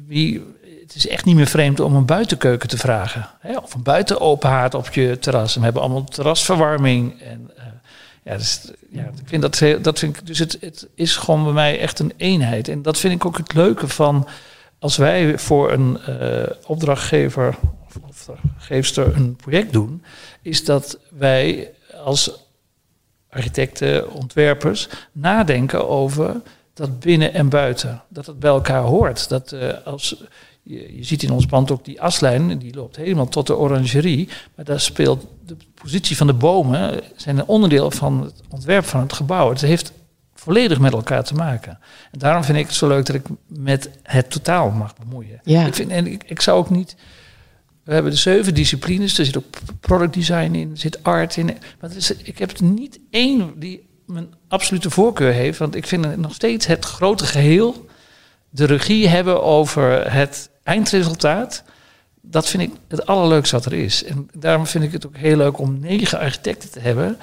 Wie, 0.06 0.42
het 0.82 0.94
is 0.94 1.06
echt 1.06 1.24
niet 1.24 1.36
meer 1.36 1.46
vreemd 1.46 1.80
om 1.80 1.94
een 1.94 2.06
buitenkeuken 2.06 2.68
te 2.68 2.76
vragen. 2.76 3.28
Hè? 3.40 3.56
Of 3.56 3.74
een 3.74 3.82
buiten 3.82 4.20
open 4.20 4.48
haard 4.48 4.74
op 4.74 4.88
je 4.92 5.18
terras. 5.18 5.54
We 5.54 5.60
hebben 5.60 5.82
allemaal 5.82 6.04
terrasverwarming. 6.04 7.20
En, 7.20 7.50
uh, 7.58 7.64
ja, 8.24 8.36
dus, 8.36 8.70
ja, 8.90 9.02
ik 9.02 9.28
vind 9.28 9.42
dat, 9.42 9.82
dat 9.84 9.98
vind 9.98 10.16
ik, 10.16 10.26
dus 10.26 10.38
het, 10.38 10.56
het 10.60 10.88
is 10.94 11.16
gewoon 11.16 11.44
bij 11.44 11.52
mij 11.52 11.80
echt 11.80 11.98
een 11.98 12.12
eenheid. 12.16 12.68
En 12.68 12.82
dat 12.82 12.98
vind 12.98 13.14
ik 13.14 13.24
ook 13.24 13.36
het 13.36 13.54
leuke 13.54 13.88
van 13.88 14.28
als 14.78 14.96
wij 14.96 15.38
voor 15.38 15.72
een 15.72 15.98
uh, 16.08 16.42
opdrachtgever 16.66 17.56
of 17.86 17.96
opdrachtgeefster 17.96 19.16
een 19.16 19.36
project 19.36 19.72
doen, 19.72 20.02
is 20.42 20.64
dat 20.64 20.98
wij 21.10 21.70
als 22.04 22.43
architecten, 23.34 24.12
ontwerpers, 24.12 24.88
nadenken 25.12 25.88
over 25.88 26.40
dat 26.74 27.00
binnen 27.00 27.34
en 27.34 27.48
buiten. 27.48 28.02
Dat 28.08 28.26
het 28.26 28.38
bij 28.38 28.50
elkaar 28.50 28.82
hoort. 28.82 29.28
Dat 29.28 29.52
uh, 29.52 29.72
als, 29.84 30.22
je, 30.62 30.96
je, 30.96 31.04
ziet 31.04 31.22
in 31.22 31.30
ons 31.30 31.46
pand 31.46 31.70
ook 31.70 31.84
die 31.84 32.00
aslijn, 32.00 32.58
die 32.58 32.74
loopt 32.74 32.96
helemaal 32.96 33.28
tot 33.28 33.46
de 33.46 33.56
orangerie. 33.56 34.28
Maar 34.54 34.64
daar 34.64 34.80
speelt 34.80 35.26
de 35.46 35.56
positie 35.74 36.16
van 36.16 36.26
de 36.26 36.32
bomen, 36.32 37.00
zijn 37.16 37.38
een 37.38 37.46
onderdeel 37.46 37.90
van 37.90 38.22
het 38.22 38.34
ontwerp 38.48 38.84
van 38.84 39.00
het 39.00 39.12
gebouw. 39.12 39.50
Het 39.50 39.60
heeft 39.60 39.92
volledig 40.34 40.78
met 40.78 40.92
elkaar 40.92 41.24
te 41.24 41.34
maken. 41.34 41.78
En 42.12 42.18
daarom 42.18 42.44
vind 42.44 42.58
ik 42.58 42.66
het 42.66 42.74
zo 42.74 42.88
leuk 42.88 43.06
dat 43.06 43.16
ik 43.16 43.26
met 43.46 43.90
het 44.02 44.30
totaal 44.30 44.70
mag 44.70 44.96
bemoeien. 44.96 45.40
Ja. 45.42 45.66
Ik 45.66 45.74
vind, 45.74 45.90
en 45.90 46.06
ik, 46.06 46.24
ik 46.26 46.40
zou 46.40 46.58
ook 46.58 46.70
niet 46.70 46.96
we 47.84 47.92
hebben 47.92 48.12
de 48.12 48.18
zeven 48.18 48.54
disciplines. 48.54 49.18
Er 49.18 49.24
zit 49.24 49.36
ook 49.36 49.44
product 49.80 50.14
design 50.14 50.54
in, 50.54 50.70
er 50.70 50.78
zit 50.78 51.02
art 51.02 51.36
in. 51.36 51.58
Maar 51.80 51.90
ik 52.22 52.38
heb 52.38 52.50
er 52.50 52.64
niet 52.64 53.00
één 53.10 53.52
die 53.56 53.86
mijn 54.06 54.34
absolute 54.48 54.90
voorkeur 54.90 55.32
heeft. 55.32 55.58
Want 55.58 55.74
ik 55.74 55.86
vind 55.86 56.16
nog 56.16 56.34
steeds 56.34 56.66
het 56.66 56.84
grote 56.84 57.26
geheel. 57.26 57.86
De 58.50 58.64
regie 58.64 59.08
hebben 59.08 59.42
over 59.42 60.12
het 60.12 60.50
eindresultaat. 60.62 61.62
Dat 62.20 62.48
vind 62.48 62.62
ik 62.62 62.70
het 62.88 63.06
allerleukste 63.06 63.56
wat 63.56 63.64
er 63.64 63.72
is. 63.72 64.04
En 64.04 64.28
daarom 64.32 64.66
vind 64.66 64.84
ik 64.84 64.92
het 64.92 65.06
ook 65.06 65.16
heel 65.16 65.36
leuk 65.36 65.58
om 65.58 65.80
negen 65.80 66.18
architecten 66.18 66.70
te 66.70 66.80
hebben. 66.80 67.18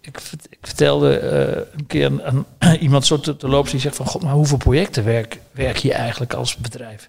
Ik, 0.00 0.18
vertelde 0.62 1.20
uh, 1.20 1.78
een 1.78 1.86
keer 1.86 2.24
aan, 2.24 2.46
iemand 2.80 3.06
zo 3.06 3.20
te, 3.20 3.36
te 3.36 3.48
lopen 3.48 3.70
die 3.70 3.80
zegt 3.80 3.96
van... 3.96 4.06
God, 4.06 4.22
maar 4.22 4.32
hoeveel 4.32 4.56
projecten 4.56 5.04
werk, 5.04 5.40
werk 5.50 5.76
je 5.76 5.92
eigenlijk 5.92 6.34
als 6.34 6.56
bedrijf? 6.56 7.08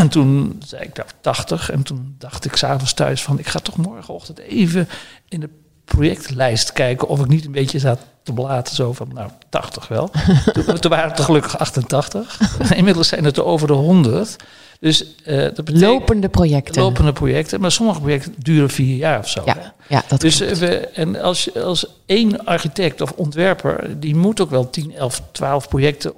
En 0.00 0.08
toen 0.08 0.62
zei 0.64 0.82
ik, 0.82 0.96
nou, 0.96 1.08
80. 1.20 1.70
En 1.70 1.82
toen 1.82 2.14
dacht 2.18 2.44
ik 2.44 2.56
s'avonds 2.56 2.94
thuis 2.94 3.22
van, 3.22 3.38
ik 3.38 3.46
ga 3.46 3.58
toch 3.58 3.76
morgenochtend 3.76 4.38
even 4.38 4.88
in 5.28 5.40
de 5.40 5.48
projectlijst 5.84 6.72
kijken 6.72 7.08
of 7.08 7.20
ik 7.20 7.28
niet 7.28 7.44
een 7.44 7.52
beetje 7.52 7.78
zat 7.78 7.98
te 8.22 8.32
blaten. 8.32 8.74
Zo 8.74 8.92
van, 8.92 9.10
nou, 9.14 9.30
80 9.48 9.88
wel. 9.88 10.10
toen, 10.52 10.78
toen, 10.78 10.90
waren 10.90 11.10
het 11.10 11.18
er 11.18 11.24
gelukkig 11.24 11.58
88. 11.58 12.38
Inmiddels 12.76 13.08
zijn 13.08 13.24
het 13.24 13.36
er 13.36 13.44
over 13.44 13.66
de 13.66 13.72
100. 13.72 14.36
Dus, 14.80 15.04
uh, 15.26 15.36
dat 15.36 15.54
betekent, 15.54 15.80
lopende 15.80 16.28
projecten. 16.28 16.82
Lopende 16.82 17.12
projecten. 17.12 17.60
Maar 17.60 17.72
sommige 17.72 18.00
projecten 18.00 18.34
duren 18.38 18.70
vier 18.70 18.96
jaar 18.96 19.18
of 19.18 19.28
zo. 19.28 19.42
Ja, 19.44 19.74
ja 19.88 20.02
dat 20.08 20.20
dus 20.20 20.40
uh, 20.40 20.50
we, 20.50 20.76
En 20.76 21.20
als, 21.20 21.54
als 21.54 21.86
één 22.06 22.44
architect 22.44 23.00
of 23.00 23.12
ontwerper, 23.12 24.00
die 24.00 24.16
moet 24.16 24.40
ook 24.40 24.50
wel 24.50 24.70
10, 24.70 24.94
11, 24.94 25.22
12 25.32 25.68
projecten 25.68 26.12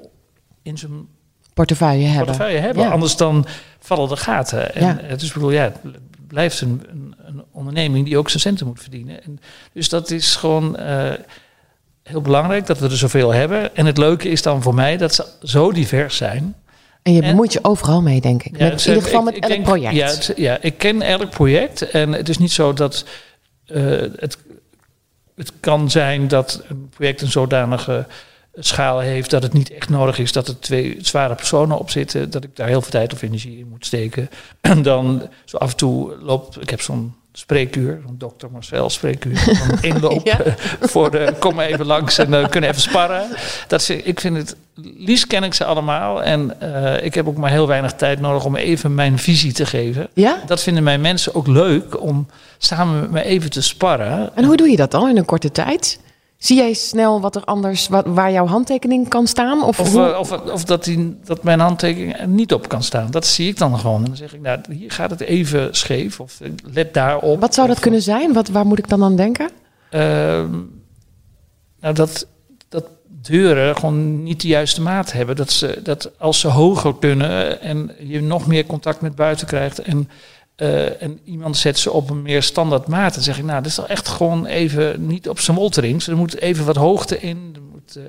in 0.62 0.78
zijn 0.78 1.14
portefeuille 1.56 2.06
hebben. 2.06 2.24
Portefeuille 2.24 2.60
hebben. 2.60 2.90
Anders 2.90 3.16
dan 3.16 3.46
vallen 3.78 4.08
de 4.08 4.16
gaten. 4.16 4.74
En 4.74 4.86
ja. 4.86 4.98
het 5.02 5.22
is 5.22 5.32
bedoel, 5.32 5.50
ja, 5.50 5.62
het 5.62 5.76
blijft 6.28 6.60
een, 6.60 6.82
een, 6.90 7.14
een, 7.26 7.44
onderneming 7.52 8.04
die 8.04 8.18
ook 8.18 8.28
zijn 8.28 8.42
centen 8.42 8.66
moet 8.66 8.80
verdienen. 8.80 9.22
En 9.22 9.38
dus 9.72 9.88
dat 9.88 10.10
is 10.10 10.36
gewoon 10.36 10.76
uh, 10.80 11.12
heel 12.02 12.20
belangrijk 12.20 12.66
dat 12.66 12.78
we 12.78 12.88
er 12.88 12.96
zoveel 12.96 13.32
hebben. 13.32 13.76
En 13.76 13.86
het 13.86 13.98
leuke 13.98 14.28
is 14.28 14.42
dan 14.42 14.62
voor 14.62 14.74
mij 14.74 14.96
dat 14.96 15.14
ze 15.14 15.24
zo 15.42 15.72
divers 15.72 16.16
zijn. 16.16 16.54
En 17.02 17.12
je 17.12 17.20
bemoeit 17.20 17.52
je 17.52 17.64
overal 17.64 18.02
mee, 18.02 18.20
denk 18.20 18.42
ik. 18.42 18.58
Ja, 18.58 18.70
in 18.70 18.78
ieder 18.78 19.02
geval 19.02 19.22
met 19.22 19.38
elk 19.38 19.62
project. 19.62 19.94
Ja, 20.26 20.34
ja, 20.36 20.58
ik 20.60 20.78
ken 20.78 21.02
elk 21.02 21.30
project. 21.30 21.90
En 21.90 22.12
het 22.12 22.28
is 22.28 22.38
niet 22.38 22.52
zo 22.52 22.72
dat 22.72 23.04
uh, 23.66 24.00
het, 24.16 24.38
het 25.36 25.52
kan 25.60 25.90
zijn 25.90 26.28
dat 26.28 26.62
een 26.68 26.88
project 26.88 27.22
een 27.22 27.30
zodanige 27.30 28.06
schaal 28.58 28.98
heeft 28.98 29.30
dat 29.30 29.42
het 29.42 29.52
niet 29.52 29.70
echt 29.70 29.88
nodig 29.88 30.18
is 30.18 30.32
dat 30.32 30.48
er 30.48 30.60
twee 30.60 30.96
zware 31.00 31.34
personen 31.34 31.78
op 31.78 31.90
zitten, 31.90 32.30
dat 32.30 32.44
ik 32.44 32.56
daar 32.56 32.68
heel 32.68 32.82
veel 32.82 32.90
tijd 32.90 33.12
of 33.12 33.22
energie 33.22 33.58
in 33.58 33.68
moet 33.68 33.86
steken. 33.86 34.30
En 34.60 34.82
dan 34.92 35.28
zo 35.44 35.56
af 35.56 35.70
en 35.70 35.76
toe 35.76 36.16
loopt, 36.20 36.60
ik 36.60 36.70
heb 36.70 36.80
zo'n 36.80 37.14
spreekuur, 37.32 38.02
een 38.08 38.18
dokter 38.18 38.50
Marcel 38.50 38.90
spreekuur, 38.90 39.38
van 39.38 39.82
inloop 39.90 40.44
voor 40.80 41.10
de 41.10 41.32
kom 41.38 41.54
maar 41.54 41.66
even 41.66 41.86
langs 41.86 42.18
en 42.18 42.32
uh, 42.32 42.48
kunnen 42.48 42.70
even 42.70 42.82
sparren. 42.82 43.28
Dat 43.68 43.80
is, 43.80 43.90
ik 43.90 44.20
vind 44.20 44.36
het, 44.36 44.56
liefst 44.96 45.26
ken 45.26 45.42
ik 45.42 45.54
ze 45.54 45.64
allemaal 45.64 46.22
en 46.22 46.56
uh, 46.62 47.04
ik 47.04 47.14
heb 47.14 47.28
ook 47.28 47.36
maar 47.36 47.50
heel 47.50 47.66
weinig 47.66 47.92
tijd 47.92 48.20
nodig 48.20 48.44
om 48.44 48.56
even 48.56 48.94
mijn 48.94 49.18
visie 49.18 49.52
te 49.52 49.66
geven. 49.66 50.08
Ja? 50.12 50.42
Dat 50.46 50.62
vinden 50.62 50.82
mijn 50.82 51.00
mensen 51.00 51.34
ook 51.34 51.46
leuk 51.46 52.00
om 52.00 52.26
samen 52.58 53.00
met 53.00 53.10
me 53.10 53.22
even 53.22 53.50
te 53.50 53.62
sparren. 53.62 54.36
En 54.36 54.44
hoe 54.44 54.56
doe 54.56 54.68
je 54.68 54.76
dat 54.76 54.90
dan 54.90 55.08
in 55.08 55.16
een 55.16 55.24
korte 55.24 55.50
tijd? 55.50 55.98
Zie 56.46 56.56
jij 56.56 56.72
snel 56.72 57.20
wat 57.20 57.36
er 57.36 57.44
anders, 57.44 57.88
wat, 57.88 58.06
waar 58.06 58.32
jouw 58.32 58.46
handtekening 58.46 59.08
kan 59.08 59.26
staan? 59.26 59.62
Of, 59.62 59.80
of, 59.80 59.94
uh, 59.94 60.18
of, 60.18 60.32
of, 60.32 60.64
dat, 60.64 60.84
die, 60.84 61.16
dat 61.24 61.42
mijn 61.42 61.60
handtekening 61.60 62.18
er 62.18 62.28
niet 62.28 62.52
op 62.52 62.68
kan 62.68 62.82
staan. 62.82 63.10
Dat 63.10 63.26
zie 63.26 63.48
ik 63.48 63.58
dan 63.58 63.78
gewoon. 63.78 64.00
En 64.00 64.06
dan 64.06 64.16
zeg 64.16 64.34
ik, 64.34 64.40
nou, 64.40 64.60
hier 64.70 64.90
gaat 64.90 65.10
het 65.10 65.20
even 65.20 65.74
scheef. 65.74 66.20
Of 66.20 66.40
eh, 66.40 66.50
let 66.72 66.94
daarop. 66.94 67.40
Wat 67.40 67.54
zou 67.54 67.66
dat 67.66 67.76
of, 67.76 67.82
kunnen 67.82 68.02
zijn? 68.02 68.32
Wat, 68.32 68.48
waar 68.48 68.66
moet 68.66 68.78
ik 68.78 68.88
dan 68.88 69.02
aan 69.02 69.16
denken? 69.16 69.50
Uh, 69.90 70.00
nou, 71.80 71.94
dat, 71.94 72.26
dat 72.68 72.84
deuren 73.22 73.76
gewoon 73.76 74.22
niet 74.22 74.40
de 74.40 74.48
juiste 74.48 74.82
maat 74.82 75.12
hebben. 75.12 75.36
Dat, 75.36 75.50
ze, 75.50 75.80
dat 75.82 76.10
als 76.18 76.40
ze 76.40 76.48
hoger 76.48 76.94
kunnen 76.94 77.60
en 77.60 77.90
je 77.98 78.22
nog 78.22 78.46
meer 78.46 78.66
contact 78.66 79.00
met 79.00 79.14
buiten 79.14 79.46
krijgt... 79.46 79.78
en 79.78 80.08
uh, 80.56 81.02
en 81.02 81.20
iemand 81.24 81.56
zet 81.56 81.78
ze 81.78 81.90
op 81.90 82.10
een 82.10 82.22
meer 82.22 82.42
standaard 82.42 82.86
maat. 82.86 83.14
Dan 83.14 83.22
zeg 83.22 83.38
ik, 83.38 83.44
nou, 83.44 83.56
dat 83.56 83.66
is 83.66 83.74
toch 83.74 83.88
echt 83.88 84.08
gewoon 84.08 84.46
even 84.46 85.06
niet 85.06 85.28
op 85.28 85.40
zijn 85.40 85.56
molterings. 85.56 86.06
Er 86.06 86.16
moet 86.16 86.36
even 86.40 86.64
wat 86.64 86.76
hoogte 86.76 87.20
in. 87.20 87.50
Er 87.54 87.62
moet, 87.72 87.96
uh, 87.96 88.04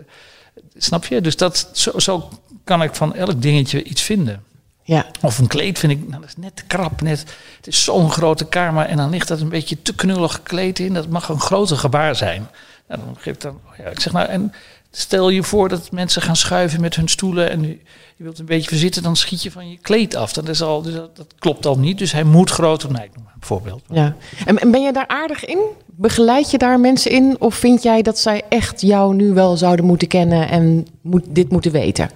snap 0.77 1.05
je? 1.05 1.21
Dus 1.21 1.37
dat, 1.37 1.69
zo, 1.71 1.99
zo 1.99 2.29
kan 2.63 2.83
ik 2.83 2.95
van 2.95 3.15
elk 3.15 3.41
dingetje 3.41 3.83
iets 3.83 4.01
vinden. 4.01 4.43
Ja, 4.83 5.05
Of 5.21 5.37
een 5.37 5.47
kleed 5.47 5.79
vind 5.79 5.91
ik, 5.91 6.07
nou, 6.07 6.21
dat 6.21 6.29
is 6.29 6.35
net 6.37 6.55
te 6.55 6.63
krap. 6.65 7.01
Net, 7.01 7.25
het 7.57 7.67
is 7.67 7.83
zo'n 7.83 8.11
grote 8.11 8.45
kamer 8.45 8.85
en 8.85 8.97
dan 8.97 9.09
ligt 9.09 9.27
dat 9.27 9.41
een 9.41 9.49
beetje 9.49 9.81
te 9.81 9.95
knullig 9.95 10.33
gekleed 10.33 10.79
in. 10.79 10.93
Dat 10.93 11.09
mag 11.09 11.29
een 11.29 11.39
groter 11.39 11.77
gebaar 11.77 12.15
zijn. 12.15 12.49
Dan 12.87 12.99
dan, 13.37 13.59
oh 13.65 13.77
ja, 13.77 13.85
ik 13.85 13.99
zeg 13.99 14.13
nou, 14.13 14.27
en 14.27 14.51
stel 14.91 15.29
je 15.29 15.43
voor 15.43 15.69
dat 15.69 15.91
mensen 15.91 16.21
gaan 16.21 16.35
schuiven 16.35 16.81
met 16.81 16.95
hun 16.95 17.07
stoelen 17.07 17.49
en 17.49 17.61
je, 17.67 17.77
wilt 18.17 18.39
een 18.39 18.45
beetje 18.45 18.69
verzitten, 18.69 19.03
dan 19.03 19.15
schiet 19.15 19.43
je 19.43 19.51
van 19.51 19.69
je 19.69 19.77
kleed 19.77 20.15
af. 20.15 20.33
Dat, 20.33 20.47
is 20.49 20.61
al, 20.61 20.81
dus 20.81 20.93
dat, 20.93 21.15
dat 21.15 21.33
klopt 21.39 21.65
al 21.65 21.77
niet. 21.79 21.97
Dus 21.97 22.11
hij 22.11 22.23
moet 22.23 22.49
groter, 22.49 22.91
nee, 22.91 23.03
ik 23.05 23.15
noem 23.15 23.23
maar 23.23 23.33
een 23.35 23.45
voorbeeld. 23.47 23.81
ja. 23.89 24.15
En, 24.45 24.57
en 24.59 24.71
ben 24.71 24.81
je 24.81 24.93
daar 24.93 25.07
aardig 25.07 25.45
in? 25.45 25.59
Begeleid 25.85 26.51
je 26.51 26.57
daar 26.57 26.79
mensen 26.79 27.11
in? 27.11 27.35
Of 27.39 27.55
vind 27.55 27.83
jij 27.83 28.01
dat 28.01 28.19
zij 28.19 28.41
echt 28.49 28.81
jou 28.81 29.15
nu 29.15 29.33
wel 29.33 29.57
zouden 29.57 29.85
moeten 29.85 30.07
kennen 30.07 30.49
en 30.49 30.87
moet, 31.01 31.23
dit 31.27 31.51
moeten 31.51 31.71
weten? 31.71 32.09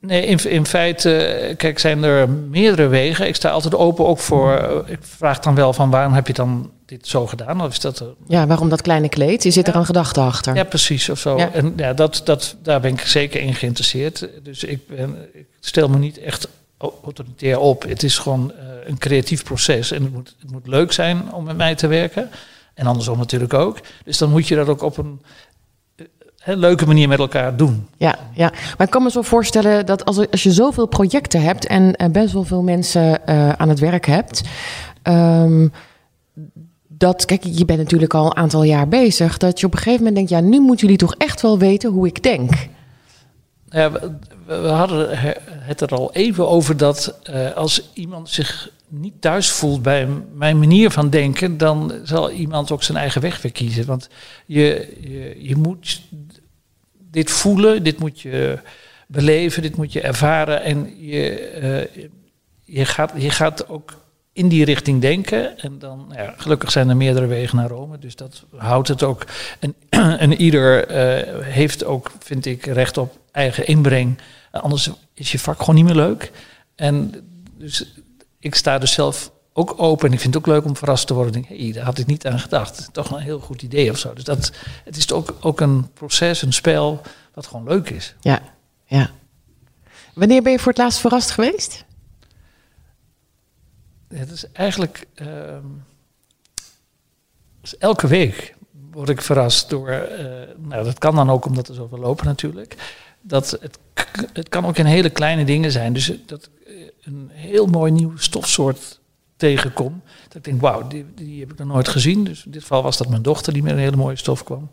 Nee, 0.00 0.26
in, 0.26 0.50
in 0.50 0.66
feite, 0.66 1.54
kijk, 1.56 1.78
zijn 1.78 2.02
er 2.02 2.28
meerdere 2.28 2.86
wegen. 2.88 3.26
Ik 3.26 3.34
sta 3.34 3.50
altijd 3.50 3.74
open 3.74 4.06
ook 4.06 4.18
voor. 4.18 4.52
eh, 4.56 4.92
Ik 4.92 4.98
vraag 5.00 5.38
dan 5.38 5.54
wel 5.54 5.72
van 5.72 5.90
waarom 5.90 6.12
heb 6.12 6.26
je 6.26 6.32
dan 6.32 6.70
dit 6.88 7.06
zo 7.08 7.26
gedaan? 7.26 7.60
Of 7.62 7.68
is 7.72 7.80
dat. 7.80 8.04
Ja, 8.26 8.46
waarom 8.46 8.68
dat 8.68 8.82
kleine 8.82 9.08
kleed? 9.08 9.42
Je 9.42 9.50
zit 9.50 9.68
er 9.68 9.74
een 9.76 9.84
gedachte 9.86 10.20
achter. 10.20 10.54
Ja, 10.54 10.64
precies 10.64 11.08
of 11.08 11.18
zo. 11.18 11.36
Ja. 11.36 11.52
En 11.52 11.72
ja, 11.76 11.92
dat, 11.92 12.20
dat, 12.24 12.56
daar 12.62 12.80
ben 12.80 12.92
ik 12.92 13.00
zeker 13.00 13.40
in 13.40 13.54
geïnteresseerd. 13.54 14.28
Dus 14.42 14.64
ik, 14.64 14.86
ben, 14.86 15.16
ik 15.32 15.46
stel 15.60 15.88
me 15.88 15.98
niet 15.98 16.18
echt 16.18 16.48
au- 16.78 16.92
autoritair 17.04 17.58
op. 17.58 17.82
Het 17.82 18.02
is 18.02 18.18
gewoon 18.18 18.52
eh, 18.52 18.64
een 18.86 18.98
creatief 18.98 19.44
proces. 19.44 19.90
En 19.90 20.02
het 20.02 20.12
moet, 20.12 20.34
het 20.40 20.50
moet 20.50 20.66
leuk 20.66 20.92
zijn 20.92 21.32
om 21.32 21.44
met 21.44 21.56
mij 21.56 21.74
te 21.74 21.86
werken. 21.86 22.30
En 22.74 22.86
andersom 22.86 23.18
natuurlijk 23.18 23.54
ook. 23.54 23.78
Dus 24.04 24.18
dan 24.18 24.30
moet 24.30 24.48
je 24.48 24.54
dat 24.54 24.68
ook 24.68 24.82
op 24.82 24.96
een 24.98 25.20
eh, 25.96 26.56
leuke 26.56 26.86
manier 26.86 27.08
met 27.08 27.18
elkaar 27.18 27.56
doen. 27.56 27.88
Ja, 27.96 28.18
ja, 28.32 28.50
maar 28.76 28.86
ik 28.86 28.92
kan 28.92 29.02
me 29.02 29.10
zo 29.10 29.22
voorstellen 29.22 29.86
dat 29.86 30.04
als, 30.04 30.30
als 30.30 30.42
je 30.42 30.52
zoveel 30.52 30.86
projecten 30.86 31.42
hebt 31.42 31.66
en 31.66 31.94
eh, 31.96 32.10
best 32.10 32.32
wel 32.32 32.44
veel 32.44 32.62
mensen 32.62 33.26
aan 33.58 33.68
het 33.68 33.78
werk 33.78 34.06
hebt, 34.06 34.40
ehm, 35.02 35.68
dat, 36.98 37.24
kijk, 37.24 37.44
je 37.44 37.64
bent 37.64 37.78
natuurlijk 37.78 38.14
al 38.14 38.26
een 38.26 38.36
aantal 38.36 38.62
jaar 38.62 38.88
bezig, 38.88 39.36
dat 39.36 39.60
je 39.60 39.66
op 39.66 39.72
een 39.72 39.78
gegeven 39.78 39.98
moment 39.98 40.16
denkt, 40.16 40.30
ja, 40.30 40.40
nu 40.40 40.60
moeten 40.60 40.86
jullie 40.86 41.06
toch 41.06 41.14
echt 41.14 41.40
wel 41.40 41.58
weten 41.58 41.90
hoe 41.90 42.06
ik 42.06 42.22
denk. 42.22 42.50
Ja, 43.70 43.92
we, 44.46 44.54
hadden 44.54 45.08
het 45.48 45.80
er 45.80 45.88
al 45.88 46.12
even 46.12 46.48
over 46.48 46.76
dat 46.76 47.18
eh, 47.22 47.52
als 47.52 47.90
iemand 47.92 48.28
zich 48.28 48.70
niet 48.88 49.20
thuis 49.20 49.50
voelt 49.50 49.82
bij 49.82 50.08
mijn 50.34 50.58
manier 50.58 50.90
van 50.90 51.10
denken, 51.10 51.58
dan 51.58 51.92
zal 52.02 52.30
iemand 52.30 52.70
ook 52.70 52.82
zijn 52.82 52.98
eigen 52.98 53.20
weg 53.20 53.42
weer 53.42 53.52
kiezen. 53.52 53.86
Want 53.86 54.08
je, 54.46 54.96
je, 55.00 55.36
je 55.48 55.56
moet 55.56 56.02
dit 57.10 57.30
voelen, 57.30 57.82
dit 57.82 57.98
moet 57.98 58.20
je 58.20 58.58
beleven, 59.06 59.62
dit 59.62 59.76
moet 59.76 59.92
je 59.92 60.00
ervaren 60.00 60.62
en 60.62 61.06
je, 61.06 61.38
eh, 61.38 62.04
je, 62.64 62.84
gaat, 62.84 63.12
je 63.16 63.30
gaat 63.30 63.68
ook 63.68 63.94
in 64.38 64.48
die 64.48 64.64
richting 64.64 65.00
denken. 65.00 65.58
En 65.58 65.78
dan, 65.78 66.04
nou 66.08 66.22
ja, 66.22 66.34
gelukkig 66.36 66.70
zijn 66.70 66.88
er 66.88 66.96
meerdere 66.96 67.26
wegen 67.26 67.56
naar 67.56 67.68
Rome, 67.68 67.98
dus 67.98 68.16
dat 68.16 68.44
houdt 68.56 68.88
het 68.88 69.02
ook. 69.02 69.24
En, 69.58 69.74
en 70.18 70.32
ieder 70.34 70.86
eh, 70.86 71.44
heeft 71.44 71.84
ook, 71.84 72.10
vind 72.18 72.46
ik, 72.46 72.66
recht 72.66 72.98
op 72.98 73.18
eigen 73.32 73.66
inbreng. 73.66 74.18
Anders 74.50 74.90
is 75.14 75.32
je 75.32 75.38
vak 75.38 75.58
gewoon 75.58 75.74
niet 75.74 75.84
meer 75.84 75.94
leuk. 75.94 76.30
En 76.74 77.14
dus 77.56 77.94
ik 78.38 78.54
sta 78.54 78.78
dus 78.78 78.92
zelf 78.92 79.30
ook 79.52 79.74
open. 79.76 80.06
En 80.06 80.12
ik 80.12 80.20
vind 80.20 80.34
het 80.34 80.42
ook 80.42 80.54
leuk 80.54 80.64
om 80.64 80.76
verrast 80.76 81.06
te 81.06 81.14
worden. 81.14 81.44
Hey, 81.48 81.72
daar 81.72 81.84
had 81.84 81.98
ik 81.98 82.06
niet 82.06 82.26
aan 82.26 82.40
gedacht. 82.40 82.88
Toch 82.92 83.10
een 83.10 83.20
heel 83.20 83.40
goed 83.40 83.62
idee 83.62 83.90
of 83.90 83.98
zo. 83.98 84.12
Dus 84.12 84.24
dat, 84.24 84.52
het 84.84 84.96
is 84.96 85.12
ook, 85.12 85.36
ook 85.40 85.60
een 85.60 85.92
proces, 85.92 86.42
een 86.42 86.52
spel, 86.52 87.00
wat 87.34 87.46
gewoon 87.46 87.68
leuk 87.68 87.90
is. 87.90 88.14
Ja, 88.20 88.40
ja. 88.84 89.10
Wanneer 90.14 90.42
ben 90.42 90.52
je 90.52 90.58
voor 90.58 90.72
het 90.72 90.80
laatst 90.80 91.00
verrast 91.00 91.30
geweest? 91.30 91.84
Het 94.08 94.30
is 94.30 94.52
eigenlijk 94.52 95.06
ehm, 95.14 95.64
dus 97.60 97.78
elke 97.78 98.06
week 98.06 98.54
word 98.90 99.08
ik 99.08 99.22
verrast 99.22 99.70
door. 99.70 99.88
eh, 99.88 100.26
nou, 100.56 100.84
dat 100.84 100.98
kan 100.98 101.14
dan 101.14 101.30
ook 101.30 101.44
omdat 101.44 101.68
er 101.68 101.74
zoveel 101.74 101.98
lopen 101.98 102.26
natuurlijk. 102.26 102.76
Dat 103.20 103.50
het, 103.50 103.78
het 104.32 104.48
kan 104.48 104.66
ook 104.66 104.76
in 104.76 104.84
hele 104.84 105.10
kleine 105.10 105.44
dingen 105.44 105.72
zijn. 105.72 105.92
Dus 105.92 106.12
dat 106.26 106.50
een 107.02 107.30
heel 107.32 107.66
mooi 107.66 107.92
nieuw 107.92 108.16
stofsoort 108.16 109.00
tegenkom. 109.36 110.02
Dat 110.28 110.34
ik 110.36 110.44
denk, 110.44 110.60
wauw, 110.60 110.86
die, 110.86 111.06
die 111.14 111.40
heb 111.40 111.52
ik 111.52 111.58
nog 111.58 111.66
nooit 111.66 111.88
gezien. 111.88 112.24
Dus 112.24 112.44
in 112.44 112.50
dit 112.50 112.60
geval 112.62 112.82
was 112.82 112.96
dat 112.96 113.08
mijn 113.08 113.22
dochter 113.22 113.52
die 113.52 113.62
met 113.62 113.72
een 113.72 113.78
hele 113.78 113.96
mooie 113.96 114.16
stof 114.16 114.44
kwam. 114.44 114.70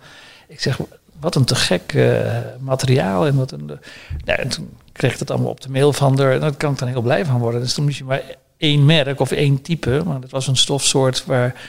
Ik 0.47 0.61
zeg, 0.61 0.79
wat 1.19 1.35
een 1.35 1.45
te 1.45 1.55
gek 1.55 1.93
eh, 1.93 2.39
materiaal. 2.59 3.25
En, 3.25 3.35
wat 3.35 3.51
een, 3.51 3.79
ja, 4.25 4.35
en 4.35 4.49
toen 4.49 4.69
kreeg 4.91 5.11
ik 5.13 5.19
dat 5.19 5.31
allemaal 5.31 5.49
op 5.49 5.61
de 5.61 5.69
mail 5.69 5.93
van 5.93 6.19
haar. 6.19 6.31
En 6.31 6.39
daar 6.39 6.55
kan 6.55 6.71
ik 6.71 6.79
dan 6.79 6.87
heel 6.87 7.01
blij 7.01 7.25
van 7.25 7.39
worden. 7.39 7.61
Dus 7.61 7.75
dan 7.75 7.85
moest 7.85 7.97
je 7.97 8.03
maar 8.03 8.23
één 8.57 8.85
merk 8.85 9.19
of 9.19 9.31
één 9.31 9.61
type. 9.61 10.01
Maar 10.05 10.19
dat 10.19 10.31
was 10.31 10.47
een 10.47 10.57
stofsoort 10.57 11.25
waar, 11.25 11.61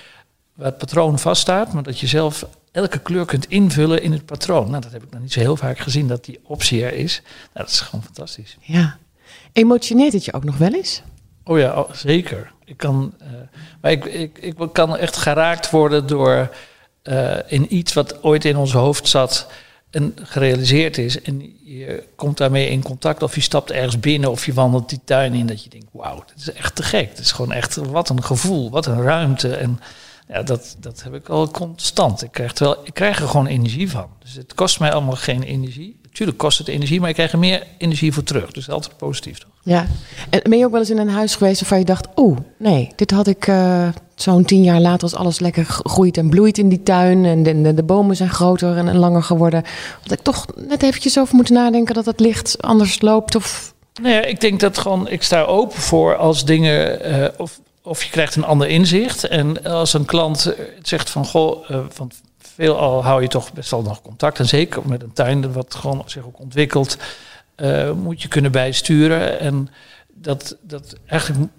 waar 0.54 0.66
het 0.66 0.78
patroon 0.78 1.18
vaststaat. 1.18 1.72
Maar 1.72 1.82
dat 1.82 1.98
je 1.98 2.06
zelf 2.06 2.46
elke 2.72 2.98
kleur 2.98 3.24
kunt 3.24 3.48
invullen 3.48 4.02
in 4.02 4.12
het 4.12 4.24
patroon. 4.24 4.70
Nou, 4.70 4.82
dat 4.82 4.92
heb 4.92 5.02
ik 5.02 5.10
nog 5.10 5.20
niet 5.20 5.32
zo 5.32 5.40
heel 5.40 5.56
vaak 5.56 5.78
gezien, 5.78 6.08
dat 6.08 6.24
die 6.24 6.40
optie 6.42 6.84
er 6.84 6.92
is. 6.92 7.22
Nou, 7.24 7.66
dat 7.66 7.68
is 7.68 7.80
gewoon 7.80 8.04
fantastisch. 8.04 8.56
Ja. 8.60 8.96
Emotioneert 9.52 10.12
het 10.12 10.24
je 10.24 10.32
ook 10.32 10.44
nog 10.44 10.56
wel 10.56 10.72
eens? 10.74 11.02
Oh 11.44 11.58
ja, 11.58 11.80
oh, 11.80 11.92
zeker. 11.92 12.52
Ik 12.64 12.76
kan, 12.76 13.14
eh, 13.18 13.28
maar 13.80 13.90
ik, 13.90 14.04
ik, 14.04 14.38
ik 14.38 14.56
kan 14.72 14.96
echt 14.96 15.16
geraakt 15.16 15.70
worden 15.70 16.06
door 16.06 16.50
eh, 17.02 17.36
in 17.46 17.74
iets 17.74 17.92
wat 17.92 18.22
ooit 18.22 18.44
in 18.44 18.56
ons 18.56 18.72
hoofd 18.72 19.08
zat 19.08 19.46
en 19.90 20.14
gerealiseerd 20.22 20.98
is. 20.98 21.22
En 21.22 21.56
je 21.64 22.02
komt 22.16 22.36
daarmee 22.36 22.68
in 22.68 22.82
contact 22.82 23.22
of 23.22 23.34
je 23.34 23.40
stapt 23.40 23.70
ergens 23.70 24.00
binnen 24.00 24.30
of 24.30 24.46
je 24.46 24.52
wandelt 24.52 24.88
die 24.88 25.00
tuin 25.04 25.34
in. 25.34 25.46
Dat 25.46 25.64
je 25.64 25.70
denkt, 25.70 25.86
wauw, 25.92 26.16
dat 26.16 26.36
is 26.36 26.52
echt 26.52 26.74
te 26.74 26.82
gek. 26.82 27.08
Het 27.08 27.18
is 27.18 27.32
gewoon 27.32 27.52
echt, 27.52 27.76
wat 27.76 28.08
een 28.08 28.22
gevoel, 28.22 28.70
wat 28.70 28.86
een 28.86 29.02
ruimte. 29.02 29.56
En 29.56 29.80
ja, 30.28 30.42
dat, 30.42 30.76
dat 30.80 31.02
heb 31.02 31.14
ik 31.14 31.28
al 31.28 31.50
constant. 31.50 32.22
Ik 32.22 32.32
krijg, 32.32 32.58
wel, 32.58 32.86
ik 32.86 32.94
krijg 32.94 33.20
er 33.20 33.28
gewoon 33.28 33.46
energie 33.46 33.90
van. 33.90 34.08
Dus 34.18 34.34
het 34.34 34.54
kost 34.54 34.80
mij 34.80 34.92
allemaal 34.92 35.16
geen 35.16 35.42
energie. 35.42 36.00
Tuurlijk 36.16 36.38
kost 36.38 36.58
het 36.58 36.68
energie, 36.68 37.00
maar 37.00 37.08
ik 37.08 37.14
krijg 37.14 37.32
er 37.32 37.38
meer 37.38 37.62
energie 37.78 38.12
voor 38.12 38.22
terug. 38.22 38.50
Dus 38.50 38.70
altijd 38.70 38.96
positief 38.96 39.38
toch? 39.38 39.50
Ja. 39.62 39.86
En 40.30 40.40
ben 40.42 40.58
je 40.58 40.64
ook 40.64 40.70
wel 40.70 40.80
eens 40.80 40.90
in 40.90 40.98
een 40.98 41.08
huis 41.08 41.34
geweest 41.34 41.60
waarvan 41.60 41.78
je 41.78 41.84
dacht, 41.84 42.06
oeh, 42.16 42.38
nee, 42.56 42.92
dit 42.96 43.10
had 43.10 43.26
ik 43.26 43.46
eh, 43.46 43.88
zo'n 44.14 44.44
tien 44.44 44.62
jaar 44.62 44.80
later 44.80 45.02
als 45.02 45.14
alles 45.14 45.38
lekker 45.38 45.64
groeit 45.66 46.16
en 46.16 46.28
bloeit 46.28 46.58
in 46.58 46.68
die 46.68 46.82
tuin 46.82 47.24
en 47.24 47.42
de, 47.42 47.62
de, 47.62 47.74
de 47.74 47.82
bomen 47.82 48.16
zijn 48.16 48.30
groter 48.30 48.76
en, 48.76 48.88
en 48.88 48.96
langer 48.96 49.22
geworden. 49.22 49.64
Had 50.02 50.12
ik 50.12 50.20
toch 50.20 50.46
net 50.68 50.82
eventjes 50.82 51.18
over 51.18 51.34
moeten 51.34 51.54
nadenken 51.54 51.94
dat 51.94 52.06
het 52.06 52.20
licht 52.20 52.62
anders 52.62 53.00
loopt 53.00 53.34
of... 53.34 53.74
Nou 54.02 54.14
ja, 54.14 54.22
ik 54.22 54.40
denk 54.40 54.60
dat 54.60 54.78
gewoon, 54.78 55.08
ik 55.08 55.22
sta 55.22 55.42
open 55.42 55.80
voor 55.80 56.16
als 56.16 56.44
dingen, 56.44 57.02
eh, 57.02 57.28
of, 57.36 57.60
of 57.82 58.02
je 58.02 58.10
krijgt 58.10 58.36
een 58.36 58.44
ander 58.44 58.68
inzicht. 58.68 59.28
En 59.28 59.64
als 59.64 59.94
een 59.94 60.04
klant 60.04 60.46
eh, 60.46 60.64
zegt 60.82 61.10
van, 61.10 61.26
goh, 61.26 61.70
want 61.96 62.14
veelal 62.56 63.04
hou 63.04 63.22
je 63.22 63.28
toch 63.28 63.52
best 63.52 63.70
wel 63.70 63.82
nog 63.82 64.02
contact. 64.02 64.38
En 64.38 64.46
zeker 64.46 64.88
met 64.88 65.02
een 65.02 65.12
tuin 65.12 65.52
wat 65.52 65.74
gewoon 65.74 66.02
zich 66.06 66.24
ook 66.24 66.40
ontwikkelt, 66.40 66.96
eh, 67.54 67.92
moet 67.92 68.22
je 68.22 68.28
kunnen 68.28 68.52
bijsturen. 68.52 69.40
En 69.40 69.68
dat, 70.14 70.56
dat 70.60 70.96
eigenlijk 71.06 71.50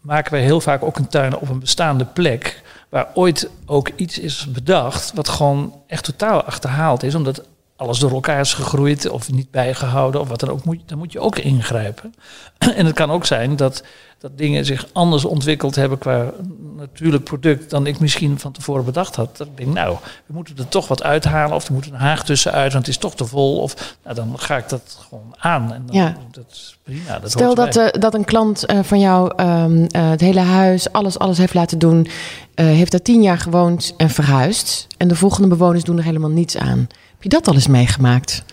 maken 0.00 0.32
wij 0.32 0.42
heel 0.42 0.60
vaak 0.60 0.82
ook 0.82 0.96
een 0.96 1.08
tuin 1.08 1.36
op 1.36 1.48
een 1.48 1.60
bestaande 1.60 2.04
plek. 2.04 2.62
Waar 2.88 3.08
ooit 3.14 3.50
ook 3.66 3.88
iets 3.96 4.18
is 4.18 4.46
bedacht 4.50 5.12
wat 5.14 5.28
gewoon 5.28 5.74
echt 5.86 6.04
totaal 6.04 6.42
achterhaald 6.42 7.02
is. 7.02 7.14
Omdat 7.14 7.42
alles 7.82 7.98
door 7.98 8.10
elkaar 8.10 8.40
is 8.40 8.54
gegroeid 8.54 9.08
of 9.08 9.32
niet 9.32 9.50
bijgehouden 9.50 10.20
of 10.20 10.28
wat 10.28 10.40
dan 10.40 10.48
ook. 10.48 10.64
Moet, 10.64 10.78
dan 10.86 10.98
moet 10.98 11.12
je 11.12 11.20
ook 11.20 11.38
ingrijpen. 11.38 12.14
En 12.76 12.86
het 12.86 12.94
kan 12.94 13.10
ook 13.10 13.26
zijn 13.26 13.56
dat, 13.56 13.82
dat 14.18 14.38
dingen 14.38 14.64
zich 14.64 14.86
anders 14.92 15.24
ontwikkeld 15.24 15.74
hebben 15.74 15.98
qua 15.98 16.30
natuurlijk 16.76 17.24
product 17.24 17.70
dan 17.70 17.86
ik 17.86 18.00
misschien 18.00 18.38
van 18.38 18.52
tevoren 18.52 18.84
bedacht 18.84 19.16
had. 19.16 19.36
Dat 19.36 19.46
ik 19.46 19.56
denk, 19.56 19.74
nou, 19.74 19.96
we 20.26 20.34
moeten 20.34 20.56
er 20.58 20.68
toch 20.68 20.88
wat 20.88 21.02
uithalen 21.02 21.54
of 21.56 21.66
er 21.66 21.72
moet 21.72 21.86
een 21.86 21.94
haag 21.94 22.24
tussenuit, 22.24 22.72
want 22.72 22.86
het 22.86 22.94
is 22.94 23.00
toch 23.00 23.14
te 23.14 23.24
vol. 23.24 23.58
Of 23.58 23.96
nou, 24.04 24.16
dan 24.16 24.38
ga 24.38 24.56
ik 24.56 24.68
dat 24.68 24.98
gewoon 25.08 25.34
aan. 25.38 25.72
En 25.72 25.82
dan, 25.86 25.96
Ja. 25.96 26.16
dat 26.30 26.44
is 26.50 26.78
prima. 26.82 27.18
Dat 27.18 27.30
Stel 27.30 27.54
dat, 27.54 27.76
eh, 27.76 28.00
dat 28.00 28.14
een 28.14 28.24
klant 28.24 28.66
eh, 28.66 28.78
van 28.82 29.00
jou 29.00 29.32
ehm, 29.36 29.84
eh, 29.84 30.10
het 30.10 30.20
hele 30.20 30.40
huis, 30.40 30.92
alles, 30.92 31.18
alles 31.18 31.38
heeft 31.38 31.54
laten 31.54 31.78
doen, 31.78 32.06
heeft 32.54 32.90
daar 32.90 33.02
tien 33.02 33.22
jaar 33.22 33.38
gewoond 33.38 33.94
en 33.96 34.10
verhuisd. 34.10 34.86
En 34.96 35.08
de 35.08 35.16
volgende 35.16 35.48
bewoners 35.48 35.84
doen 35.84 35.98
er 35.98 36.04
helemaal 36.04 36.30
niets 36.30 36.56
aan. 36.56 36.86
Heb 37.22 37.32
je 37.32 37.38
dat 37.38 37.48
al 37.48 37.54
eens 37.54 37.66
meegemaakt? 37.66 38.44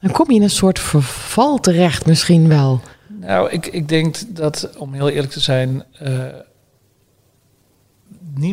Dan 0.00 0.10
kom 0.10 0.30
je 0.30 0.36
in 0.36 0.42
een 0.42 0.50
soort 0.50 0.78
verval 0.78 1.58
terecht 1.58 2.06
misschien 2.06 2.48
wel. 2.48 2.80
Nou, 3.06 3.50
ik, 3.50 3.66
ik 3.66 3.88
denk 3.88 4.16
dat, 4.36 4.76
om 4.76 4.92
heel 4.92 5.08
eerlijk 5.08 5.32
te 5.32 5.40
zijn, 5.40 5.84
eh, 5.92 6.24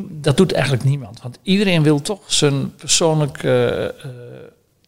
dat 0.10 0.38
doet 0.38 0.54
eigenlijk 0.54 0.84
niemand. 0.84 1.22
Want 1.22 1.40
iedereen 1.42 1.84
wil 1.84 2.02
toch 2.02 2.34
zijn 2.34 2.76
persoonlijke 2.76 3.96
eh, 4.04 4.10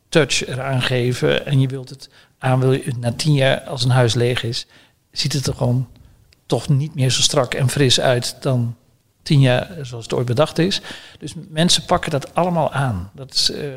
touch 0.09 0.47
eraan 0.47 0.81
geven. 0.81 1.45
En 1.45 1.59
je 1.59 1.67
wilt 1.67 1.89
het 1.89 2.09
aan, 2.37 2.59
wil 2.59 2.71
je, 2.71 2.93
na 2.99 3.11
tien 3.11 3.33
jaar, 3.33 3.61
als 3.61 3.83
een 3.83 3.89
huis 3.89 4.13
leeg 4.13 4.43
is, 4.43 4.67
ziet 5.11 5.33
het 5.33 5.47
er 5.47 5.53
gewoon 5.53 5.87
toch 6.45 6.69
niet 6.69 6.95
meer 6.95 7.09
zo 7.09 7.21
strak 7.21 7.53
en 7.53 7.69
fris 7.69 7.99
uit 7.99 8.35
dan 8.41 8.75
tien 9.23 9.39
jaar 9.39 9.77
zoals 9.81 10.03
het 10.03 10.13
ooit 10.13 10.25
bedacht 10.25 10.57
is. 10.57 10.81
Dus 11.19 11.33
mensen 11.49 11.85
pakken 11.85 12.11
dat 12.11 12.35
allemaal 12.35 12.71
aan. 12.71 13.11
Dat 13.13 13.33
is, 13.33 13.51
eh, 13.51 13.67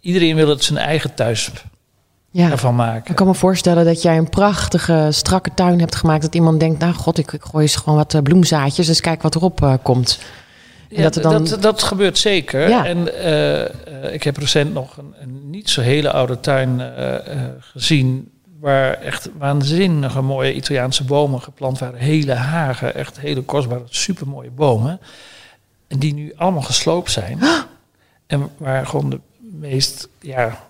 iedereen 0.00 0.36
wil 0.36 0.48
het 0.48 0.64
zijn 0.64 0.78
eigen 0.78 1.14
thuis 1.14 1.50
Ja. 2.30 2.50
ervan 2.50 2.74
maken. 2.74 3.10
Ik 3.10 3.16
kan 3.16 3.26
me 3.26 3.34
voorstellen 3.34 3.84
dat 3.84 4.02
jij 4.02 4.16
een 4.16 4.28
prachtige, 4.30 5.08
strakke 5.10 5.50
tuin 5.54 5.80
hebt 5.80 5.94
gemaakt. 5.94 6.22
Dat 6.22 6.34
iemand 6.34 6.60
denkt, 6.60 6.78
nou 6.80 6.92
god, 6.94 7.18
ik, 7.18 7.32
ik 7.32 7.42
gooi 7.42 7.62
eens 7.64 7.76
gewoon 7.76 7.98
wat 7.98 8.14
eh, 8.14 8.22
bloemzaadjes. 8.22 8.86
Dus 8.86 9.00
kijk 9.00 9.22
wat 9.22 9.34
erop 9.34 9.62
eh, 9.62 9.74
komt. 9.82 10.18
En 10.90 10.96
Ja, 10.96 11.02
dat 11.02 11.16
er 11.16 11.22
dan- 11.22 11.44
dat, 11.44 11.62
dat 11.62 11.82
gebeurt 11.82 12.18
zeker. 12.18 12.68
Ja. 12.68 12.86
En 12.86 13.22
eh, 13.24 14.12
ik 14.14 14.22
heb 14.22 14.36
recent 14.36 14.72
nog 14.72 14.96
een, 14.96 15.14
een 15.20 15.50
niet 15.50 15.70
zo 15.70 15.80
hele 15.80 16.12
oude 16.12 16.40
tuin 16.40 16.80
gezien. 17.60 18.30
Waar 18.60 18.92
echt 18.94 19.28
waanzinnige 19.38 20.20
mooie 20.22 20.54
Italiaanse 20.54 21.04
bomen 21.04 21.40
geplant 21.42 21.78
waren. 21.78 21.98
Hele 21.98 22.32
hagen, 22.34 22.94
echt 22.94 23.20
hele 23.20 23.42
kostbare, 23.42 23.82
supermooie 23.88 24.50
bomen. 24.50 25.00
En 25.88 25.98
die 25.98 26.14
nu 26.14 26.32
allemaal 26.36 26.62
gesloopt 26.62 27.10
zijn. 27.10 27.38
En 28.26 28.48
waar 28.56 28.86
gewoon 28.86 29.10
de 29.10 29.20
meest 29.52 30.08
ja, 30.20 30.68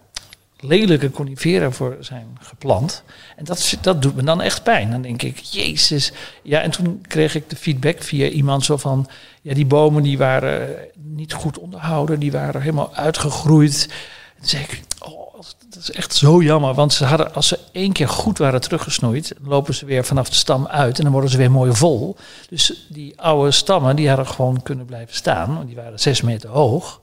lelijke 0.60 1.10
coniferen 1.10 1.72
voor 1.72 1.96
zijn 2.00 2.38
geplant. 2.40 3.02
En 3.36 3.44
dat, 3.44 3.76
dat 3.80 4.02
doet 4.02 4.16
me 4.16 4.22
dan 4.22 4.42
echt 4.42 4.62
pijn. 4.62 4.90
Dan 4.90 5.02
denk 5.02 5.22
ik, 5.22 5.38
jezus. 5.38 6.12
Ja, 6.42 6.60
en 6.60 6.70
toen 6.70 7.04
kreeg 7.08 7.34
ik 7.34 7.50
de 7.50 7.56
feedback 7.56 8.02
via 8.02 8.28
iemand 8.28 8.64
zo 8.64 8.76
van... 8.76 9.08
Ja, 9.42 9.54
die 9.54 9.66
bomen 9.66 10.02
die 10.02 10.18
waren 10.18 10.76
niet 10.94 11.32
goed 11.32 11.58
onderhouden. 11.58 12.20
Die 12.20 12.32
waren 12.32 12.60
helemaal 12.60 12.94
uitgegroeid. 12.94 13.88
En 14.34 14.40
toen 14.40 14.48
zei 14.48 14.62
ik, 14.62 14.82
oh, 14.98 15.34
dat 15.68 15.82
is 15.82 15.90
echt 15.90 16.14
zo 16.14 16.42
jammer. 16.42 16.74
Want 16.74 16.92
ze 16.92 17.04
hadden, 17.04 17.34
als 17.34 17.48
ze 17.48 17.58
één 17.72 17.92
keer 17.92 18.08
goed 18.08 18.38
waren 18.38 18.60
teruggesnoeid... 18.60 19.34
lopen 19.42 19.74
ze 19.74 19.86
weer 19.86 20.04
vanaf 20.04 20.28
de 20.28 20.34
stam 20.34 20.66
uit 20.66 20.96
en 20.96 21.02
dan 21.02 21.12
worden 21.12 21.30
ze 21.30 21.36
weer 21.36 21.50
mooi 21.50 21.72
vol. 21.74 22.16
Dus 22.48 22.86
die 22.88 23.20
oude 23.20 23.50
stammen, 23.50 23.96
die 23.96 24.08
hadden 24.08 24.26
gewoon 24.26 24.62
kunnen 24.62 24.86
blijven 24.86 25.14
staan. 25.14 25.54
Want 25.54 25.66
die 25.66 25.76
waren 25.76 26.00
zes 26.00 26.22
meter 26.22 26.50
hoog. 26.50 27.00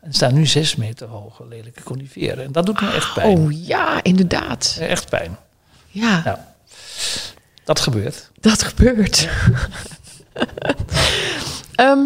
En 0.00 0.12
staan 0.12 0.34
nu 0.34 0.46
zes 0.46 0.76
meter 0.76 1.08
hoge 1.08 1.46
lelijke 1.48 1.82
coniferen. 1.82 2.44
En 2.44 2.52
dat 2.52 2.66
doet 2.66 2.80
me 2.80 2.90
echt 2.92 3.14
pijn. 3.14 3.38
Oh 3.38 3.66
ja, 3.66 4.02
inderdaad. 4.02 4.76
Echt 4.80 5.08
pijn. 5.10 5.36
Ja, 5.88 6.22
Nou, 6.24 6.38
dat 7.64 7.80
gebeurt. 7.80 8.30
dat 8.40 8.62
gebeurt. 8.62 9.28
Ehm, 11.74 11.98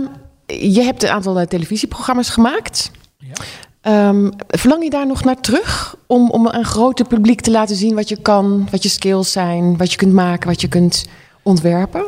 je 0.46 0.80
hebt 0.82 1.02
een 1.02 1.08
aantal 1.08 1.38
eh, 1.38 1.46
televisieprogramma's 1.46 2.28
gemaakt. 2.28 2.90
Ja. 3.18 3.32
Ehm, 3.80 4.30
verlang 4.48 4.82
je 4.84 4.90
daar 4.90 5.06
nog 5.06 5.24
naar 5.24 5.40
terug? 5.40 5.96
Om, 6.06 6.30
om 6.30 6.46
een 6.46 6.64
groter 6.64 7.06
publiek 7.06 7.40
te 7.40 7.50
laten 7.50 7.76
zien 7.76 7.94
wat 7.94 8.08
je 8.08 8.16
kan, 8.16 8.68
wat 8.70 8.82
je 8.82 8.88
skills 8.88 9.32
zijn, 9.32 9.76
wat 9.76 9.90
je 9.90 9.96
kunt 9.96 10.12
maken, 10.12 10.48
wat 10.48 10.60
je 10.60 10.68
kunt 10.68 11.06
ontwerpen? 11.42 12.04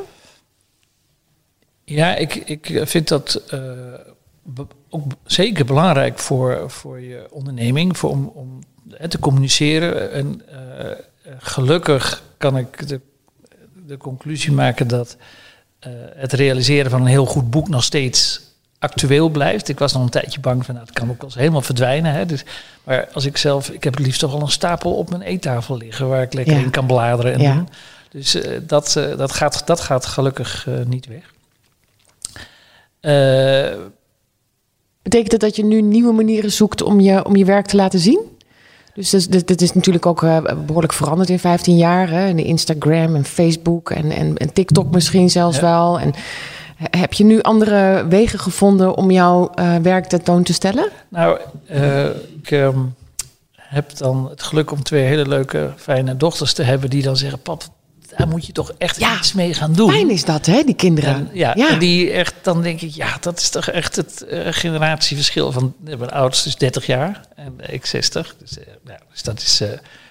Ja, 1.85 2.15
ik, 2.15 2.35
ik 2.35 2.81
vind 2.85 3.09
dat 3.09 3.35
eh, 3.35 3.61
ook 4.89 5.05
zeker 5.25 5.65
belangrijk 5.65 6.19
voor, 6.19 6.71
voor 6.71 7.01
je 7.01 7.27
onderneming, 7.31 7.99
voor 7.99 8.11
om, 8.11 8.33
om 8.35 8.59
te 9.09 9.19
communiceren. 9.19 10.13
En 10.13 10.43
eh, 10.49 10.91
eh, 10.91 10.97
gelukkig 11.39 12.23
kan 12.37 12.57
ik 12.57 12.89
de, 12.89 13.01
de 13.87 13.97
conclusie 13.97 14.53
maken 14.53 14.89
dat 14.89 15.17
eh, 15.79 15.93
het 16.15 16.33
realiseren 16.33 16.91
van 16.91 17.01
een 17.01 17.07
heel 17.07 17.27
goed 17.27 17.51
boek 17.51 17.69
nog 17.69 17.85
steeds 17.85 18.41
actueel 18.79 19.29
blijft. 19.29 19.69
Ik 19.69 19.79
was 19.79 19.93
nog 19.93 20.03
een 20.03 20.09
tijdje 20.09 20.41
bang 20.41 20.65
van, 20.65 20.75
nou, 20.75 20.87
het 20.87 20.95
kan 20.95 21.11
ook 21.11 21.17
wel 21.17 21.25
eens 21.25 21.39
helemaal 21.39 21.63
verdwijnen. 21.63 22.13
Hè? 22.13 22.27
Dus, 22.27 22.45
maar 22.85 23.09
als 23.13 23.25
ik 23.25 23.37
zelf, 23.37 23.71
ik 23.71 23.85
heb 23.85 23.95
het 23.97 24.07
liefst 24.07 24.21
toch 24.21 24.33
al 24.35 24.41
een 24.41 24.49
stapel 24.49 24.95
op 24.95 25.11
mijn 25.11 25.23
eettafel 25.23 25.77
liggen 25.77 26.09
waar 26.09 26.23
ik 26.23 26.33
lekker 26.33 26.55
Ja. 26.55 26.61
in 26.61 26.71
kan 26.71 26.87
bladeren 26.87 27.33
en 27.33 27.41
Ja. 27.41 27.55
doen. 27.55 27.69
Dus 28.11 28.39
dat, 28.63 28.93
dat, 29.17 29.33
gaat, 29.33 29.67
dat 29.67 29.81
gaat 29.81 30.07
gelukkig 30.07 30.67
niet 30.87 31.07
weg. 31.07 31.33
Betekent 35.05 35.31
dat 35.31 35.41
dat 35.41 35.57
je 35.57 35.65
nu 35.65 35.81
nieuwe 35.83 36.13
manieren 36.13 36.53
zoekt 36.53 36.83
om 36.83 37.01
je, 37.01 37.25
om 37.25 37.37
je 37.37 37.45
werk 37.45 37.67
te 37.67 37.77
laten 37.77 37.99
zien? 37.99 38.21
Dus 38.95 39.11
dit, 39.11 39.33
dit- 39.33 39.49
dit 39.49 39.63
is 39.63 39.73
natuurlijk 39.73 40.07
ook 40.07 40.23
eh, 40.23 40.39
behoorlijk 40.67 40.93
veranderd 40.93 41.29
in 41.31 41.39
15 41.39 41.77
jaar. 41.77 42.11
Hè? 42.11 42.35
De 42.35 42.45
Instagram 42.45 43.15
en 43.15 43.25
Facebook 43.25 43.91
en, 43.91 44.11
en, 44.11 44.37
en 44.37 44.53
TikTok 44.53 44.91
misschien 44.91 45.31
zelfs 45.31 45.57
Ja. 45.57 45.63
wel. 45.63 46.01
En 46.01 46.13
he- 46.77 46.99
heb 46.99 47.13
je 47.13 47.25
nu 47.25 47.41
andere 47.41 48.07
wegen 48.09 48.39
gevonden 48.39 48.97
om 48.97 49.11
jouw 49.11 49.49
eh, 49.55 49.77
werk 49.77 50.07
tentoon 50.07 50.43
te 50.43 50.53
stellen? 50.53 50.89
nou, 51.09 51.39
eh, 51.67 52.05
ik 52.43 52.51
ehm, 52.51 52.79
heb 53.57 53.97
dan 53.97 54.27
het 54.31 54.43
geluk 54.43 54.71
om 54.71 54.83
twee 54.83 55.03
hele 55.05 55.29
leuke, 55.29 55.73
fijne 55.77 56.17
dochters 56.17 56.53
te 56.53 56.63
hebben 56.63 56.91
die 56.91 57.03
dan 57.03 57.17
zeggen: 57.17 57.39
Pap, 57.39 57.63
daar 58.17 58.29
moet 58.29 58.47
je 58.47 58.53
toch 58.53 58.73
echt 58.79 58.99
Ja. 58.99 59.17
iets 59.17 59.33
mee 59.33 59.55
gaan 59.55 59.73
doen. 59.73 59.91
Fijn 59.91 60.11
is 60.11 60.25
dat, 60.25 60.47
hè, 60.47 60.63
die 60.65 60.75
kinderen. 60.75 61.15
En, 61.15 61.29
ja, 61.33 61.53
Ja. 61.57 61.71
en 61.71 61.79
die 61.79 62.11
echt, 62.11 62.35
dan 62.43 62.63
denk 62.63 62.81
ik, 62.81 62.91
ja, 62.91 63.17
dat 63.21 63.39
is 63.39 63.49
toch 63.51 63.69
echt 63.69 63.97
het 63.97 64.23
eh, 64.23 64.47
generatieverschil 64.51 65.53
van 65.53 65.75
eh, 65.85 65.97
mijn 65.97 66.11
oudste 66.11 66.49
is 66.49 66.57
30 66.57 66.87
jaar 66.87 67.21
en 67.37 67.57
ik 67.67 67.87
60. 67.87 68.35
Dus, 68.39 68.59
eh, 68.59 68.67
ja, 68.87 68.99
dus 69.13 69.23
dat 69.23 69.41
is 69.41 69.63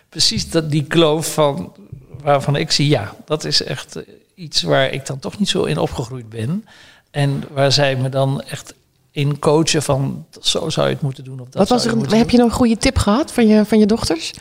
precies 0.10 0.50
dat, 0.50 0.72
die 0.72 0.84
kloof 0.84 1.34
van 1.34 1.74
waarvan 2.22 2.56
ik 2.56 2.72
zie, 2.72 2.88
ja, 2.88 3.14
dat 3.26 3.44
is 3.44 3.64
echt 3.64 3.96
iets 4.36 4.62
waar 4.62 4.90
ik 4.92 5.06
dan 5.06 5.20
toch 5.20 5.40
niet 5.40 5.50
zo 5.50 5.64
in 5.64 5.78
opgegroeid 5.78 6.30
ben. 6.30 6.66
En 7.12 7.44
waar 7.52 7.72
zij 7.72 7.96
me 7.96 8.10
dan 8.10 8.42
echt 8.42 8.74
in 9.12 9.40
coachen 9.40 9.84
van 9.84 10.26
zo 10.42 10.70
zou 10.70 10.88
je 10.88 10.94
het 10.94 11.02
moeten 11.02 11.24
doen. 11.24 11.40
Of 11.40 11.46
dat 11.46 11.56
Wat 11.56 11.70
was 11.70 11.86
er, 11.86 12.10
je 12.10 12.16
heb 12.16 12.30
je 12.30 12.38
nog 12.38 12.48
een 12.50 12.56
goede 12.56 12.78
tip 12.78 12.98
gehad 12.98 13.32
van 13.32 13.48
je, 13.48 13.66
van 13.66 13.80
je 13.80 13.86
dochters? 13.86 14.34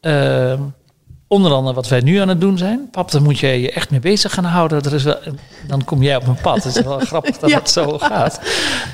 Ehm, 0.00 0.60
onder 1.34 1.52
andere 1.52 1.74
wat 1.74 1.88
wij 1.88 2.00
nu 2.00 2.16
aan 2.16 2.28
het 2.28 2.40
doen 2.40 2.58
zijn. 2.58 2.88
Pap, 2.90 3.10
daar 3.10 3.22
moet 3.22 3.38
je 3.38 3.46
je 3.46 3.72
echt 3.72 3.90
mee 3.90 4.00
bezig 4.00 4.34
gaan 4.34 4.44
houden. 4.44 4.82
Er 4.82 4.94
is 4.94 5.02
wel, 5.02 5.18
dan 5.66 5.84
kom 5.84 6.02
jij 6.02 6.16
op 6.16 6.24
mijn 6.24 6.38
pad. 6.42 6.64
Het 6.64 6.76
is 6.76 6.82
wel 6.82 6.98
grappig 7.10 7.38
dat 7.38 7.50
Ja. 7.50 7.58
het 7.58 7.70
zo 7.70 7.98
gaat. 7.98 8.40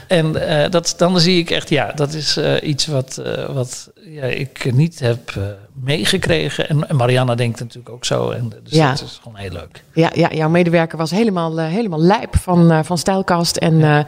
En 0.07 0.49
eh, 0.49 0.71
dat, 0.71 0.95
dan 0.97 1.21
zie 1.21 1.39
ik 1.39 1.51
echt, 1.51 1.69
ja, 1.69 1.93
dat 1.95 2.13
is 2.13 2.37
eh, 2.37 2.69
iets 2.69 2.87
wat, 2.87 3.17
eh, 3.19 3.55
wat 3.55 3.91
ja, 3.95 4.23
ik 4.25 4.73
niet 4.75 5.01
heb 5.01 5.39
meegekregen. 5.85 6.69
En, 6.69 6.97
Marianne 6.97 7.37
denkt 7.37 7.61
natuurlijk 7.61 7.95
ook 7.95 8.05
zo. 8.05 8.31
En, 8.31 8.53
dus 8.63 8.73
Ja. 8.73 8.91
dat 8.91 9.01
is 9.01 9.21
gewoon 9.23 9.39
heel 9.39 9.51
leuk. 9.51 9.85
Ja, 9.93 10.11
ja, 10.15 10.29
jouw 10.33 10.49
medewerker 10.49 10.99
was 10.99 11.11
helemaal, 11.11 11.59
eh, 11.59 11.67
helemaal 11.67 12.01
lijp 12.01 12.37
van, 12.37 12.71
eh, 12.71 12.79
van 12.83 12.99
Stijlkast. 12.99 13.57
En 13.57 14.07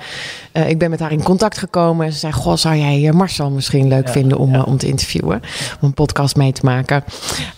eh, 0.52 0.68
ik 0.68 0.78
ben 0.78 0.90
met 0.90 1.00
haar 1.00 1.12
in 1.12 1.22
contact 1.22 1.58
gekomen. 1.58 2.06
En 2.06 2.12
ze 2.12 2.18
zei, 2.18 2.32
goh, 2.32 2.56
zou 2.56 2.76
jij 2.76 3.12
Marcel 3.12 3.50
misschien 3.50 3.88
leuk 3.88 4.06
Ja, 4.06 4.12
vinden 4.12 4.38
om, 4.38 4.54
om 4.54 4.76
te 4.76 4.86
interviewen? 4.86 5.40
Om 5.80 5.88
een 5.88 5.94
podcast 5.94 6.36
mee 6.36 6.52
te 6.52 6.64
maken. 6.64 7.04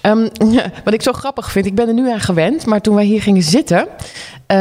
Ehm, 0.01 0.29
wat 0.85 0.95
ik 0.95 1.03
zo 1.03 1.13
grappig 1.13 1.53
vind, 1.53 1.67
ik 1.67 1.75
ben 1.75 1.89
er 1.89 1.95
nu 1.95 2.13
aan 2.13 2.21
gewend. 2.21 2.67
Maar 2.67 2.81
toen 2.81 2.95
wij 2.95 3.05
hier 3.05 3.23
gingen 3.23 3.43
zitten, 3.43 3.87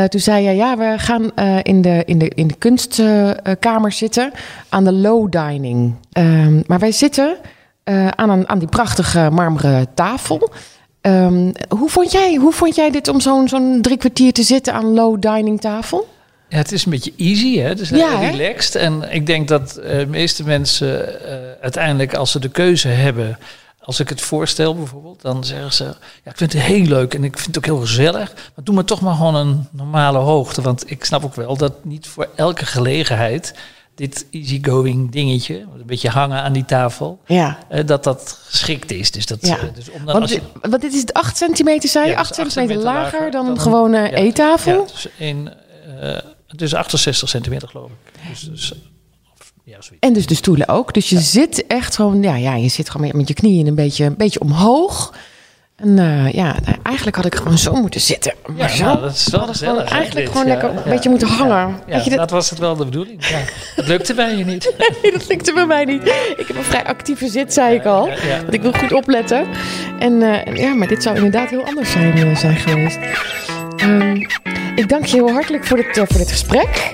toen 0.08 0.20
zei 0.22 0.44
jij... 0.44 0.56
ja, 0.56 0.78
we 0.78 0.94
gaan 0.98 1.32
in, 1.62 1.82
de, 1.82 2.02
in, 2.06 2.18
de, 2.18 2.30
in 2.30 2.48
de 2.48 2.56
kunstkamer 2.56 3.92
zitten 3.92 4.32
aan 4.70 4.84
de 4.84 4.94
low 4.94 5.32
dining. 5.32 5.96
Ehm, 6.12 6.62
maar 6.66 6.80
wij 6.80 6.92
zitten 6.92 7.38
eh, 7.84 8.08
aan, 8.08 8.30
een, 8.30 8.50
aan 8.50 8.60
die 8.60 8.68
prachtige 8.68 9.30
marmeren 9.32 9.94
tafel... 9.94 10.52
Ehm, 11.02 11.52
hoe, 11.70 11.90
vond 11.90 12.12
jij, 12.12 12.36
hoe 12.36 12.52
vond 12.52 12.76
jij 12.76 12.92
dit 12.92 13.08
om 13.08 13.22
zo'n 13.22 13.48
zo'n 13.48 13.80
drie 13.82 13.98
kwartier 13.98 14.34
te 14.34 14.44
zitten 14.44 14.74
aan 14.74 14.94
low 14.94 15.22
dining 15.22 15.62
tafel? 15.62 16.08
Ja, 16.50 16.58
het 16.58 16.72
is 16.72 16.86
een 16.86 16.92
beetje 16.92 17.14
easy, 17.18 17.58
hè? 17.58 17.68
Het 17.68 17.80
is 17.80 17.90
Ja, 17.90 18.10
heel 18.10 18.18
hè? 18.20 18.30
relaxed. 18.30 18.76
En 18.76 19.14
ik 19.14 19.26
denk 19.26 19.48
dat 19.48 19.76
eh, 19.76 19.98
de 19.98 20.06
meeste 20.08 20.44
mensen 20.44 21.22
eh, 21.28 21.36
uiteindelijk, 21.62 22.14
als 22.14 22.32
ze 22.32 22.40
de 22.40 22.50
keuze 22.50 22.88
hebben... 22.88 23.38
Als 23.80 24.00
ik 24.00 24.10
het 24.10 24.22
voorstel 24.22 24.76
bijvoorbeeld, 24.76 25.22
dan 25.22 25.44
zeggen 25.44 25.74
ze... 25.74 25.84
Ja, 26.24 26.32
ik 26.32 26.38
vind 26.38 26.54
het 26.54 26.62
heel 26.62 26.86
leuk 26.86 27.14
en 27.14 27.24
ik 27.24 27.38
vind 27.38 27.48
het 27.48 27.58
ook 27.58 27.66
heel 27.66 27.80
gezellig. 27.80 28.34
Maar 28.56 28.66
doe 28.66 28.76
maar 28.76 28.84
toch 28.84 29.02
maar 29.02 29.16
gewoon 29.16 29.36
een 29.36 29.68
normale 29.72 30.18
hoogte. 30.18 30.62
Want 30.62 30.92
ik 30.92 31.06
snap 31.06 31.24
ook 31.24 31.36
wel 31.36 31.58
dat 31.58 31.74
niet 31.86 32.08
voor 32.08 32.28
elke 32.36 32.66
gelegenheid... 32.66 33.54
dit 33.96 34.26
easygoing 34.32 35.12
dingetje, 35.12 35.60
een 35.60 35.86
beetje 35.86 36.10
hangen 36.10 36.42
aan 36.42 36.54
die 36.54 36.66
tafel... 36.66 37.20
Ja. 37.26 37.58
eh, 37.70 37.86
dat 37.86 38.04
dat 38.04 38.40
geschikt 38.46 38.92
is. 38.92 39.12
Dus, 39.12 39.26
dat, 39.26 39.48
Ja. 39.48 39.58
eh, 39.58 39.64
dus 39.76 39.90
om 39.90 39.96
dan, 39.98 40.06
Want, 40.06 40.22
als 40.22 40.32
je, 40.32 40.40
dit- 40.40 40.70
want 40.70 40.82
dit 40.82 40.94
is 40.94 41.06
8 41.14 41.38
centimeter, 41.38 41.90
zei 41.90 42.06
je? 42.06 42.12
Ja, 42.12 42.18
8 42.18 42.28
dus 42.36 42.54
centimeter 42.54 42.84
lager, 42.84 43.32
dan, 43.32 43.48
een 43.48 43.60
gewone 43.60 43.98
ja, 43.98 44.10
eettafel? 44.12 44.86
Dus, 44.86 45.08
een, 45.20 45.50
eh, 46.00 46.18
dus 46.48 46.74
68 46.76 47.30
centimeter 47.30 47.68
geloof 47.68 47.90
ik. 47.90 48.30
Dus, 48.30 48.42
dus, 48.42 48.74
ja. 49.64 49.78
En 50.00 50.14
dus 50.14 50.26
de 50.26 50.36
stoelen 50.36 50.68
ook. 50.68 50.94
Dus 50.94 51.10
je 51.10 51.20
zit 51.20 51.68
echt 51.68 51.96
gewoon, 51.96 52.22
ja, 52.22 52.36
ja, 52.36 52.56
je 52.56 52.68
zit 52.70 52.90
gewoon 52.90 53.08
met, 53.08 53.16
met 53.16 53.28
je 53.28 53.34
knieën 53.34 53.68
een 53.68 53.76
beetje, 53.76 54.06
een 54.06 54.18
beetje 54.18 54.40
omhoog. 54.40 55.14
En 55.84 56.00
eh, 56.00 56.32
ja, 56.32 56.56
nou, 56.66 56.78
eigenlijk 56.84 57.16
had 57.16 57.26
ik 57.26 57.36
gewoon 57.36 57.58
zo 57.58 57.74
moeten 57.74 58.02
zitten. 58.02 58.34
Maar 58.46 58.58
Ja, 58.58 58.68
zo 58.76 58.84
nou, 58.84 59.02
dat 59.02 59.14
is 59.16 59.28
wel 59.28 59.48
gezellig. 59.48 59.74
gewoon 59.88 59.94
eigenlijk 60.02 60.26
dit. 60.26 60.36
gewoon 60.36 60.48
Ja, 60.48 60.52
lekker 60.54 60.70
een 60.70 60.84
ja, 60.86 60.90
beetje 60.90 61.10
moeten 61.10 61.28
hangen. 61.28 61.76
Ja, 61.88 62.02
je, 62.04 62.10
dat, 62.10 62.20
dat 62.20 62.30
was 62.30 62.50
het 62.50 62.60
wel 62.60 62.76
de 62.76 62.86
bedoeling. 62.86 63.28
Ja. 63.28 63.38
Het 63.76 63.88
lukte 63.88 64.14
bij 64.14 64.36
je 64.36 64.46
niet. 64.46 64.74
Nee, 65.02 65.12
dat 65.12 65.28
lukte 65.28 65.54
bij 65.54 65.66
mij 65.66 65.86
niet. 65.86 66.02
Ik 66.38 66.48
heb 66.48 66.58
een 66.58 66.64
vrij 66.64 66.84
actieve 66.86 67.28
zit, 67.28 67.54
zei 67.54 67.76
ik 67.76 67.86
al. 67.86 68.10
Want 68.42 68.54
ik 68.54 68.62
wil 68.62 68.74
goed 68.74 68.94
opletten. 68.94 69.48
En 70.00 70.22
eh, 70.46 70.56
ja, 70.56 70.74
maar 70.74 70.88
dit 70.88 71.04
zou 71.04 71.16
inderdaad 71.16 71.50
heel 71.50 71.64
anders 71.66 71.92
zijn, 71.92 72.18
eh, 72.18 72.36
zijn 72.36 72.56
geweest. 72.56 72.98
Ehm, 73.78 74.16
ik 74.76 74.90
dank 74.90 75.06
je 75.06 75.16
heel 75.16 75.32
hartelijk 75.32 75.66
voor 75.66 75.78
dit, 75.78 75.88
voor 75.94 76.18
dit 76.18 76.32
gesprek. 76.32 76.94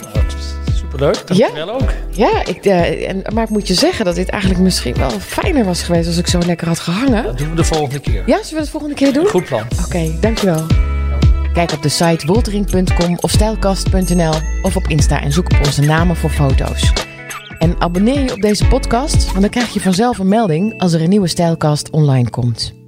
Superleuk. 0.89 1.27
Dankjewel 1.27 1.69
ook. 1.69 1.93
Ja, 2.11 2.45
ik, 2.45 2.65
eh, 2.65 3.09
en, 3.09 3.23
maar 3.33 3.43
ik 3.43 3.49
moet 3.49 3.67
je 3.67 3.73
zeggen 3.73 4.05
dat 4.05 4.15
dit 4.15 4.29
eigenlijk 4.29 4.61
misschien 4.61 4.93
wel 4.93 5.09
fijner 5.09 5.65
was 5.65 5.83
geweest 5.83 6.07
als 6.07 6.17
ik 6.17 6.27
zo 6.27 6.39
lekker 6.45 6.67
had 6.67 6.79
gehangen. 6.79 7.23
Dat 7.23 7.37
doen 7.37 7.49
we 7.49 7.55
de 7.55 7.63
volgende 7.63 7.99
keer. 7.99 8.23
Ja, 8.25 8.35
zullen 8.35 8.49
we 8.49 8.55
het 8.55 8.65
de 8.65 8.71
volgende 8.71 8.95
keer 8.95 9.13
doen? 9.13 9.25
Goed 9.27 9.45
plan. 9.45 9.63
Oké, 9.85 10.11
dankjewel. 10.19 10.65
Kijk 11.53 11.71
op 11.71 11.81
de 11.81 11.89
site 11.89 12.25
woltering.com 12.25 13.17
of 13.19 13.31
stijlkast.nl 13.31 14.33
of 14.61 14.75
op 14.75 14.87
Insta 14.87 15.21
en 15.21 15.31
zoek 15.31 15.51
op 15.51 15.65
onze 15.65 15.81
namen 15.81 16.15
voor 16.15 16.29
foto's. 16.29 16.91
En 17.59 17.75
abonneer 17.81 18.23
je 18.23 18.33
op 18.33 18.41
deze 18.41 18.67
podcast, 18.67 19.25
want 19.25 19.41
dan 19.41 19.49
krijg 19.49 19.73
je 19.73 19.79
vanzelf 19.79 20.17
een 20.17 20.27
melding 20.27 20.81
als 20.81 20.93
er 20.93 21.01
een 21.01 21.09
nieuwe 21.09 21.27
Stijlkast 21.27 21.89
online 21.89 22.29
komt. 22.29 22.78